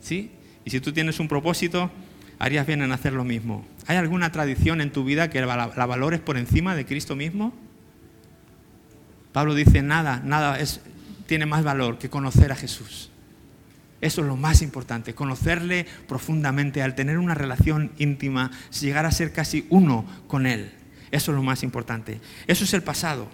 ¿Sí? 0.00 0.32
Y 0.64 0.70
si 0.70 0.80
tú 0.80 0.92
tienes 0.92 1.20
un 1.20 1.28
propósito, 1.28 1.90
harías 2.40 2.66
bien 2.66 2.82
en 2.82 2.90
hacer 2.90 3.12
lo 3.12 3.24
mismo. 3.24 3.64
¿Hay 3.86 3.96
alguna 3.96 4.32
tradición 4.32 4.80
en 4.80 4.90
tu 4.90 5.04
vida 5.04 5.30
que 5.30 5.40
la, 5.40 5.72
la 5.76 5.86
valores 5.86 6.20
por 6.20 6.36
encima 6.36 6.74
de 6.74 6.84
Cristo 6.84 7.14
mismo? 7.14 7.54
Pablo 9.32 9.54
dice, 9.54 9.80
nada, 9.82 10.20
nada 10.24 10.58
es 10.58 10.80
tiene 11.30 11.46
más 11.46 11.62
valor 11.62 11.96
que 11.96 12.10
conocer 12.10 12.50
a 12.50 12.56
Jesús. 12.56 13.08
Eso 14.00 14.20
es 14.20 14.26
lo 14.26 14.36
más 14.36 14.62
importante, 14.62 15.14
conocerle 15.14 15.86
profundamente, 16.08 16.82
al 16.82 16.96
tener 16.96 17.18
una 17.18 17.36
relación 17.36 17.92
íntima, 17.98 18.50
llegar 18.80 19.06
a 19.06 19.12
ser 19.12 19.32
casi 19.32 19.64
uno 19.70 20.04
con 20.26 20.44
Él. 20.44 20.72
Eso 21.12 21.30
es 21.30 21.36
lo 21.36 21.44
más 21.44 21.62
importante. 21.62 22.20
Eso 22.48 22.64
es 22.64 22.74
el 22.74 22.82
pasado. 22.82 23.28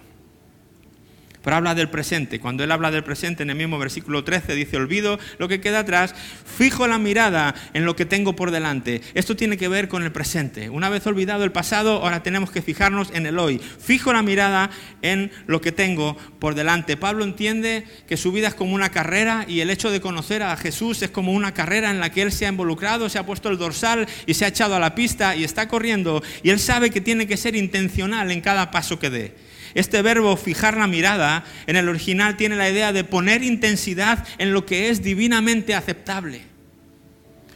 Pero 1.47 1.55
habla 1.55 1.75
del 1.75 1.89
presente. 1.89 2.41
Cuando 2.41 2.65
él 2.65 2.73
habla 2.73 2.91
del 2.91 3.05
presente 3.05 3.41
en 3.41 3.49
el 3.49 3.55
mismo 3.55 3.79
versículo 3.79 4.25
13 4.25 4.53
dice, 4.53 4.75
olvido 4.75 5.17
lo 5.37 5.47
que 5.47 5.61
queda 5.61 5.79
atrás, 5.79 6.13
fijo 6.57 6.89
la 6.89 6.97
mirada 6.97 7.55
en 7.73 7.85
lo 7.85 7.95
que 7.95 8.05
tengo 8.05 8.35
por 8.35 8.51
delante. 8.51 9.01
Esto 9.13 9.37
tiene 9.37 9.55
que 9.55 9.69
ver 9.69 9.87
con 9.87 10.03
el 10.03 10.11
presente. 10.11 10.69
Una 10.69 10.89
vez 10.89 11.07
olvidado 11.07 11.45
el 11.45 11.53
pasado, 11.53 12.03
ahora 12.03 12.21
tenemos 12.21 12.51
que 12.51 12.61
fijarnos 12.61 13.11
en 13.13 13.25
el 13.27 13.39
hoy. 13.39 13.59
Fijo 13.59 14.11
la 14.11 14.23
mirada 14.23 14.71
en 15.01 15.31
lo 15.45 15.61
que 15.61 15.71
tengo 15.71 16.17
por 16.37 16.53
delante. 16.53 16.97
Pablo 16.97 17.23
entiende 17.23 17.85
que 18.09 18.17
su 18.17 18.33
vida 18.33 18.49
es 18.49 18.53
como 18.53 18.73
una 18.73 18.91
carrera 18.91 19.45
y 19.47 19.61
el 19.61 19.69
hecho 19.69 19.89
de 19.89 20.01
conocer 20.01 20.43
a 20.43 20.57
Jesús 20.57 21.01
es 21.01 21.11
como 21.11 21.31
una 21.31 21.53
carrera 21.53 21.91
en 21.91 22.01
la 22.01 22.11
que 22.11 22.23
él 22.23 22.33
se 22.33 22.45
ha 22.45 22.49
involucrado, 22.49 23.07
se 23.07 23.19
ha 23.19 23.25
puesto 23.25 23.47
el 23.47 23.57
dorsal 23.57 24.05
y 24.25 24.33
se 24.33 24.43
ha 24.43 24.49
echado 24.49 24.75
a 24.75 24.81
la 24.81 24.95
pista 24.95 25.33
y 25.33 25.45
está 25.45 25.69
corriendo 25.69 26.21
y 26.43 26.49
él 26.49 26.59
sabe 26.59 26.89
que 26.89 26.99
tiene 26.99 27.25
que 27.25 27.37
ser 27.37 27.55
intencional 27.55 28.31
en 28.31 28.41
cada 28.41 28.69
paso 28.69 28.99
que 28.99 29.09
dé. 29.09 29.46
Este 29.73 30.01
verbo 30.01 30.35
fijar 30.37 30.77
la 30.77 30.87
mirada 30.87 31.43
en 31.65 31.75
el 31.75 31.89
original 31.89 32.37
tiene 32.37 32.55
la 32.55 32.69
idea 32.69 32.93
de 32.93 33.03
poner 33.03 33.43
intensidad 33.43 34.25
en 34.37 34.53
lo 34.53 34.65
que 34.65 34.89
es 34.89 35.03
divinamente 35.03 35.75
aceptable. 35.75 36.41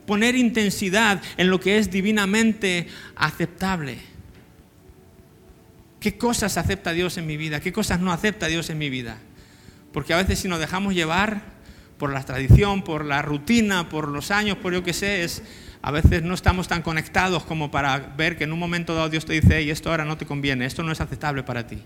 poner 0.05 0.35
intensidad 0.35 1.21
en 1.37 1.49
lo 1.49 1.59
que 1.59 1.77
es 1.77 1.89
divinamente 1.89 2.87
aceptable. 3.15 3.99
¿Qué 6.01 6.17
cosas 6.17 6.57
acepta 6.57 6.91
Dios 6.91 7.17
en 7.17 7.27
mi 7.27 7.37
vida? 7.37 7.59
¿Qué 7.61 7.71
cosas 7.71 8.01
no 8.01 8.11
acepta 8.11 8.47
Dios 8.47 8.69
en 8.71 8.79
mi 8.79 8.89
vida? 8.89 9.19
Porque 9.93 10.13
a 10.13 10.17
veces 10.17 10.39
si 10.39 10.47
nos 10.47 10.59
dejamos 10.59 10.95
llevar 10.95 11.43
por 11.97 12.11
la 12.11 12.23
tradición, 12.23 12.83
por 12.83 13.05
la 13.05 13.21
rutina, 13.21 13.87
por 13.87 14.07
los 14.07 14.31
años, 14.31 14.57
por 14.57 14.73
yo 14.73 14.83
que 14.83 14.93
sé, 14.93 15.23
es, 15.23 15.43
a 15.81 15.91
veces 15.91 16.23
no 16.23 16.33
estamos 16.33 16.67
tan 16.67 16.81
conectados 16.81 17.43
como 17.43 17.71
para 17.71 17.97
ver 17.97 18.37
que 18.37 18.43
en 18.43 18.53
un 18.53 18.59
momento 18.59 18.93
dado 18.93 19.09
Dios 19.09 19.25
te 19.25 19.33
dice, 19.33 19.63
y 19.63 19.71
esto 19.71 19.89
ahora 19.89 20.05
no 20.05 20.17
te 20.17 20.25
conviene, 20.25 20.65
esto 20.65 20.83
no 20.83 20.91
es 20.91 21.01
aceptable 21.01 21.43
para 21.43 21.65
ti. 21.65 21.81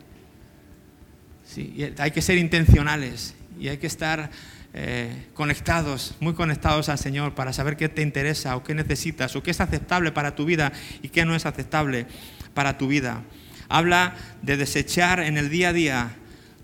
Sí, 1.45 1.93
hay 1.97 2.11
que 2.11 2.21
ser 2.21 2.37
intencionales 2.37 3.35
y 3.59 3.69
hay 3.69 3.77
que 3.77 3.87
estar 3.87 4.29
eh, 4.73 5.27
conectados, 5.33 6.15
muy 6.19 6.33
conectados 6.33 6.89
al 6.89 6.97
Señor 6.97 7.33
para 7.33 7.53
saber 7.53 7.77
qué 7.77 7.87
te 7.87 8.01
interesa 8.01 8.57
o 8.57 8.63
qué 8.63 8.73
necesitas 8.75 9.33
o 9.37 9.43
qué 9.43 9.51
es 9.51 9.61
aceptable 9.61 10.11
para 10.11 10.35
tu 10.35 10.43
vida 10.43 10.73
y 11.01 11.09
qué 11.09 11.23
no 11.23 11.33
es 11.33 11.45
aceptable 11.45 12.07
para 12.53 12.77
tu 12.77 12.89
vida. 12.89 13.21
Habla 13.69 14.15
de 14.41 14.57
desechar 14.57 15.21
en 15.21 15.37
el 15.37 15.49
día 15.49 15.69
a 15.69 15.73
día 15.73 16.15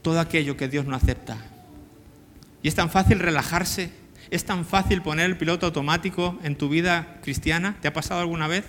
todo 0.01 0.19
aquello 0.19 0.57
que 0.57 0.67
Dios 0.67 0.85
no 0.85 0.95
acepta. 0.95 1.37
Y 2.61 2.67
es 2.67 2.75
tan 2.75 2.89
fácil 2.89 3.19
relajarse, 3.19 3.91
es 4.31 4.45
tan 4.45 4.65
fácil 4.65 5.01
poner 5.01 5.29
el 5.29 5.37
piloto 5.37 5.65
automático 5.65 6.39
en 6.41 6.55
tu 6.55 6.69
vida 6.69 7.19
cristiana. 7.21 7.75
¿Te 7.81 7.89
ha 7.89 7.93
pasado 7.93 8.21
alguna 8.21 8.47
vez? 8.47 8.63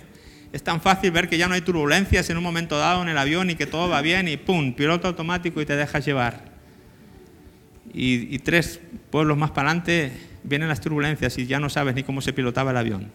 Es 0.53 0.65
tan 0.65 0.81
fácil 0.81 1.13
ver 1.13 1.29
que 1.29 1.39
ya 1.39 1.47
no 1.47 1.55
hay 1.55 1.61
turbulencias 1.61 2.29
en 2.29 2.37
un 2.37 2.43
momento 2.43 2.77
dado 2.77 3.01
en 3.01 3.09
el 3.09 3.17
avión 3.17 3.49
y 3.49 3.55
que 3.55 3.67
todo 3.67 3.89
va 3.89 4.03
bien 4.03 4.27
y 4.27 4.37
¡pum! 4.37 4.75
Piloto 4.75 5.07
automático 5.07 5.63
y 5.63 5.67
te 5.67 5.77
dejas 5.77 6.05
llevar. 6.05 6.53
Y, 7.95 8.39
tres 8.41 8.81
pueblos 9.11 9.37
más 9.39 9.51
para 9.51 9.69
adelante 9.69 10.13
vienen 10.43 10.69
las 10.69 10.81
turbulencias 10.81 11.39
y 11.39 11.47
ya 11.47 11.61
no 11.61 11.71
sabes 11.71 11.95
ni 11.95 12.03
cómo 12.03 12.23
se 12.23 12.33
pilotaba 12.33 12.73
el 12.73 12.77
avión. 12.77 13.13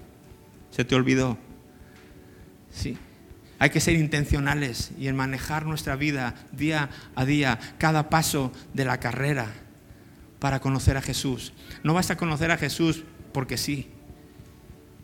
Se 0.71 0.85
te 0.85 0.95
olvidó. 0.95 1.37
Sí. 2.71 2.97
Hay 3.59 3.71
que 3.71 3.81
ser 3.81 3.95
intencionales 3.95 4.91
y 4.97 5.07
en 5.07 5.15
manejar 5.15 5.65
nuestra 5.65 5.95
vida 5.95 6.35
día 6.53 6.89
a 7.15 7.25
día, 7.25 7.59
cada 7.77 8.09
paso 8.09 8.53
de 8.73 8.85
la 8.85 8.99
carrera 8.99 9.51
para 10.39 10.59
conocer 10.59 10.97
a 10.97 11.01
Jesús. 11.01 11.53
No 11.83 11.93
vas 11.93 12.11
a 12.11 12.17
conocer 12.17 12.51
a 12.51 12.57
Jesús 12.57 13.03
porque 13.31 13.57
sí. 13.57 13.87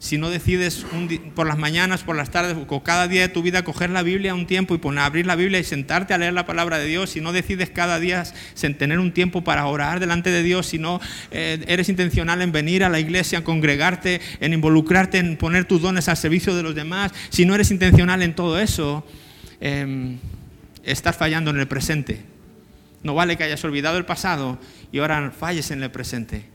Si 0.03 0.17
no 0.17 0.29
decides 0.29 0.85
por 1.33 1.47
las 1.47 1.57
mañanas, 1.57 2.03
por 2.03 2.17
las 2.17 2.29
tardes 2.29 2.57
o 2.67 2.83
cada 2.83 3.07
día 3.07 3.21
de 3.21 3.29
tu 3.29 3.41
vida 3.41 3.63
coger 3.63 3.89
la 3.89 4.03
Biblia 4.03 4.35
un 4.35 4.47
tiempo 4.47 4.75
y 4.75 4.77
poner, 4.77 5.01
abrir 5.01 5.25
la 5.25 5.37
Biblia 5.37 5.59
y 5.59 5.63
sentarte 5.63 6.13
a 6.13 6.17
leer 6.17 6.33
la 6.33 6.45
palabra 6.45 6.77
de 6.77 6.87
Dios, 6.87 7.11
si 7.11 7.21
no 7.21 7.31
decides 7.31 7.69
cada 7.69 8.01
día 8.01 8.25
tener 8.77 8.99
un 8.99 9.13
tiempo 9.13 9.45
para 9.45 9.65
orar 9.65 10.01
delante 10.01 10.29
de 10.29 10.43
Dios, 10.43 10.67
si 10.67 10.77
no 10.77 10.99
eh, 11.31 11.63
eres 11.67 11.87
intencional 11.87 12.41
en 12.41 12.51
venir 12.51 12.83
a 12.83 12.89
la 12.89 12.99
iglesia, 12.99 13.37
en 13.37 13.43
congregarte, 13.45 14.19
en 14.41 14.51
involucrarte, 14.51 15.19
en 15.19 15.37
poner 15.37 15.63
tus 15.63 15.81
dones 15.81 16.09
al 16.09 16.17
servicio 16.17 16.53
de 16.53 16.63
los 16.63 16.75
demás, 16.75 17.13
si 17.29 17.45
no 17.45 17.55
eres 17.55 17.71
intencional 17.71 18.23
en 18.23 18.35
todo 18.35 18.59
eso, 18.59 19.07
em, 19.61 20.17
estás 20.83 21.15
fallando 21.15 21.49
en 21.51 21.59
el 21.59 21.67
presente. 21.69 22.33
No 23.03 23.15
vale 23.15 23.37
que 23.37 23.45
hayas 23.45 23.63
olvidado 23.63 23.97
el 23.97 24.05
pasado 24.05 24.59
y 24.93 24.99
ahora 24.99 25.31
falles 25.31 25.71
en 25.71 25.83
el 25.83 25.91
presente. 25.91 26.45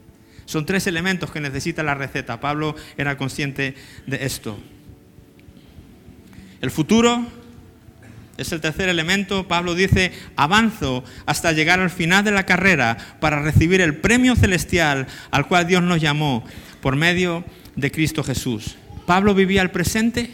Son 0.47 0.65
tres 0.65 0.87
elementos 0.87 1.31
que 1.31 1.41
necesita 1.41 1.83
la 1.83 1.95
receta. 1.95 2.41
Pablo 2.41 2.75
era 2.97 3.19
consciente 3.19 3.75
de 4.07 4.25
esto. 4.25 4.59
El 6.63 6.71
futuro 6.71 7.27
es 8.37 8.53
el 8.53 8.61
tercer 8.61 8.89
elemento. 8.89 9.49
Pablo 9.49 9.75
dice, 9.75 10.13
avanzo 10.37 11.05
hasta 11.27 11.53
llegar 11.53 11.81
al 11.81 11.91
final 11.91 12.25
de 12.25 12.31
la 12.31 12.47
carrera 12.47 12.97
para 13.21 13.43
recibir 13.43 13.81
el 13.81 13.97
premio 13.97 14.37
celestial 14.37 15.09
al 15.33 15.49
cual 15.49 15.67
Dios 15.67 15.83
nos 15.83 16.01
llamó 16.01 16.45
por 16.81 16.95
medio 16.95 17.45
de 17.75 17.91
Cristo 17.91 18.23
Jesús. 18.23 18.77
Pablo 19.05 19.35
vivía 19.35 19.63
el 19.63 19.73
presente, 19.73 20.31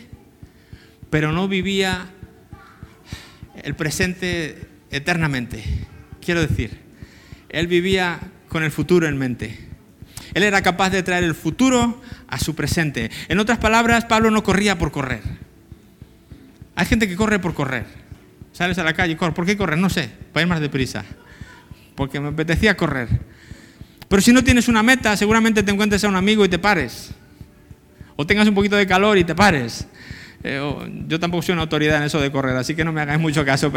pero 1.09 1.33
no 1.33 1.49
vivía 1.49 2.07
el 3.62 3.75
presente 3.75 4.69
eternamente. 4.90 5.64
Quiero 6.21 6.43
decir, 6.43 6.84
él 7.55 7.69
vivía 7.69 8.19
con 8.49 8.64
el 8.64 8.71
futuro 8.73 9.07
en 9.07 9.17
mente. 9.17 9.57
Él 10.35 10.43
era 10.43 10.61
capaz 10.61 10.90
de 10.90 11.05
traer 11.05 11.23
el 11.23 11.35
futuro 11.35 12.03
a 12.27 12.38
su 12.38 12.57
presente. 12.57 13.11
En 13.29 13.38
otras 13.38 13.59
palabras, 13.59 14.07
Pablo 14.07 14.33
no 14.33 14.43
corría 14.43 14.77
por 14.77 14.90
correr. 14.90 15.23
Hay 16.75 16.87
gente 16.87 17.09
que 17.09 17.14
corre 17.14 17.38
por 17.38 17.55
correr. 17.55 17.87
Sales 18.53 18.77
a 18.79 18.85
la 18.85 18.93
calle 18.93 19.12
y 19.12 19.17
corres. 19.17 19.37
¿Por 19.37 19.47
qué 19.47 19.57
correr? 19.57 19.79
No 19.79 19.88
sé, 19.88 20.11
para 20.33 20.43
ir 20.43 20.49
más 20.49 20.61
deprisa. 20.61 21.05
Porque 21.95 22.19
me 22.19 22.29
apetecía 22.29 22.77
correr. 22.77 23.09
Pero 24.09 24.21
si 24.21 24.33
no 24.33 24.43
tienes 24.43 24.67
una 24.67 24.83
meta, 24.83 25.17
seguramente 25.17 25.62
te 25.62 25.71
encuentres 25.71 26.03
a 26.03 26.09
un 26.09 26.17
amigo 26.17 26.45
y 26.45 26.49
te 26.49 26.59
pares. 26.59 27.12
O 28.17 28.27
tengas 28.27 28.49
un 28.49 28.55
poquito 28.55 28.75
de 28.75 28.87
calor 28.87 29.17
y 29.17 29.25
te 29.25 29.37
pares. 29.37 29.87
Eh, 30.46 30.61
yo 31.09 31.18
tampoco 31.18 31.42
soy 31.42 31.54
una 31.54 31.62
autoridad 31.62 31.96
en 31.96 32.02
eso 32.02 32.20
de 32.20 32.30
correr, 32.30 32.54
así 32.54 32.74
que 32.74 32.85
no 32.85 32.92
me 32.92 33.00
hagáis 33.00 33.18
mucho 33.18 33.46
caso. 33.46 33.72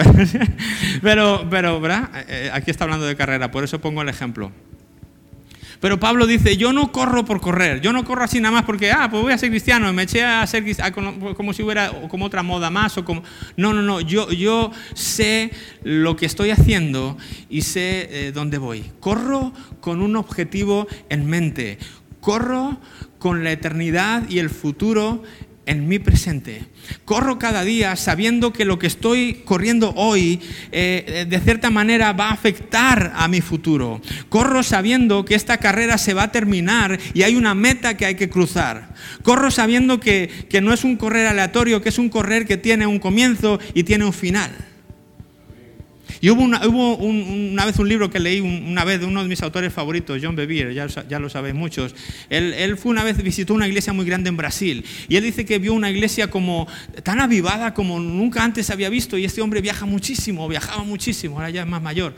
Pero, 1.01 1.47
pero, 1.49 1.79
¿verdad? 1.79 2.09
Eh, 2.15 2.25
eh, 2.27 2.49
aquí 2.51 2.71
está 2.71 2.83
hablando 2.83 3.05
de 3.05 3.15
carrera, 3.15 3.51
por 3.51 3.63
eso 3.63 3.79
pongo 3.79 4.01
el 4.01 4.09
ejemplo. 4.09 4.51
Pero 5.79 5.99
Pablo 5.99 6.25
dice, 6.25 6.57
yo 6.57 6.73
no 6.73 6.91
corro 6.91 7.23
por 7.23 7.39
correr, 7.39 7.81
yo 7.81 7.93
no 7.93 8.03
corro 8.03 8.23
así 8.23 8.41
nada 8.41 8.55
más 8.55 8.63
porque, 8.63 8.91
ah, 8.91 9.07
pues 9.09 9.21
voy 9.21 9.31
a 9.31 9.37
ser 9.37 9.49
cristiano, 9.49 9.93
me 9.93 10.03
eché 10.03 10.25
a 10.25 10.45
ser 10.47 10.63
como 11.35 11.53
si 11.53 11.61
hubiera 11.61 11.91
como 12.09 12.25
otra 12.25 12.41
moda 12.41 12.69
más 12.69 12.97
o 12.97 13.05
como... 13.05 13.21
No, 13.55 13.73
no, 13.73 13.83
no, 13.83 14.01
yo, 14.01 14.31
yo 14.31 14.71
sé 14.95 15.51
lo 15.83 16.15
que 16.15 16.25
estoy 16.25 16.49
haciendo 16.49 17.17
y 17.47 17.61
sé 17.61 18.31
dónde 18.33 18.57
voy. 18.57 18.91
Corro 18.99 19.53
con 19.79 20.01
un 20.01 20.15
objetivo 20.15 20.87
en 21.09 21.27
mente, 21.27 21.77
corro 22.21 22.79
con 23.19 23.43
la 23.43 23.51
eternidad 23.51 24.27
y 24.29 24.39
el 24.39 24.49
futuro 24.49 25.23
en 25.67 25.87
mi 25.87 25.99
presente. 25.99 26.63
Corro 27.05 27.37
cada 27.37 27.63
día 27.63 27.95
sabiendo 27.95 28.51
que 28.51 28.65
lo 28.65 28.79
que 28.79 28.87
estoy 28.87 29.43
corriendo 29.45 29.93
hoy 29.95 30.39
eh, 30.71 31.25
de 31.29 31.39
cierta 31.39 31.69
manera 31.69 32.13
va 32.13 32.29
a 32.29 32.33
afectar 32.33 33.13
a 33.15 33.27
mi 33.27 33.41
futuro. 33.41 34.01
Corro 34.29 34.63
sabiendo 34.63 35.25
que 35.25 35.35
esta 35.35 35.57
carrera 35.57 35.97
se 35.97 36.13
va 36.13 36.23
a 36.23 36.31
terminar 36.31 36.97
y 37.13 37.23
hay 37.23 37.35
una 37.35 37.53
meta 37.53 37.95
que 37.95 38.05
hay 38.05 38.15
que 38.15 38.29
cruzar. 38.29 38.95
Corro 39.21 39.51
sabiendo 39.51 39.99
que, 39.99 40.29
que 40.49 40.61
no 40.61 40.73
es 40.73 40.83
un 40.83 40.95
correr 40.95 41.27
aleatorio, 41.27 41.81
que 41.81 41.89
es 41.89 41.99
un 41.99 42.09
correr 42.09 42.47
que 42.47 42.57
tiene 42.57 42.87
un 42.87 42.99
comienzo 42.99 43.59
y 43.73 43.83
tiene 43.83 44.05
un 44.05 44.13
final. 44.13 44.66
Y 46.21 46.29
hubo 46.29 46.41
una, 46.41 46.65
hubo 46.67 46.95
una 46.95 47.65
vez 47.65 47.77
un 47.79 47.87
libro 47.87 48.09
que 48.09 48.19
leí 48.19 48.39
una 48.39 48.83
vez 48.83 48.99
de 48.99 49.05
uno 49.05 49.21
de 49.21 49.29
mis 49.29 49.41
autores 49.41 49.73
favoritos, 49.73 50.19
John 50.21 50.35
Bevere, 50.35 50.73
ya, 50.73 50.87
ya 50.87 51.19
lo 51.19 51.29
sabéis 51.29 51.55
muchos. 51.55 51.95
Él, 52.29 52.53
él, 52.53 52.77
fue 52.77 52.91
una 52.91 53.03
vez, 53.03 53.21
visitó 53.21 53.53
una 53.53 53.67
iglesia 53.67 53.93
muy 53.93 54.05
grande 54.05 54.29
en 54.29 54.37
Brasil 54.37 54.83
y 55.07 55.15
él 55.15 55.23
dice 55.23 55.45
que 55.45 55.59
vio 55.59 55.73
una 55.73 55.91
iglesia 55.91 56.29
como 56.29 56.67
tan 57.03 57.19
avivada 57.19 57.73
como 57.73 57.99
nunca 57.99 58.43
antes 58.43 58.69
había 58.69 58.89
visto 58.89 59.17
y 59.17 59.25
este 59.25 59.41
hombre 59.41 59.61
viaja 59.61 59.85
muchísimo, 59.85 60.47
viajaba 60.47 60.83
muchísimo, 60.83 61.37
ahora 61.37 61.49
ya 61.49 61.61
es 61.61 61.67
más 61.67 61.81
mayor. 61.81 62.13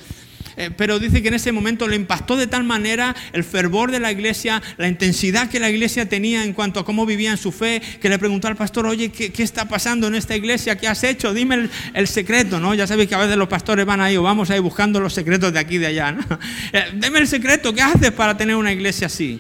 Eh, 0.60 0.72
pero 0.76 1.00
dice 1.00 1.22
que 1.22 1.30
en 1.30 1.36
ese 1.36 1.54
momento 1.54 1.88
le 1.88 1.96
impactó 1.96 2.36
de 2.36 2.46
tal 2.46 2.66
manera 2.66 3.16
el 3.32 3.46
fervor 3.46 3.92
de 3.92 4.00
la 4.02 4.12
iglesia, 4.12 4.62
la 4.76 4.90
intensidad 4.90 5.50
que 5.50 5.58
la 5.58 5.70
iglesia 5.70 6.10
tenía 6.10 6.44
en 6.44 6.52
cuanto 6.52 6.82
a 6.82 6.86
cómo 6.86 7.06
vivían 7.06 7.38
su 7.38 7.54
fe, 7.54 7.82
que 8.02 8.10
le 8.10 8.20
preguntó 8.20 8.50
al 8.50 8.58
pastor, 8.58 8.86
oye, 8.86 9.10
¿qué, 9.10 9.32
está 9.42 9.70
pasando 9.70 10.08
en 10.08 10.16
esta 10.16 10.36
iglesia? 10.36 10.78
¿Qué 10.78 10.90
has 10.90 11.02
hecho? 11.06 11.34
Dime 11.34 11.70
el, 11.94 12.08
secreto, 12.10 12.60
¿no? 12.60 12.74
Ya 12.76 12.88
sabéis 12.88 13.08
que 13.08 13.16
a 13.16 13.20
veces 13.20 13.38
los 13.38 13.48
pastores 13.48 13.86
van 13.86 14.02
ahí 14.02 14.18
o 14.18 14.24
vamos 14.24 14.50
ahí 14.50 14.60
buscando 14.60 15.00
los 15.00 15.14
secretos 15.14 15.54
de 15.54 15.60
aquí 15.60 15.76
y 15.76 15.78
de 15.78 15.88
allá, 15.88 16.12
¿no? 16.12 16.20
Eh, 16.74 16.92
dime 16.94 17.20
el 17.20 17.28
secreto, 17.28 17.74
¿qué 17.74 17.82
haces 17.82 18.12
para 18.12 18.36
tener 18.36 18.56
una 18.56 18.74
iglesia 18.74 19.08
así? 19.08 19.40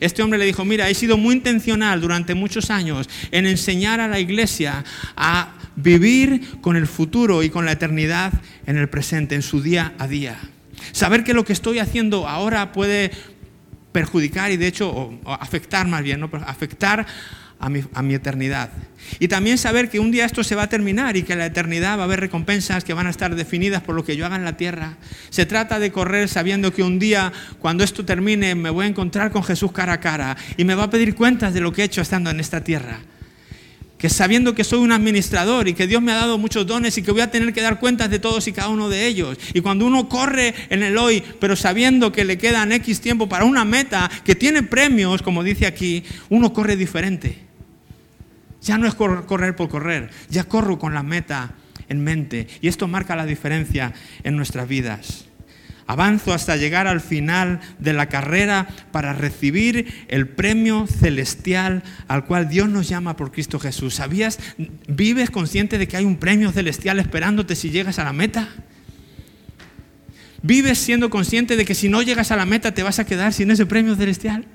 Este 0.00 0.22
hombre 0.22 0.38
le 0.38 0.46
dijo, 0.46 0.64
mira, 0.64 0.88
he 0.88 0.94
sido 0.94 1.16
muy 1.16 1.34
intencional 1.34 2.00
durante 2.00 2.34
muchos 2.34 2.70
años 2.70 3.08
en 3.30 3.46
enseñar 3.46 4.00
a 4.00 4.08
la 4.08 4.20
iglesia 4.20 4.84
a 5.16 5.54
vivir 5.76 6.60
con 6.60 6.76
el 6.76 6.86
futuro 6.86 7.42
y 7.42 7.50
con 7.50 7.64
la 7.64 7.72
eternidad 7.72 8.32
en 8.66 8.76
el 8.76 8.88
presente, 8.88 9.34
en 9.34 9.42
su 9.42 9.60
día 9.60 9.94
a 9.98 10.06
día. 10.06 10.38
Saber 10.92 11.24
que 11.24 11.34
lo 11.34 11.44
que 11.44 11.52
estoy 11.52 11.78
haciendo 11.78 12.28
ahora 12.28 12.72
puede 12.72 13.10
perjudicar 13.92 14.50
y 14.50 14.56
de 14.56 14.66
hecho 14.66 15.20
afectar 15.24 15.86
más 15.86 16.02
bien, 16.02 16.20
¿no? 16.20 16.30
afectar 16.46 17.06
a 17.64 18.02
mi, 18.02 18.14
eternidad. 18.14 18.70
Y 19.18 19.28
también 19.28 19.56
saber 19.58 19.88
que 19.88 20.00
un 20.00 20.10
día 20.10 20.24
esto 20.24 20.44
se 20.44 20.54
va 20.54 20.64
a 20.64 20.68
terminar 20.68 21.16
y 21.16 21.22
que 21.22 21.32
en 21.32 21.38
la 21.38 21.46
eternidad 21.46 21.96
va 21.96 22.02
a 22.02 22.04
haber 22.04 22.20
recompensas 22.20 22.84
que 22.84 22.92
van 22.92 23.06
a 23.06 23.10
estar 23.10 23.34
definidas 23.34 23.82
por 23.82 23.94
lo 23.94 24.04
que 24.04 24.16
yo 24.16 24.26
haga 24.26 24.36
en 24.36 24.44
la 24.44 24.56
tierra. 24.56 24.96
Se 25.30 25.46
trata 25.46 25.78
de 25.78 25.90
correr 25.90 26.28
sabiendo 26.28 26.72
que 26.72 26.82
un 26.82 26.98
día, 26.98 27.32
cuando 27.60 27.84
esto 27.84 28.04
termine, 28.04 28.54
me 28.54 28.70
voy 28.70 28.84
a 28.84 28.88
encontrar 28.88 29.30
con 29.30 29.42
Jesús 29.42 29.72
cara 29.72 29.94
a 29.94 30.00
cara 30.00 30.36
y 30.56 30.64
me 30.64 30.74
va 30.74 30.84
a 30.84 30.90
pedir 30.90 31.14
cuentas 31.14 31.54
de 31.54 31.60
lo 31.60 31.72
que 31.72 31.82
he 31.82 31.84
hecho 31.86 32.02
estando 32.02 32.30
en 32.30 32.40
esta 32.40 32.62
tierra 32.62 33.00
que 34.04 34.10
sabiendo 34.10 34.54
que 34.54 34.64
soy 34.64 34.80
un 34.80 34.92
administrador 34.92 35.66
y 35.66 35.72
que 35.72 35.86
Dios 35.86 36.02
me 36.02 36.12
ha 36.12 36.16
dado 36.16 36.36
muchos 36.36 36.66
dones 36.66 36.98
y 36.98 37.02
que 37.02 37.10
voy 37.10 37.22
a 37.22 37.30
tener 37.30 37.54
que 37.54 37.62
dar 37.62 37.80
cuentas 37.80 38.10
de 38.10 38.18
todos 38.18 38.46
y 38.46 38.52
cada 38.52 38.68
uno 38.68 38.90
de 38.90 39.06
ellos. 39.06 39.38
Y 39.54 39.62
cuando 39.62 39.86
uno 39.86 40.10
corre 40.10 40.54
en 40.68 40.82
el 40.82 40.98
hoy, 40.98 41.22
pero 41.40 41.56
sabiendo 41.56 42.12
que 42.12 42.26
le 42.26 42.36
quedan 42.36 42.72
X 42.72 43.00
tiempo 43.00 43.30
para 43.30 43.46
una 43.46 43.64
meta 43.64 44.10
que 44.22 44.34
tiene 44.34 44.62
premios, 44.62 45.22
como 45.22 45.42
dice 45.42 45.66
aquí, 45.66 46.04
uno 46.28 46.52
corre 46.52 46.76
diferente. 46.76 47.43
Ya 48.64 48.78
no 48.78 48.86
es 48.86 48.94
correr 48.94 49.54
por 49.54 49.68
correr, 49.68 50.10
ya 50.30 50.44
corro 50.44 50.78
con 50.78 50.94
la 50.94 51.02
meta 51.02 51.52
en 51.88 52.02
mente. 52.02 52.48
Y 52.62 52.68
esto 52.68 52.88
marca 52.88 53.14
la 53.14 53.26
diferencia 53.26 53.92
en 54.22 54.36
nuestras 54.36 54.66
vidas. 54.66 55.26
Avanzo 55.86 56.32
hasta 56.32 56.56
llegar 56.56 56.86
al 56.86 57.02
final 57.02 57.60
de 57.78 57.92
la 57.92 58.08
carrera 58.08 58.68
para 58.90 59.12
recibir 59.12 60.06
el 60.08 60.26
premio 60.26 60.86
celestial 60.86 61.82
al 62.08 62.24
cual 62.24 62.48
Dios 62.48 62.70
nos 62.70 62.88
llama 62.88 63.16
por 63.16 63.32
Cristo 63.32 63.58
Jesús. 63.58 63.96
¿Sabías? 63.96 64.38
¿Vives 64.88 65.28
consciente 65.28 65.76
de 65.76 65.86
que 65.86 65.98
hay 65.98 66.06
un 66.06 66.16
premio 66.16 66.50
celestial 66.52 67.00
esperándote 67.00 67.54
si 67.54 67.68
llegas 67.68 67.98
a 67.98 68.04
la 68.04 68.14
meta? 68.14 68.48
¿Vives 70.40 70.78
siendo 70.78 71.10
consciente 71.10 71.56
de 71.56 71.66
que 71.66 71.74
si 71.74 71.90
no 71.90 72.00
llegas 72.00 72.30
a 72.30 72.36
la 72.36 72.46
meta 72.46 72.72
te 72.72 72.82
vas 72.82 72.98
a 72.98 73.04
quedar 73.04 73.34
sin 73.34 73.50
ese 73.50 73.66
premio 73.66 73.94
celestial? 73.94 74.46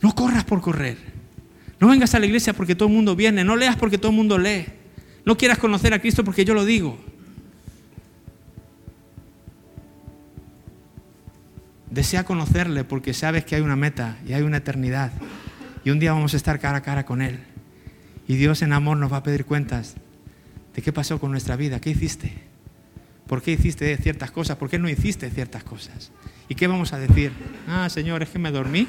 No 0.00 0.14
corras 0.14 0.44
por 0.44 0.60
correr. 0.60 1.13
No 1.84 1.90
vengas 1.90 2.14
a 2.14 2.18
la 2.18 2.24
iglesia 2.24 2.54
porque 2.54 2.74
todo 2.74 2.88
el 2.88 2.94
mundo 2.94 3.14
viene. 3.14 3.44
No 3.44 3.56
leas 3.56 3.76
porque 3.76 3.98
todo 3.98 4.08
el 4.10 4.16
mundo 4.16 4.38
lee. 4.38 4.64
No 5.26 5.36
quieras 5.36 5.58
conocer 5.58 5.92
a 5.92 5.98
Cristo 5.98 6.24
porque 6.24 6.42
yo 6.42 6.54
lo 6.54 6.64
digo. 6.64 6.98
Desea 11.90 12.24
conocerle 12.24 12.84
porque 12.84 13.12
sabes 13.12 13.44
que 13.44 13.56
hay 13.56 13.60
una 13.60 13.76
meta 13.76 14.16
y 14.26 14.32
hay 14.32 14.40
una 14.40 14.56
eternidad. 14.56 15.12
Y 15.84 15.90
un 15.90 15.98
día 15.98 16.14
vamos 16.14 16.32
a 16.32 16.38
estar 16.38 16.58
cara 16.58 16.78
a 16.78 16.80
cara 16.80 17.04
con 17.04 17.20
Él. 17.20 17.40
Y 18.26 18.36
Dios 18.36 18.62
en 18.62 18.72
amor 18.72 18.96
nos 18.96 19.12
va 19.12 19.18
a 19.18 19.22
pedir 19.22 19.44
cuentas 19.44 19.96
de 20.74 20.80
qué 20.80 20.90
pasó 20.90 21.20
con 21.20 21.32
nuestra 21.32 21.54
vida, 21.54 21.80
qué 21.80 21.90
hiciste, 21.90 22.32
por 23.26 23.42
qué 23.42 23.50
hiciste 23.50 23.94
ciertas 23.98 24.30
cosas, 24.30 24.56
por 24.56 24.70
qué 24.70 24.78
no 24.78 24.88
hiciste 24.88 25.28
ciertas 25.28 25.64
cosas. 25.64 26.12
¿Y 26.48 26.54
qué 26.54 26.66
vamos 26.66 26.94
a 26.94 26.98
decir? 26.98 27.30
Ah, 27.68 27.90
Señor, 27.90 28.22
es 28.22 28.30
que 28.30 28.38
me 28.38 28.50
dormí. 28.50 28.88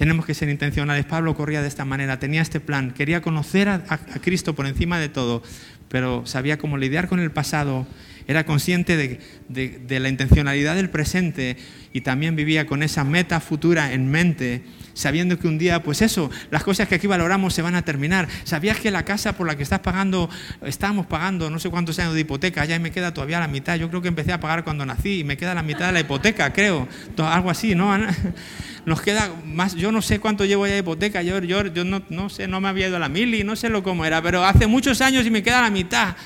Tenemos 0.00 0.24
que 0.24 0.32
ser 0.32 0.48
intencionales. 0.48 1.04
Pablo 1.04 1.36
corría 1.36 1.60
de 1.60 1.68
esta 1.68 1.84
manera, 1.84 2.18
tenía 2.18 2.40
este 2.40 2.58
plan, 2.58 2.92
quería 2.92 3.20
conocer 3.20 3.68
a, 3.68 3.82
Cristo 4.22 4.54
por 4.54 4.66
encima 4.66 4.98
de 4.98 5.10
todo, 5.10 5.42
pero 5.90 6.24
sabía 6.24 6.56
cómo 6.56 6.78
lidiar 6.78 7.06
con 7.06 7.20
el 7.20 7.30
pasado 7.30 7.86
era 8.26 8.46
consciente 8.46 8.96
de, 8.96 10.00
la 10.00 10.08
intencionalidad 10.08 10.74
del 10.74 10.88
presente 10.88 11.58
y 11.92 12.00
también 12.00 12.34
vivía 12.34 12.66
con 12.66 12.82
esa 12.82 13.04
meta 13.04 13.40
futura 13.40 13.92
en 13.92 14.10
mente, 14.10 14.62
sabiendo 14.94 15.38
que 15.38 15.48
un 15.48 15.58
día, 15.58 15.82
pues 15.82 16.02
eso, 16.02 16.30
las 16.50 16.62
cosas 16.62 16.88
que 16.88 16.96
aquí 16.96 17.06
valoramos 17.06 17.54
se 17.54 17.62
van 17.62 17.74
a 17.74 17.82
terminar. 17.82 18.28
¿Sabías 18.44 18.78
que 18.78 18.90
la 18.90 19.04
casa 19.04 19.36
por 19.36 19.46
la 19.46 19.56
que 19.56 19.62
estás 19.62 19.80
pagando, 19.80 20.28
estábamos 20.64 21.06
pagando 21.06 21.50
no 21.50 21.58
sé 21.58 21.70
cuántos 21.70 21.98
años 21.98 22.14
de 22.14 22.20
hipoteca, 22.20 22.64
ya 22.64 22.78
me 22.78 22.90
queda 22.90 23.14
todavía 23.14 23.40
la 23.40 23.48
mitad? 23.48 23.76
Yo 23.76 23.88
creo 23.88 24.02
que 24.02 24.08
empecé 24.08 24.32
a 24.32 24.40
pagar 24.40 24.64
cuando 24.64 24.84
nací 24.86 25.20
y 25.20 25.24
me 25.24 25.36
queda 25.36 25.54
la 25.54 25.62
mitad 25.62 25.86
de 25.86 25.92
la 25.92 26.00
hipoteca, 26.00 26.52
creo. 26.52 26.88
Algo 27.18 27.50
así, 27.50 27.74
¿no? 27.74 27.96
Nos 28.86 29.02
queda 29.02 29.30
más, 29.44 29.74
yo 29.74 29.92
no 29.92 30.00
sé 30.02 30.20
cuánto 30.20 30.44
llevo 30.44 30.66
ya 30.66 30.72
de 30.72 30.78
hipoteca, 30.78 31.22
yo, 31.22 31.38
yo, 31.40 31.66
yo 31.66 31.84
no, 31.84 32.02
no, 32.08 32.30
sé, 32.30 32.48
no 32.48 32.60
me 32.60 32.68
había 32.68 32.88
ido 32.88 32.96
a 32.96 32.98
la 32.98 33.08
mili, 33.08 33.44
no 33.44 33.54
sé 33.54 33.68
lo 33.68 33.82
cómo 33.82 34.04
era, 34.04 34.22
pero 34.22 34.44
hace 34.44 34.66
muchos 34.66 35.00
años 35.00 35.26
y 35.26 35.30
me 35.30 35.42
queda 35.42 35.60
la 35.60 35.70
mitad. 35.70 36.16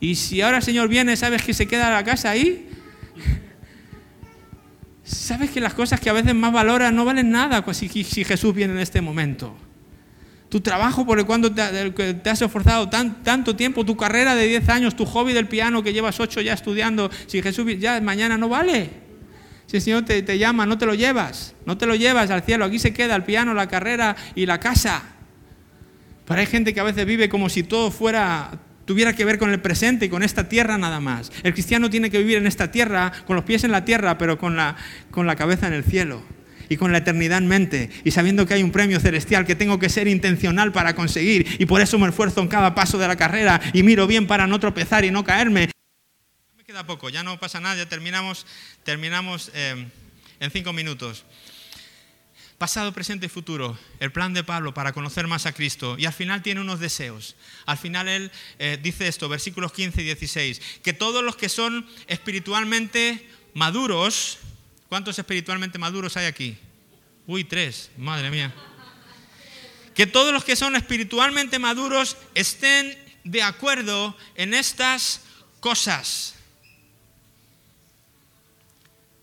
Y 0.00 0.14
si 0.14 0.40
ahora 0.40 0.58
el 0.58 0.62
Señor 0.62 0.88
viene, 0.88 1.16
¿sabes 1.16 1.42
que 1.42 1.54
se 1.54 1.66
queda 1.66 1.90
la 1.90 2.04
casa 2.04 2.30
ahí? 2.30 2.68
¿Sabes 5.04 5.50
que 5.50 5.60
las 5.60 5.74
cosas 5.74 6.00
que 6.00 6.08
a 6.08 6.14
veces 6.14 6.34
más 6.34 6.50
valoran 6.50 6.96
no 6.96 7.04
valen 7.04 7.30
nada 7.30 7.62
si, 7.74 7.88
si 7.88 8.24
Jesús 8.24 8.54
viene 8.54 8.72
en 8.72 8.78
este 8.78 9.02
momento? 9.02 9.54
Tu 10.48 10.62
trabajo 10.62 11.04
por 11.04 11.18
el 11.18 11.26
cual 11.26 11.54
te, 11.54 12.14
te 12.14 12.30
has 12.30 12.40
esforzado 12.40 12.88
tanto 12.88 13.54
tiempo, 13.54 13.84
tu 13.84 13.96
carrera 13.96 14.34
de 14.34 14.46
10 14.46 14.68
años, 14.70 14.96
tu 14.96 15.04
hobby 15.04 15.34
del 15.34 15.46
piano 15.46 15.82
que 15.82 15.92
llevas 15.92 16.20
8 16.20 16.40
ya 16.40 16.54
estudiando, 16.54 17.10
si 17.26 17.42
Jesús 17.42 17.66
ya 17.78 18.00
mañana 18.00 18.38
no 18.38 18.48
vale. 18.48 18.90
Si 19.66 19.76
el 19.76 19.82
Señor 19.82 20.04
te, 20.04 20.22
te 20.22 20.38
llama, 20.38 20.64
no 20.64 20.78
te 20.78 20.86
lo 20.86 20.94
llevas, 20.94 21.54
no 21.66 21.76
te 21.76 21.86
lo 21.86 21.94
llevas 21.94 22.30
al 22.30 22.42
cielo, 22.42 22.64
aquí 22.64 22.78
se 22.78 22.94
queda 22.94 23.16
el 23.16 23.24
piano, 23.24 23.52
la 23.52 23.66
carrera 23.66 24.16
y 24.34 24.46
la 24.46 24.58
casa. 24.60 25.02
Pero 26.24 26.40
hay 26.40 26.46
gente 26.46 26.72
que 26.72 26.80
a 26.80 26.84
veces 26.84 27.04
vive 27.04 27.28
como 27.28 27.48
si 27.50 27.62
todo 27.62 27.90
fuera 27.90 28.52
tuviera 28.84 29.14
que 29.14 29.24
ver 29.24 29.38
con 29.38 29.50
el 29.50 29.60
presente 29.60 30.06
y 30.06 30.08
con 30.08 30.22
esta 30.22 30.48
tierra 30.48 30.78
nada 30.78 31.00
más. 31.00 31.32
El 31.42 31.52
cristiano 31.52 31.90
tiene 31.90 32.10
que 32.10 32.18
vivir 32.18 32.38
en 32.38 32.46
esta 32.46 32.70
tierra, 32.70 33.12
con 33.26 33.36
los 33.36 33.44
pies 33.44 33.64
en 33.64 33.72
la 33.72 33.84
tierra, 33.84 34.18
pero 34.18 34.38
con 34.38 34.56
la, 34.56 34.76
con 35.10 35.26
la 35.26 35.36
cabeza 35.36 35.66
en 35.66 35.72
el 35.72 35.84
cielo 35.84 36.22
y 36.68 36.76
con 36.76 36.92
la 36.92 36.98
eternidad 36.98 37.38
en 37.38 37.46
mente 37.46 37.90
y 38.04 38.10
sabiendo 38.10 38.46
que 38.46 38.54
hay 38.54 38.62
un 38.62 38.72
premio 38.72 38.98
celestial 39.00 39.46
que 39.46 39.54
tengo 39.54 39.78
que 39.78 39.88
ser 39.88 40.08
intencional 40.08 40.72
para 40.72 40.94
conseguir 40.94 41.56
y 41.58 41.66
por 41.66 41.80
eso 41.80 41.98
me 41.98 42.08
esfuerzo 42.08 42.40
en 42.40 42.48
cada 42.48 42.74
paso 42.74 42.98
de 42.98 43.06
la 43.06 43.16
carrera 43.16 43.60
y 43.72 43.82
miro 43.82 44.06
bien 44.06 44.26
para 44.26 44.46
no 44.46 44.58
tropezar 44.60 45.04
y 45.04 45.10
no 45.10 45.24
caerme. 45.24 45.70
Me 46.56 46.64
queda 46.64 46.86
poco, 46.86 47.10
ya 47.10 47.22
no 47.22 47.38
pasa 47.38 47.60
nada, 47.60 47.76
ya 47.76 47.88
terminamos, 47.88 48.46
terminamos 48.82 49.50
eh, 49.54 49.88
en 50.40 50.50
cinco 50.50 50.72
minutos 50.72 51.24
pasado, 52.58 52.92
presente 52.92 53.26
y 53.26 53.28
futuro, 53.28 53.78
el 54.00 54.12
plan 54.12 54.32
de 54.34 54.44
Pablo 54.44 54.74
para 54.74 54.92
conocer 54.92 55.26
más 55.26 55.46
a 55.46 55.52
Cristo. 55.52 55.96
Y 55.98 56.06
al 56.06 56.12
final 56.12 56.42
tiene 56.42 56.60
unos 56.60 56.80
deseos. 56.80 57.36
Al 57.66 57.78
final 57.78 58.08
él 58.08 58.30
eh, 58.58 58.78
dice 58.82 59.08
esto, 59.08 59.28
versículos 59.28 59.72
15 59.72 60.02
y 60.02 60.04
16, 60.04 60.60
que 60.82 60.92
todos 60.92 61.22
los 61.22 61.36
que 61.36 61.48
son 61.48 61.86
espiritualmente 62.06 63.28
maduros, 63.54 64.38
¿cuántos 64.88 65.18
espiritualmente 65.18 65.78
maduros 65.78 66.16
hay 66.16 66.26
aquí? 66.26 66.56
Uy, 67.26 67.44
tres, 67.44 67.90
madre 67.96 68.30
mía. 68.30 68.54
Que 69.94 70.06
todos 70.06 70.32
los 70.32 70.44
que 70.44 70.56
son 70.56 70.76
espiritualmente 70.76 71.58
maduros 71.58 72.16
estén 72.34 72.98
de 73.22 73.42
acuerdo 73.42 74.16
en 74.34 74.54
estas 74.54 75.22
cosas. 75.60 76.33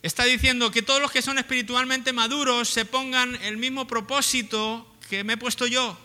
Está 0.04 0.24
diciendo 0.24 0.72
que 0.72 0.82
todos 0.82 1.00
los 1.00 1.12
que 1.12 1.22
son 1.22 1.38
espiritualmente 1.38 2.12
maduros 2.12 2.70
se 2.70 2.86
pongan 2.86 3.36
el 3.44 3.58
mismo 3.58 3.86
propósito 3.86 4.88
que 5.10 5.24
me 5.24 5.34
he 5.34 5.38
puesto 5.38 5.68
yo. 5.68 6.00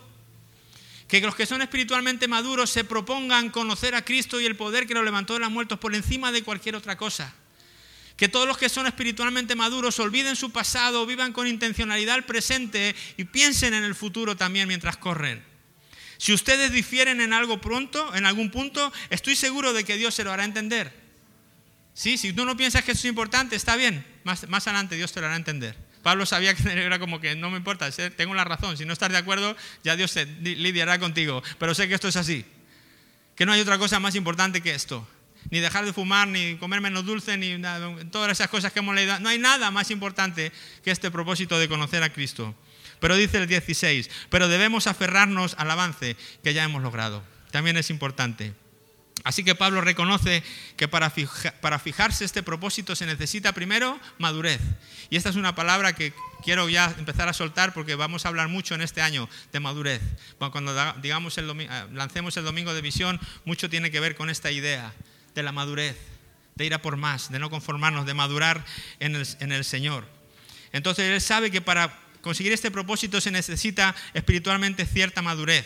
Que 1.07 1.21
los 1.21 1.35
que 1.35 1.45
son 1.45 1.61
espiritualmente 1.61 2.27
maduros 2.27 2.69
se 2.69 2.83
propongan 2.83 3.49
conocer 3.49 3.95
a 3.95 4.05
Cristo 4.05 4.39
y 4.39 4.45
el 4.45 4.55
poder 4.55 4.85
que 4.85 4.93
lo 4.93 5.03
levantó 5.03 5.33
de 5.33 5.39
los 5.39 5.49
muertos 5.49 5.79
por 5.79 5.95
encima 5.95 6.31
de 6.31 6.43
cualquier 6.43 6.75
otra 6.75 6.95
cosa. 6.95 7.33
Que 8.17 8.27
todos 8.27 8.47
los 8.47 8.57
que 8.57 8.69
son 8.69 8.85
espiritualmente 8.85 9.55
maduros 9.55 9.99
olviden 9.99 10.35
su 10.35 10.51
pasado, 10.51 11.05
vivan 11.05 11.33
con 11.33 11.47
intencionalidad 11.47 12.17
el 12.17 12.23
presente 12.23 12.95
y 13.15 13.23
piensen 13.23 13.73
en 13.73 13.83
el 13.83 13.95
futuro 13.95 14.35
también 14.35 14.67
mientras 14.67 14.97
corren. 14.97 15.43
Si 16.17 16.33
ustedes 16.33 16.71
difieren 16.71 17.21
en 17.21 17.33
algo 17.33 17.61
pronto, 17.61 18.13
en 18.15 18.25
algún 18.25 18.51
punto, 18.51 18.91
estoy 19.09 19.35
seguro 19.35 19.73
de 19.73 19.83
que 19.83 19.97
Dios 19.97 20.13
se 20.13 20.23
lo 20.23 20.31
hará 20.31 20.43
entender. 20.43 21.06
Sí, 21.97 22.19
si 22.19 22.31
tú 22.31 22.45
no 22.45 22.55
piensas 22.55 22.83
que 22.83 22.91
eso 22.91 22.99
es 22.99 23.05
importante, 23.05 23.55
está 23.55 23.75
bien. 23.75 24.05
Más, 24.23 24.47
más 24.49 24.67
adelante 24.67 24.95
Dios 24.95 25.11
te 25.11 25.19
lo 25.19 25.25
hará 25.25 25.35
entender. 25.35 25.75
Pablo 26.03 26.27
sabía 26.27 26.53
que 26.53 26.71
era 26.71 26.99
como 26.99 27.19
que 27.19 27.35
no 27.35 27.49
me 27.49 27.57
importa, 27.57 27.89
tengo 28.15 28.35
la 28.35 28.43
razón. 28.43 28.77
Si 28.77 28.85
no 28.85 28.93
estás 28.93 29.09
de 29.09 29.17
acuerdo, 29.17 29.57
ya 29.83 29.95
Dios 29.95 30.11
se 30.11 30.27
lidiará 30.27 30.99
contigo. 30.99 31.41
Pero 31.57 31.73
sé 31.73 31.87
que 31.87 31.95
esto 31.95 32.07
es 32.07 32.15
así. 32.15 32.45
Que 33.35 33.47
no 33.47 33.51
hay 33.51 33.61
otra 33.61 33.79
cosa 33.79 33.99
más 33.99 34.13
importante 34.13 34.61
que 34.61 34.75
esto. 34.75 35.07
Ni 35.49 35.59
dejar 35.59 35.85
de 35.85 35.93
fumar, 35.93 36.27
ni 36.27 36.55
comer 36.57 36.81
menos 36.81 37.03
dulce, 37.03 37.35
ni 37.35 37.59
todas 38.11 38.31
esas 38.31 38.49
cosas 38.49 38.71
que 38.71 38.77
hemos 38.77 38.93
leído. 38.93 39.19
No 39.19 39.29
hay 39.29 39.39
nada 39.39 39.71
más 39.71 39.89
importante 39.89 40.51
que 40.83 40.91
este 40.91 41.09
propósito 41.09 41.57
de 41.57 41.67
conocer 41.67 42.03
a 42.03 42.13
Cristo. 42.13 42.53
Pero 42.99 43.15
dice 43.15 43.39
el 43.39 43.47
16, 43.47 44.11
pero 44.29 44.47
debemos 44.47 44.85
aferrarnos 44.85 45.55
al 45.57 45.71
avance 45.71 46.15
que 46.43 46.53
ya 46.53 46.63
hemos 46.63 46.83
logrado. 46.83 47.23
También 47.49 47.75
es 47.75 47.89
importante. 47.89 48.53
Así 49.27 49.43
que 49.43 49.55
Pablo 49.55 49.81
reconoce 49.81 50.41
que 50.77 50.87
para, 50.87 51.09
fijarse 51.09 52.23
este 52.23 52.43
propósito 52.43 52.95
se 52.95 53.05
necesita 53.05 53.51
primero 53.51 53.99
madurez. 54.19 54.61
Y 55.09 55.17
esta 55.17 55.27
es 55.27 55.35
una 55.35 55.53
palabra 55.53 55.91
que 55.91 56.13
quiero 56.45 56.69
ya 56.69 56.95
empezar 56.97 57.27
a 57.27 57.33
soltar 57.33 57.73
porque 57.73 57.95
vamos 57.95 58.23
a 58.23 58.29
hablar 58.29 58.47
mucho 58.47 58.73
en 58.73 58.81
este 58.81 59.01
año 59.01 59.27
de 59.51 59.59
madurez. 59.59 60.01
cuando 60.37 60.73
digamos 61.01 61.37
el 61.37 61.49
eh, 61.59 61.67
lancemos 61.91 62.37
el 62.37 62.45
domingo 62.45 62.73
de 62.73 62.79
visión, 62.79 63.19
mucho 63.43 63.69
tiene 63.69 63.91
que 63.91 63.99
ver 63.99 64.15
con 64.15 64.29
esta 64.29 64.49
idea 64.49 64.93
de 65.35 65.43
la 65.43 65.51
madurez, 65.51 65.97
de 66.55 66.65
ir 66.65 66.73
a 66.73 66.81
por 66.81 66.95
más, 66.95 67.29
de 67.29 67.39
no 67.39 67.49
conformarnos, 67.49 68.05
de 68.05 68.13
madurar 68.13 68.63
en 69.01 69.13
el, 69.17 69.27
en 69.41 69.51
el 69.51 69.65
Señor. 69.65 70.07
Entonces 70.71 71.03
él 71.03 71.19
sabe 71.19 71.51
que 71.51 71.59
para 71.59 71.99
conseguir 72.21 72.53
este 72.53 72.71
propósito 72.71 73.19
se 73.19 73.31
necesita 73.31 73.93
espiritualmente 74.13 74.85
cierta 74.85 75.21
madurez. 75.21 75.65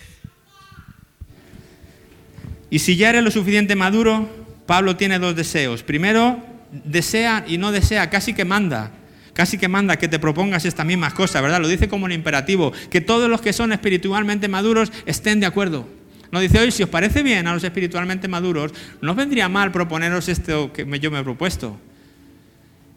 Y 2.71 2.79
si 2.79 2.95
ya 2.95 3.09
eres 3.09 3.23
lo 3.23 3.29
suficiente 3.29 3.75
maduro, 3.75 4.27
Pablo 4.65 4.95
tiene 4.95 5.19
dos 5.19 5.35
deseos. 5.35 5.83
Primero, 5.83 6.39
desea 6.71 7.43
y 7.45 7.57
no 7.57 7.71
desea, 7.71 8.09
casi 8.09 8.33
que 8.33 8.45
manda. 8.45 8.91
Casi 9.33 9.57
que 9.57 9.67
manda 9.67 9.97
que 9.97 10.07
te 10.07 10.19
propongas 10.19 10.65
estas 10.65 10.85
mismas 10.85 11.13
cosas, 11.13 11.41
¿verdad? 11.41 11.61
Lo 11.61 11.67
dice 11.67 11.89
como 11.89 12.05
un 12.05 12.13
imperativo, 12.13 12.71
que 12.89 13.01
todos 13.01 13.29
los 13.29 13.41
que 13.41 13.53
son 13.53 13.73
espiritualmente 13.73 14.47
maduros 14.47 14.91
estén 15.05 15.41
de 15.41 15.45
acuerdo. 15.45 15.87
No 16.31 16.39
dice, 16.39 16.59
hoy 16.59 16.71
si 16.71 16.81
os 16.83 16.89
parece 16.89 17.23
bien 17.23 17.45
a 17.45 17.53
los 17.53 17.63
espiritualmente 17.63 18.29
maduros, 18.29 18.71
no 19.01 19.15
vendría 19.15 19.49
mal 19.49 19.71
proponeros 19.73 20.29
esto 20.29 20.71
que 20.71 20.87
yo 20.99 21.11
me 21.11 21.19
he 21.19 21.23
propuesto. 21.23 21.77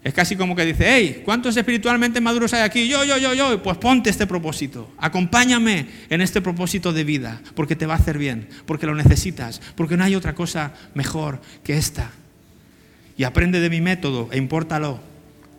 Es 0.05 0.13
casi 0.13 0.35
como 0.35 0.55
que 0.55 0.63
dice, 0.63 0.85
hey, 0.87 1.23
¿cuántos 1.25 1.57
espiritualmente 1.57 2.21
maduros 2.21 2.53
hay 2.53 2.61
aquí? 2.61 2.87
Yo, 2.87 3.03
yo, 3.03 3.17
yo, 3.17 3.33
yo. 3.33 3.63
Pues 3.63 3.79
ponte 3.79 4.11
este 4.11 4.27
propósito. 4.27 4.93
Acompáñame 4.99 5.87
en 6.11 6.21
este 6.21 6.41
propósito 6.41 6.93
de 6.93 7.03
vida, 7.03 7.41
porque 7.55 7.75
te 7.75 7.87
va 7.87 7.95
a 7.95 7.97
hacer 7.97 8.19
bien, 8.19 8.47
porque 8.67 8.85
lo 8.85 8.93
necesitas, 8.93 9.59
porque 9.73 9.97
no 9.97 10.03
hay 10.03 10.13
otra 10.13 10.35
cosa 10.35 10.75
mejor 10.93 11.41
que 11.63 11.75
esta. 11.75 12.11
Y 13.17 13.23
aprende 13.23 13.59
de 13.59 13.71
mi 13.71 13.81
método 13.81 14.29
e 14.31 14.37
impórtalo, 14.37 14.99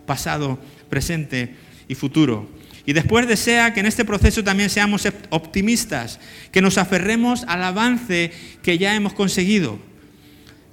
pasado, 0.06 0.60
presente 0.88 1.56
y 1.88 1.96
futuro. 1.96 2.48
Y 2.84 2.92
después 2.92 3.26
desea 3.26 3.74
que 3.74 3.80
en 3.80 3.86
este 3.86 4.04
proceso 4.04 4.44
también 4.44 4.70
seamos 4.70 5.08
optimistas, 5.30 6.20
que 6.52 6.62
nos 6.62 6.78
aferremos 6.78 7.42
al 7.48 7.64
avance 7.64 8.30
que 8.62 8.78
ya 8.78 8.94
hemos 8.94 9.12
conseguido 9.12 9.80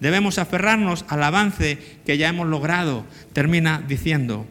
Debemos 0.04 0.38
aferrarnos 0.38 1.06
al 1.08 1.24
avance 1.24 1.80
que 2.06 2.18
ya 2.18 2.28
hemos 2.28 2.46
logrado, 2.46 3.06
termina 3.32 3.82
diciendo. 3.88 4.46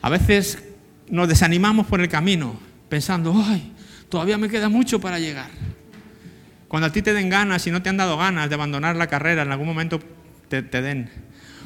A 0.00 0.08
veces 0.08 0.64
nos 1.10 1.28
desanimamos 1.28 1.86
por 1.86 2.00
el 2.00 2.08
camino, 2.08 2.58
pensando, 2.88 3.34
¡ay! 3.46 3.74
Todavía 4.08 4.38
me 4.38 4.48
queda 4.48 4.70
mucho 4.70 4.98
para 4.98 5.18
llegar. 5.18 5.50
Cuando 6.68 6.86
a 6.86 6.90
ti 6.90 7.02
te 7.02 7.12
den 7.12 7.28
ganas 7.28 7.66
y 7.66 7.70
no 7.70 7.82
te 7.82 7.90
han 7.90 7.98
dado 7.98 8.16
ganas 8.16 8.48
de 8.48 8.54
abandonar 8.54 8.96
la 8.96 9.08
carrera, 9.08 9.42
en 9.42 9.52
algún 9.52 9.66
momento 9.66 10.00
te, 10.48 10.62
te 10.62 10.80
den. 10.80 11.10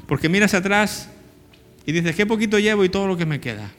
Porque 0.09 0.29
miras 0.29 0.53
atrás 0.53 1.11
y 1.87 1.93
dices, 1.93 2.17
qué 2.17 2.27
poquito 2.27 2.59
llevo 2.59 2.85
y 2.85 2.89
todo 2.89 3.07
lo 3.07 3.17
que 3.17 3.25
me 3.25 3.39
queda. 3.39 3.71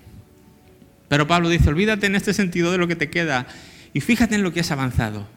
Pero 1.09 1.27
Pablo 1.27 1.49
dice, 1.49 1.67
olvídate 1.67 2.05
en 2.05 2.15
este 2.15 2.33
sentido 2.33 2.71
de 2.71 2.77
lo 2.77 2.87
que 2.87 2.95
te 2.95 3.09
queda 3.09 3.45
y 3.93 3.99
fíjate 3.99 4.35
en 4.35 4.43
lo 4.43 4.53
que 4.53 4.61
has 4.61 4.71
avanzado, 4.71 5.27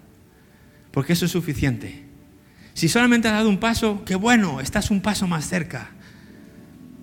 porque 0.92 1.14
eso 1.14 1.24
es 1.24 1.32
suficiente. 1.32 2.01
Si 2.74 2.88
solamente 2.88 3.28
has 3.28 3.34
dado 3.34 3.48
un 3.48 3.58
paso, 3.58 4.02
qué 4.04 4.14
bueno, 4.14 4.60
estás 4.60 4.90
un 4.90 5.00
paso 5.00 5.26
más 5.26 5.46
cerca 5.46 5.90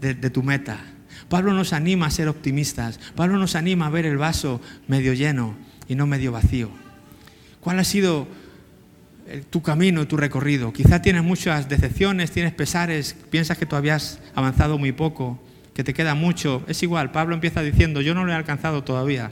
de, 0.02 0.14
tu 0.30 0.44
meta. 0.44 0.80
Pablo 1.28 1.54
nos 1.54 1.74
anima 1.74 2.08
a 2.08 2.12
ser 2.12 2.28
optimistas, 2.28 3.00
Pablo 3.16 3.38
nos 3.38 3.56
anima 3.56 3.88
a 3.88 3.90
ver 3.90 4.06
el 4.06 4.18
vaso 4.18 4.62
medio 4.88 5.14
lleno 5.14 5.56
y 5.88 5.96
no 5.96 6.08
medio 6.08 6.32
vacío. 6.32 6.70
¿Cuál 7.60 7.80
ha 7.80 7.84
sido 7.84 8.28
tu 9.52 9.62
camino, 9.62 10.08
tu 10.08 10.18
recorrido? 10.18 10.74
Quizá 10.74 11.02
tienes 11.02 11.24
muchas 11.24 11.70
decepciones, 11.70 12.32
tienes 12.32 12.54
pesares, 12.54 13.16
piensas 13.30 13.58
que 13.58 13.68
todavía 13.68 13.96
has 13.96 14.20
avanzado 14.34 14.78
muy 14.78 14.92
poco 14.92 15.40
que 15.76 15.84
te 15.84 15.94
queda 15.94 16.16
mucho. 16.16 16.64
Es 16.68 16.82
igual, 16.82 17.12
Pablo 17.12 17.36
empieza 17.36 17.62
diciendo, 17.62 18.02
yo 18.02 18.16
no 18.16 18.26
lo 18.26 18.32
he 18.32 18.36
alcanzado 18.36 18.84
todavía. 18.84 19.32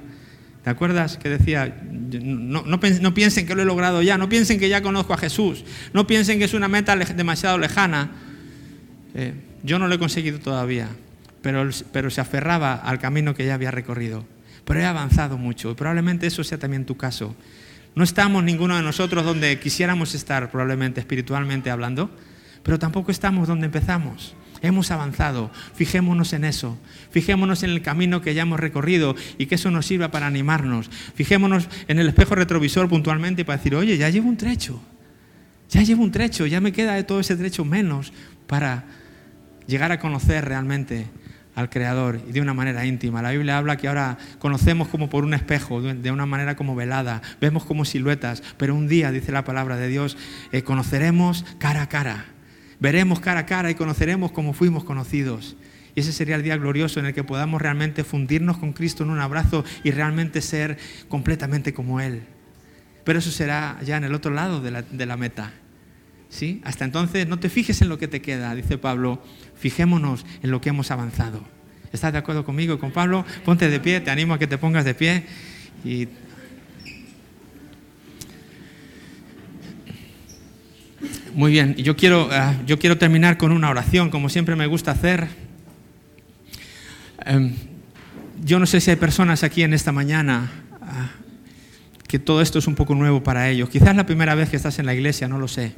¿Te 0.67 0.71
acuerdas 0.71 1.15
que 1.15 1.29
decía, 1.29 1.81
no, 2.21 2.61
no, 2.63 3.13
piensen 3.13 3.47
que 3.47 3.55
lo 3.55 3.61
he 3.61 3.65
logrado 3.65 4.01
ya, 4.01 4.17
no 4.17 4.27
piensen 4.27 4.59
que 4.59 4.67
ya 4.67 4.81
conozco 4.81 5.13
a 5.13 5.17
Jesús, 5.17 5.63
no 5.93 6.05
piensen 6.07 6.39
que 6.39 6.43
es 6.43 6.53
una 6.53 6.67
meta 6.67 6.93
demasiado 6.97 7.57
lejana? 7.57 8.11
Eh, 9.15 9.33
yo 9.63 9.79
no 9.79 9.87
lo 9.87 9.95
he 9.95 9.97
conseguido 9.97 10.39
todavía, 10.39 10.89
pero, 11.41 11.69
pero 11.93 12.09
se 12.09 12.19
aferraba 12.19 12.73
al 12.73 12.99
camino 12.99 13.33
que 13.33 13.45
ya 13.45 13.53
había 13.53 13.71
recorrido. 13.71 14.25
Pero 14.65 14.81
he 14.81 14.85
avanzado 14.85 15.37
mucho 15.37 15.71
y 15.71 15.75
probablemente 15.75 16.27
eso 16.27 16.43
sea 16.43 16.57
también 16.57 16.83
tu 16.83 16.97
caso. 16.97 17.33
No 17.95 18.03
estamos 18.03 18.43
ninguno 18.43 18.75
de 18.75 18.83
nosotros 18.83 19.23
donde 19.23 19.61
quisiéramos 19.61 20.15
estar, 20.15 20.51
probablemente 20.51 20.99
espiritualmente 20.99 21.71
hablando, 21.71 22.11
pero 22.61 22.77
tampoco 22.77 23.11
estamos 23.11 23.47
donde 23.47 23.67
empezamos. 23.67 24.35
Hemos 24.61 24.91
avanzado, 24.91 25.51
fijémonos 25.75 26.33
en 26.33 26.43
eso, 26.43 26.77
fijémonos 27.11 27.63
en 27.63 27.71
el 27.71 27.81
camino 27.81 28.21
que 28.21 28.33
ya 28.33 28.43
hemos 28.43 28.59
recorrido 28.59 29.15
y 29.37 29.45
que 29.45 29.55
eso 29.55 29.71
nos 29.71 29.85
sirva 29.85 30.11
para 30.11 30.27
animarnos. 30.27 30.89
Fijémonos 31.15 31.69
en 31.87 31.99
el 31.99 32.07
espejo 32.07 32.35
retrovisor 32.35 32.89
puntualmente 32.89 33.45
para 33.45 33.57
decir, 33.57 33.75
oye, 33.75 33.97
ya 33.97 34.09
llevo 34.09 34.29
un 34.29 34.37
trecho, 34.37 34.81
ya 35.69 35.83
llevo 35.83 36.03
un 36.03 36.11
trecho, 36.11 36.45
ya 36.45 36.61
me 36.61 36.71
queda 36.71 36.95
de 36.95 37.03
todo 37.03 37.19
ese 37.19 37.35
trecho 37.35 37.65
menos 37.65 38.13
para 38.47 38.85
llegar 39.67 39.91
a 39.91 39.99
conocer 39.99 40.45
realmente 40.45 41.07
al 41.55 41.69
Creador 41.69 42.21
y 42.29 42.31
de 42.31 42.41
una 42.41 42.53
manera 42.53 42.85
íntima. 42.85 43.21
La 43.21 43.31
Biblia 43.31 43.57
habla 43.57 43.77
que 43.77 43.87
ahora 43.87 44.17
conocemos 44.37 44.87
como 44.89 45.09
por 45.09 45.23
un 45.23 45.33
espejo, 45.33 45.81
de 45.81 46.11
una 46.11 46.27
manera 46.27 46.55
como 46.55 46.75
velada, 46.75 47.21
vemos 47.41 47.65
como 47.65 47.83
siluetas, 47.83 48.43
pero 48.57 48.75
un 48.75 48.87
día, 48.87 49.11
dice 49.11 49.31
la 49.31 49.43
palabra 49.43 49.75
de 49.75 49.87
Dios, 49.87 50.17
eh, 50.51 50.61
conoceremos 50.61 51.45
cara 51.57 51.81
a 51.81 51.89
cara 51.89 52.36
Veremos 52.79 53.19
cara 53.19 53.41
a 53.41 53.45
cara 53.45 53.71
y 53.71 53.75
conoceremos 53.75 54.31
como 54.31 54.53
fuimos 54.53 54.83
conocidos. 54.83 55.55
Y 55.95 56.01
ese 56.01 56.13
sería 56.13 56.35
el 56.35 56.43
día 56.43 56.57
glorioso 56.57 56.99
en 56.99 57.07
el 57.07 57.13
que 57.13 57.23
podamos 57.23 57.61
realmente 57.61 58.03
fundirnos 58.03 58.57
con 58.57 58.71
Cristo 58.73 59.03
en 59.03 59.09
un 59.09 59.19
abrazo 59.19 59.65
y 59.83 59.89
realmente 59.89 60.41
ser 60.41 60.77
completamente 61.09 61.73
como 61.73 61.99
Él. 61.99 62.21
Pero 63.03 63.17
eso 63.17 63.31
será 63.31 63.79
ya 63.83 63.97
en 63.97 64.03
el 64.03 64.13
otro 64.13 64.31
lado 64.31 64.61
de 64.61 65.05
la, 65.05 65.17
meta. 65.17 65.53
¿Sí? 66.29 66.61
Hasta 66.65 66.85
entonces 66.85 67.27
no 67.27 67.39
te 67.39 67.49
fijes 67.49 67.81
en 67.81 67.89
lo 67.89 67.97
que 67.97 68.07
te 68.07 68.21
queda, 68.21 68.53
dice 68.53 68.77
Pablo, 68.77 69.23
fijémonos 69.55 70.25
en 70.43 70.51
lo 70.51 70.61
que 70.61 70.69
hemos 70.69 70.91
avanzado. 70.91 71.41
¿Estás 71.91 72.11
de 72.11 72.19
acuerdo 72.19 72.45
conmigo 72.45 72.75
y 72.75 72.77
con 72.77 72.91
Pablo? 72.91 73.25
Ponte 73.45 73.69
de 73.69 73.79
pie, 73.79 74.01
te 74.01 74.11
animo 74.11 74.33
a 74.33 74.39
que 74.39 74.45
te 74.45 74.57
pongas 74.57 74.85
de 74.85 74.93
pie 74.93 75.23
y 75.83 76.07
Muy 81.37 81.51
bien, 81.51 81.75
yo 81.75 81.95
quiero, 81.95 82.29
ah, 82.31 82.55
yo 82.65 82.79
quiero 82.79 82.97
terminar 82.97 83.37
con 83.37 83.51
una 83.51 83.69
oración, 83.69 84.09
como 84.09 84.27
siempre 84.27 84.55
me 84.55 84.65
gusta 84.65 84.89
hacer. 84.89 85.27
Em, 87.23 87.53
yo 88.43 88.57
no 88.57 88.65
sé 88.65 88.81
si 88.81 88.89
hay 88.89 88.95
personas 88.95 89.43
aquí 89.43 89.61
en 89.61 89.75
esta 89.75 89.91
mañana 89.91 90.49
ah, 90.81 91.11
que 92.07 92.17
todo 92.17 92.41
esto 92.41 92.57
es 92.57 92.65
un 92.65 92.73
poco 92.73 92.95
nuevo 92.95 93.21
para 93.21 93.51
ellos. 93.51 93.69
Quizás 93.69 93.95
la 93.95 94.07
primera 94.07 94.33
vez 94.33 94.49
que 94.49 94.55
estás 94.55 94.79
en 94.79 94.87
la 94.87 94.95
iglesia, 94.95 95.27
no 95.27 95.37
lo 95.37 95.47
sé. 95.47 95.73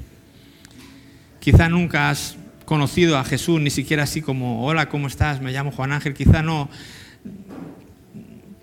Quizás 1.42 1.70
nunca 1.70 2.10
has 2.10 2.38
conocido 2.64 3.18
a 3.18 3.26
Jesús, 3.26 3.60
ni 3.60 3.70
siquiera 3.70 4.04
así 4.04 4.22
como, 4.22 4.66
hola, 4.66 4.88
¿cómo 4.88 5.08
estás? 5.08 5.42
Me 5.42 5.52
llamo 5.52 5.74
Juan 5.74 5.92
Ángel. 5.92 6.14
Quizá 6.14 6.42
no, 6.42 6.70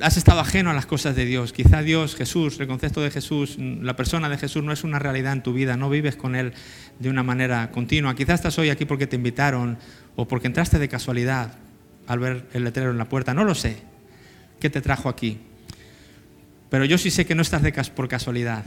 has 0.01 0.17
estado 0.17 0.41
ajeno 0.41 0.71
a 0.71 0.75
las 0.75 0.87
cosas 0.87 1.17
de 1.17 1.25
Dios. 1.25 1.53
Quizá 1.53 1.83
Dios, 1.83 2.17
Jesús, 2.17 2.61
el 2.61 2.67
concepto 2.67 3.01
de 3.01 3.11
Jesús, 3.11 3.57
la 3.59 3.97
persona 3.97 4.29
de 4.29 4.39
Jesús 4.39 4.63
no 4.63 4.73
es 4.73 4.85
una 4.85 4.99
realidad 4.99 5.33
en 5.33 5.43
tu 5.43 5.53
vida, 5.53 5.77
no 5.77 5.89
vives 5.89 6.17
con 6.17 6.37
Él 6.37 6.53
de 6.99 7.09
una 7.09 7.23
manera 7.23 7.71
continua. 7.71 8.15
Quizá 8.15 8.35
estás 8.35 8.59
hoy 8.59 8.71
aquí 8.71 8.85
porque 8.85 9.07
te 9.07 9.17
invitaron 9.17 9.79
o 10.15 10.29
porque 10.29 10.47
entraste 10.47 10.79
de 10.79 10.89
casualidad 10.89 11.59
al 12.07 12.19
ver 12.19 12.47
el 12.53 12.65
letrero 12.65 12.91
en 12.91 12.99
la 12.99 13.09
puerta, 13.09 13.35
no 13.35 13.45
lo 13.45 13.55
sé. 13.55 13.79
¿Qué 14.61 14.71
te 14.71 14.81
trajo 14.81 15.09
aquí? 15.09 15.39
Pero 16.71 16.85
yo 16.85 16.99
sí 16.99 17.11
sé 17.11 17.27
que 17.27 17.35
no 17.35 17.43
estás 17.43 17.63
de 17.63 17.73
por 17.95 18.09
casualidad. 18.09 18.65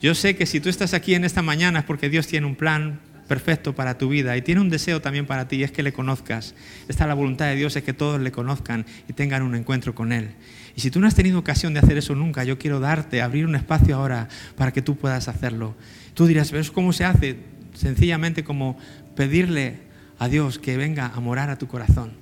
Yo 0.00 0.14
sé 0.14 0.36
que 0.36 0.46
si 0.46 0.60
tú 0.60 0.68
estás 0.68 0.94
aquí 0.94 1.14
en 1.14 1.24
esta 1.24 1.42
mañana 1.42 1.80
es 1.80 1.84
porque 1.84 2.08
Dios 2.08 2.26
tiene 2.26 2.46
un 2.46 2.56
plan 2.56 3.00
perfecto 3.28 3.74
para 3.74 3.98
tu 3.98 4.08
vida 4.08 4.36
y 4.36 4.42
tiene 4.42 4.60
un 4.60 4.70
deseo 4.70 5.00
también 5.00 5.26
para 5.26 5.46
ti, 5.46 5.56
y 5.56 5.62
es 5.62 5.70
que 5.70 5.82
le 5.82 5.92
conozcas. 5.92 6.54
Esta 6.88 7.06
la 7.06 7.14
voluntad 7.14 7.46
de 7.46 7.54
Dios, 7.54 7.76
es 7.76 7.84
que 7.84 7.92
todos 7.92 8.20
le 8.20 8.32
conozcan 8.32 8.86
y 9.08 9.12
tengan 9.12 9.42
un 9.42 9.54
encuentro 9.54 9.94
con 9.94 10.12
Él. 10.12 10.30
Y 10.74 10.80
si 10.80 10.90
tú 10.90 10.98
no 10.98 11.06
has 11.06 11.14
tenido 11.14 11.38
ocasión 11.38 11.74
de 11.74 11.80
hacer 11.80 11.98
eso 11.98 12.14
nunca, 12.14 12.42
yo 12.42 12.58
quiero 12.58 12.80
darte, 12.80 13.22
abrir 13.22 13.46
un 13.46 13.54
espacio 13.54 13.94
ahora 13.94 14.28
para 14.56 14.72
que 14.72 14.82
tú 14.82 14.96
puedas 14.96 15.28
hacerlo. 15.28 15.76
Tú 16.14 16.26
dirás, 16.26 16.50
¿ves 16.50 16.70
cómo 16.70 16.92
se 16.92 17.04
hace? 17.04 17.36
Sencillamente 17.74 18.42
como 18.42 18.78
pedirle 19.14 19.78
a 20.18 20.28
Dios 20.28 20.58
que 20.58 20.76
venga 20.76 21.06
a 21.06 21.20
morar 21.20 21.50
a 21.50 21.58
tu 21.58 21.68
corazón. 21.68 22.12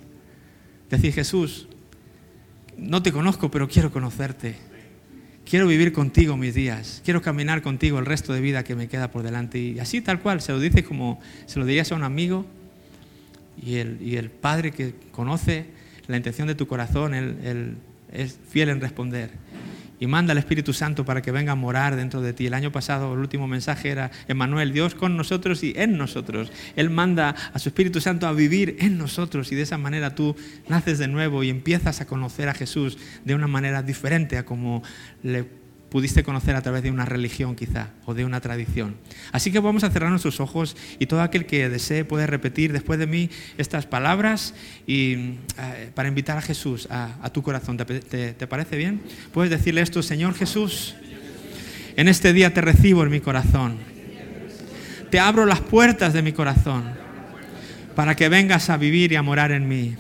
Decir, 0.90 1.12
Jesús, 1.12 1.68
no 2.76 3.02
te 3.02 3.12
conozco, 3.12 3.50
pero 3.50 3.68
quiero 3.68 3.90
conocerte. 3.90 4.57
Quiero 5.49 5.68
vivir 5.68 5.92
contigo 5.92 6.36
mis 6.36 6.55
días, 6.55 7.01
quiero 7.05 7.22
caminar 7.22 7.62
contigo 7.62 8.01
el 8.01 8.05
resto 8.05 8.32
de 8.32 8.40
vida 8.40 8.64
que 8.64 8.74
me 8.74 8.88
queda 8.88 9.12
por 9.12 9.22
delante. 9.22 9.61
Y 9.61 9.78
así 9.78 10.01
tal 10.01 10.20
cual, 10.20 10.40
se 10.40 10.51
lo 10.51 10.59
dice 10.59 10.82
como 10.82 11.20
se 11.47 11.61
lo 11.61 11.64
dirías 11.64 11.92
a 11.92 11.94
un 11.94 12.03
amigo 12.03 12.44
y 13.64 13.76
el, 13.76 14.03
y 14.03 14.16
el 14.16 14.28
Padre 14.28 14.72
que 14.72 14.94
conoce 15.12 15.66
la 16.09 16.16
intención 16.16 16.49
de 16.49 16.57
tu 16.57 16.66
corazón, 16.66 17.14
él, 17.14 17.76
es 18.12 18.40
fiel 18.49 18.70
en 18.70 18.80
responder. 18.80 19.30
Y 19.99 20.07
manda 20.07 20.32
al 20.32 20.38
Espíritu 20.38 20.72
Santo 20.72 21.05
para 21.05 21.22
que 21.22 21.32
venga 21.32 21.53
a 21.53 21.55
morar 21.55 21.97
dentro 21.97 22.20
de 22.20 22.32
ti. 22.32 22.47
El 22.47 22.55
año 22.55 22.72
pasado 22.72 23.14
el 23.14 23.20
último 23.20 23.49
mensaje 23.49 23.90
era 23.90 24.11
Emmanuel, 24.28 24.72
Dios 24.72 24.94
con 24.94 25.16
nosotros 25.16 25.62
y 25.62 25.72
en 25.76 25.97
nosotros. 25.97 26.53
Él 26.76 26.90
manda 26.90 27.34
a 27.53 27.59
su 27.59 27.68
Espíritu 27.68 28.01
Santo 28.01 28.26
a 28.26 28.32
vivir 28.32 28.76
en 28.80 28.99
nosotros 28.99 29.53
y 29.53 29.55
de 29.55 29.62
esa 29.62 29.78
manera 29.78 30.14
tú 30.14 30.36
naces 30.68 30.99
de 30.99 31.09
nuevo 31.09 31.42
y 31.42 31.51
empiezas 31.51 32.01
a 32.01 32.07
conocer 32.07 32.49
a 32.49 32.55
Jesús 32.55 32.99
de 33.24 33.34
una 33.34 33.47
manera 33.47 33.82
diferente 33.82 34.38
a 34.38 34.44
como 34.44 34.82
le 35.22 35.66
pudiste 35.97 36.22
conocer 36.22 36.55
a 36.57 36.61
través 36.61 36.82
de 36.82 36.90
una 36.90 37.07
religión 37.07 37.57
quizá 37.57 37.88
o 38.05 38.12
de 38.12 38.26
una 38.26 38.42
tradición. 38.42 38.97
Así 39.32 39.51
que 39.51 39.61
vamos 39.61 39.82
a 39.82 39.88
cerrar 39.88 40.11
nuestros 40.11 40.40
ojos 40.40 40.76
y 40.99 41.07
todo 41.07 41.22
aquel 41.22 41.47
que 41.47 41.70
desee 41.70 42.05
puede 42.05 42.26
repetir 42.26 42.74
después 42.74 42.99
de 42.99 43.07
mí 43.07 43.30
estas 43.57 43.86
palabras 43.86 44.53
y, 44.86 45.14
eh, 45.14 45.90
para 45.94 46.11
invitar 46.11 46.36
a 46.36 46.42
Jesús 46.42 46.86
a, 46.90 47.30
tu 47.32 47.42
corazón. 47.42 47.78
¿Te, 47.78 48.34
te 48.34 48.47
parece 48.47 48.76
bien? 48.76 49.01
Puedes 49.32 49.51
decirle 49.51 49.80
esto, 49.80 50.03
Señor 50.03 50.34
Jesús, 50.34 50.94
en 51.97 52.09
este 52.09 52.34
día 52.34 52.53
te 52.53 52.61
recibo 52.61 53.03
en 53.03 53.11
mi 53.11 53.20
corazón. 53.20 53.78
Te 55.11 55.18
abro 55.18 55.47
las 55.47 55.62
puertas 55.62 56.12
de 56.12 56.20
mi 56.20 56.32
corazón 56.32 56.84
para 57.94 58.14
que 58.14 58.28
vengas 58.28 58.68
a 58.68 58.76
vivir 58.76 59.12
y 59.12 59.16
a 59.16 59.22
morar 59.22 59.51
en 59.51 59.66
mí. 59.66 59.94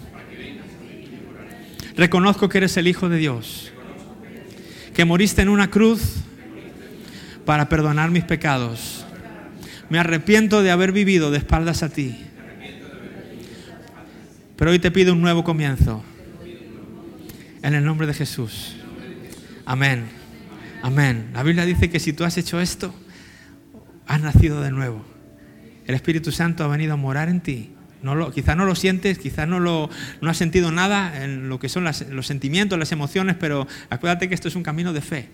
Reconozco 1.96 2.50
que 2.50 2.58
eres 2.58 2.76
el 2.76 2.86
Hijo 2.86 3.08
de 3.08 3.16
Dios 3.16 3.72
que 4.96 5.04
moriste 5.04 5.42
en 5.42 5.50
una 5.50 5.68
cruz 5.68 6.00
para 7.44 7.68
perdonar 7.68 8.10
mis 8.10 8.24
pecados. 8.24 9.04
Me 9.90 9.98
arrepiento 9.98 10.62
de 10.62 10.70
haber 10.70 10.90
vivido 10.90 11.30
de 11.30 11.36
espaldas 11.36 11.82
a 11.82 11.90
ti. 11.90 12.16
Pero 14.56 14.70
hoy 14.70 14.78
te 14.78 14.90
pido 14.90 15.12
un 15.12 15.20
nuevo 15.20 15.44
comienzo. 15.44 16.02
En 17.62 17.74
el 17.74 17.84
nombre 17.84 18.06
de 18.06 18.14
Jesús. 18.14 18.76
Amén. 19.66 20.06
Amén. 20.82 21.28
La 21.34 21.42
Biblia 21.42 21.66
dice 21.66 21.90
que 21.90 22.00
si 22.00 22.14
tú 22.14 22.24
has 22.24 22.38
hecho 22.38 22.58
esto, 22.58 22.94
has 24.06 24.22
nacido 24.22 24.62
de 24.62 24.70
nuevo. 24.70 25.04
El 25.86 25.94
Espíritu 25.94 26.32
Santo 26.32 26.64
ha 26.64 26.68
venido 26.68 26.94
a 26.94 26.96
morar 26.96 27.28
en 27.28 27.42
ti 27.42 27.75
no 28.06 28.14
lo, 28.14 28.32
no 28.32 28.64
lo 28.64 28.74
sientes, 28.76 29.18
quizá 29.18 29.46
no, 29.46 29.58
lo, 29.58 29.90
has 30.22 30.36
sentido 30.36 30.70
nada 30.70 31.24
en 31.24 31.48
lo 31.48 31.58
que 31.58 31.68
son 31.68 31.84
los 31.84 32.26
sentimientos, 32.26 32.78
las 32.78 32.92
emociones, 32.92 33.34
pero 33.38 33.66
acuérdate 33.90 34.28
que 34.28 34.34
esto 34.34 34.46
es 34.46 34.54
un 34.54 34.62
camino 34.62 34.92
de 34.92 35.00
fe. 35.00 35.28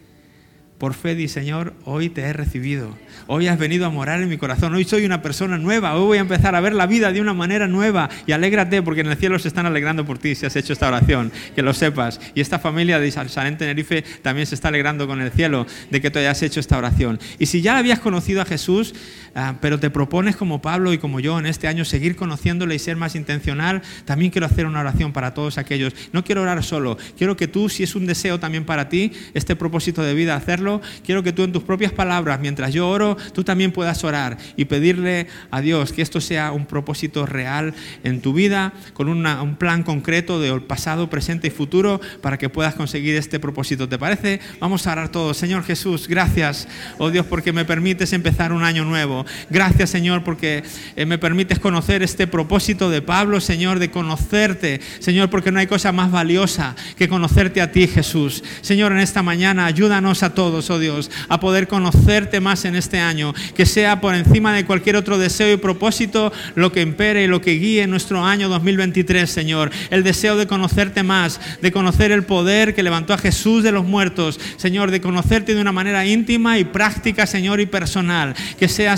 por 0.78 0.94
fe 0.94 1.14
di, 1.14 1.28
Señor, 1.28 1.74
hoy 1.84 2.08
te 2.08 2.22
he 2.22 2.32
recibido. 2.32 2.96
Hoy 3.28 3.46
has 3.46 3.58
venido 3.58 3.86
a 3.86 3.90
morar 3.90 4.20
en 4.20 4.28
mi 4.28 4.38
corazón. 4.38 4.74
Hoy 4.74 4.84
soy 4.84 5.04
una 5.04 5.22
persona 5.22 5.58
nueva. 5.58 5.94
Hoy 5.94 6.06
voy 6.06 6.18
a 6.18 6.22
empezar 6.22 6.56
a 6.56 6.60
ver 6.60 6.74
la 6.74 6.86
vida 6.86 7.12
de 7.12 7.20
una 7.20 7.34
manera 7.34 7.68
nueva. 7.68 8.08
Y 8.26 8.32
alégrate 8.32 8.82
porque 8.82 9.02
en 9.02 9.06
el 9.06 9.16
cielo 9.16 9.38
se 9.38 9.46
están 9.46 9.66
alegrando 9.66 10.04
por 10.04 10.18
ti 10.18 10.34
si 10.34 10.44
has 10.44 10.56
hecho 10.56 10.72
esta 10.72 10.88
oración. 10.88 11.30
Que 11.54 11.62
lo 11.62 11.72
sepas. 11.72 12.20
Y 12.34 12.40
esta 12.40 12.58
familia 12.58 12.98
de 12.98 13.12
Salén 13.12 13.58
Tenerife 13.58 14.02
también 14.22 14.46
se 14.46 14.56
está 14.56 14.68
alegrando 14.68 15.06
con 15.06 15.20
el 15.20 15.30
cielo 15.30 15.66
de 15.90 16.00
que 16.00 16.10
tú 16.10 16.18
hayas 16.18 16.42
hecho 16.42 16.58
esta 16.58 16.78
oración. 16.78 17.20
Y 17.38 17.46
si 17.46 17.60
ya 17.60 17.78
habías 17.78 18.00
conocido 18.00 18.42
a 18.42 18.44
Jesús, 18.44 18.92
ah, 19.34 19.56
pero 19.60 19.78
te 19.78 19.90
propones 19.90 20.36
como 20.36 20.62
Pablo 20.62 20.92
y 20.92 20.98
como 20.98 21.20
yo 21.20 21.38
en 21.38 21.46
este 21.46 21.68
año 21.68 21.84
seguir 21.84 22.16
conociéndole 22.16 22.74
y 22.74 22.78
ser 22.78 22.96
más 22.96 23.14
intencional, 23.14 23.82
también 24.04 24.30
quiero 24.30 24.46
hacer 24.46 24.66
una 24.66 24.80
oración 24.80 25.12
para 25.12 25.34
todos 25.34 25.58
aquellos. 25.58 25.94
No 26.12 26.24
quiero 26.24 26.42
orar 26.42 26.62
solo. 26.62 26.98
Quiero 27.16 27.36
que 27.36 27.48
tú, 27.48 27.68
si 27.68 27.82
es 27.82 27.94
un 27.94 28.06
deseo 28.06 28.40
también 28.40 28.64
para 28.64 28.88
ti, 28.88 29.12
este 29.34 29.56
propósito 29.56 30.02
de 30.02 30.14
vida, 30.14 30.36
hacerlo, 30.36 30.80
quiero 31.04 31.22
que 31.22 31.32
tú 31.32 31.42
en 31.42 31.52
tus 31.52 31.62
propias 31.62 31.92
palabras, 31.92 32.40
mientras 32.40 32.72
yo 32.72 32.88
oro, 32.88 33.16
tú 33.32 33.44
también 33.44 33.72
puedas 33.72 34.02
orar 34.04 34.38
y 34.56 34.64
pedirle 34.66 35.26
a 35.50 35.60
Dios 35.60 35.92
que 35.92 36.02
esto 36.02 36.20
sea 36.20 36.52
un 36.52 36.66
propósito 36.66 37.26
real 37.26 37.74
en 38.04 38.20
tu 38.20 38.32
vida, 38.32 38.72
con 38.94 39.08
un 39.08 39.56
plan 39.56 39.82
concreto 39.82 40.40
de 40.40 40.60
pasado, 40.60 41.10
presente 41.10 41.48
y 41.48 41.50
futuro 41.50 42.00
para 42.20 42.38
que 42.38 42.48
puedas 42.48 42.74
conseguir 42.74 43.16
este 43.16 43.40
propósito. 43.40 43.88
¿Te 43.88 43.98
parece? 43.98 44.40
Vamos 44.60 44.86
a 44.86 44.92
orar 44.92 45.08
todos. 45.08 45.36
Señor 45.36 45.64
Jesús, 45.64 46.08
gracias, 46.08 46.68
oh 46.98 47.10
Dios, 47.10 47.26
porque 47.26 47.52
me 47.52 47.64
permites 47.64 48.12
empezar 48.12 48.52
un 48.52 48.62
año 48.62 48.84
nuevo. 48.84 49.21
Gracias, 49.50 49.90
Señor, 49.90 50.24
porque 50.24 50.62
eh, 50.96 51.06
me 51.06 51.18
permites 51.18 51.58
conocer 51.58 52.02
este 52.02 52.26
propósito 52.26 52.90
de 52.90 53.02
Pablo, 53.02 53.40
Señor, 53.40 53.78
de 53.78 53.90
conocerte. 53.90 54.80
Señor, 54.98 55.30
porque 55.30 55.52
no 55.52 55.58
hay 55.58 55.66
cosa 55.66 55.92
más 55.92 56.10
valiosa 56.10 56.76
que 56.96 57.08
conocerte 57.08 57.60
a 57.60 57.72
ti, 57.72 57.86
Jesús. 57.86 58.42
Señor, 58.60 58.92
en 58.92 58.98
esta 58.98 59.22
mañana 59.22 59.66
ayúdanos 59.66 60.22
a 60.22 60.34
todos, 60.34 60.70
oh 60.70 60.78
Dios, 60.78 61.10
a 61.28 61.40
poder 61.40 61.68
conocerte 61.68 62.40
más 62.40 62.64
en 62.64 62.76
este 62.76 62.98
año, 62.98 63.34
que 63.54 63.66
sea 63.66 64.00
por 64.00 64.14
encima 64.14 64.54
de 64.54 64.64
cualquier 64.64 64.96
otro 64.96 65.18
deseo 65.18 65.52
y 65.52 65.56
propósito 65.56 66.32
lo 66.54 66.72
que 66.72 66.82
impere 66.82 67.24
y 67.24 67.26
lo 67.26 67.40
que 67.40 67.52
guíe 67.52 67.86
nuestro 67.86 68.24
año 68.24 68.48
2023, 68.48 69.30
Señor. 69.30 69.70
El 69.90 70.02
deseo 70.02 70.36
de 70.36 70.46
conocerte 70.46 71.02
más, 71.02 71.40
de 71.60 71.72
conocer 71.72 72.12
el 72.12 72.24
poder 72.24 72.74
que 72.74 72.82
levantó 72.82 73.14
a 73.14 73.18
Jesús 73.18 73.62
de 73.62 73.72
los 73.72 73.84
muertos, 73.84 74.38
Señor, 74.56 74.90
de 74.90 75.00
conocerte 75.00 75.54
de 75.54 75.60
una 75.60 75.72
manera 75.72 76.06
íntima 76.06 76.58
y 76.58 76.64
práctica, 76.64 77.26
Señor, 77.26 77.60
y 77.60 77.66
personal. 77.66 78.34
Que 78.58 78.68
sea, 78.68 78.96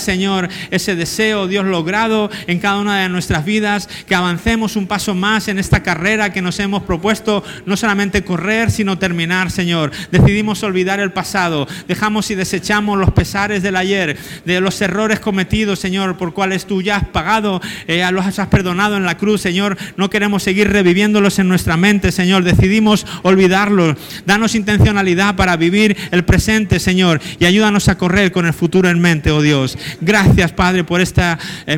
ese 0.71 0.95
deseo, 0.95 1.47
Dios, 1.49 1.65
logrado 1.65 2.31
en 2.47 2.59
cada 2.59 2.79
una 2.79 3.01
de 3.03 3.09
nuestras 3.09 3.45
vidas, 3.45 3.89
que 4.07 4.15
avancemos 4.15 4.77
un 4.77 4.87
paso 4.87 5.15
más 5.15 5.49
en 5.49 5.59
esta 5.59 5.83
carrera 5.83 6.33
que 6.33 6.43
nos 6.43 6.59
hemos 6.61 6.83
propuesto, 6.83 7.43
no 7.67 7.77
solamente 7.77 8.25
correr, 8.25 8.71
sino 8.71 8.99
terminar, 8.99 9.51
Señor. 9.51 9.91
Decidimos 10.11 10.63
olvidar 10.63 11.01
el 11.01 11.13
pasado, 11.13 11.67
dejamos 11.89 12.31
y 12.31 12.35
desechamos 12.35 12.99
los 12.99 13.13
pesares 13.13 13.63
del 13.63 13.77
ayer, 13.77 14.17
de 14.45 14.61
los 14.61 14.81
errores 14.81 15.21
cometidos, 15.21 15.79
Señor, 15.79 16.17
por 16.17 16.33
cuales 16.33 16.67
tú 16.67 16.83
ya 16.83 16.97
has 16.97 17.09
pagado, 17.09 17.61
eh, 17.87 18.05
los 18.13 18.39
has 18.39 18.49
perdonado 18.49 18.97
en 18.97 19.05
la 19.05 19.17
cruz, 19.17 19.41
Señor. 19.41 19.77
No 19.97 20.11
queremos 20.11 20.43
seguir 20.43 20.71
reviviéndolos 20.71 21.39
en 21.39 21.49
nuestra 21.49 21.77
mente, 21.77 22.13
Señor. 22.13 22.45
Decidimos 22.45 23.07
olvidarlos. 23.23 23.97
Danos 24.27 24.55
intencionalidad 24.55 25.37
para 25.37 25.57
vivir 25.57 25.97
el 26.11 26.25
presente, 26.25 26.79
Señor, 26.79 27.21
y 27.39 27.45
ayúdanos 27.45 27.89
a 27.89 27.99
correr 27.99 28.33
con 28.33 28.47
el 28.47 28.53
futuro 28.53 28.89
en 28.89 29.01
mente, 29.01 29.31
oh 29.31 29.43
Dios. 29.43 29.79
Gracias, 30.05 30.53
Padre, 30.53 30.85
por 30.85 31.01
este 31.01 31.23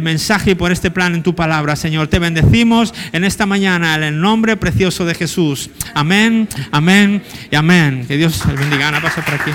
mensaje 0.01 0.53
y 0.53 0.55
por 0.55 0.73
este 0.73 0.91
plan 0.91 1.15
en 1.15 1.23
tu 1.23 1.35
palabra, 1.35 1.77
Señor. 1.77 2.09
Te 2.09 2.19
bendecimos 2.19 2.93
en 3.13 3.25
esta 3.25 3.47
mañana 3.47 3.95
en 3.95 4.03
el 4.03 4.21
nombre 4.21 4.57
precioso 4.57 5.05
de 5.05 5.15
Jesús. 5.15 5.71
Amén, 5.95 6.49
amén 6.71 7.23
y 7.51 7.57
amén. 7.57 8.05
Que 8.07 8.17
Dios 8.17 8.43
bendiga. 8.59 8.89
Ana, 8.89 9.01
pasa 9.01 9.25
por 9.25 9.35
aquí. 9.35 9.51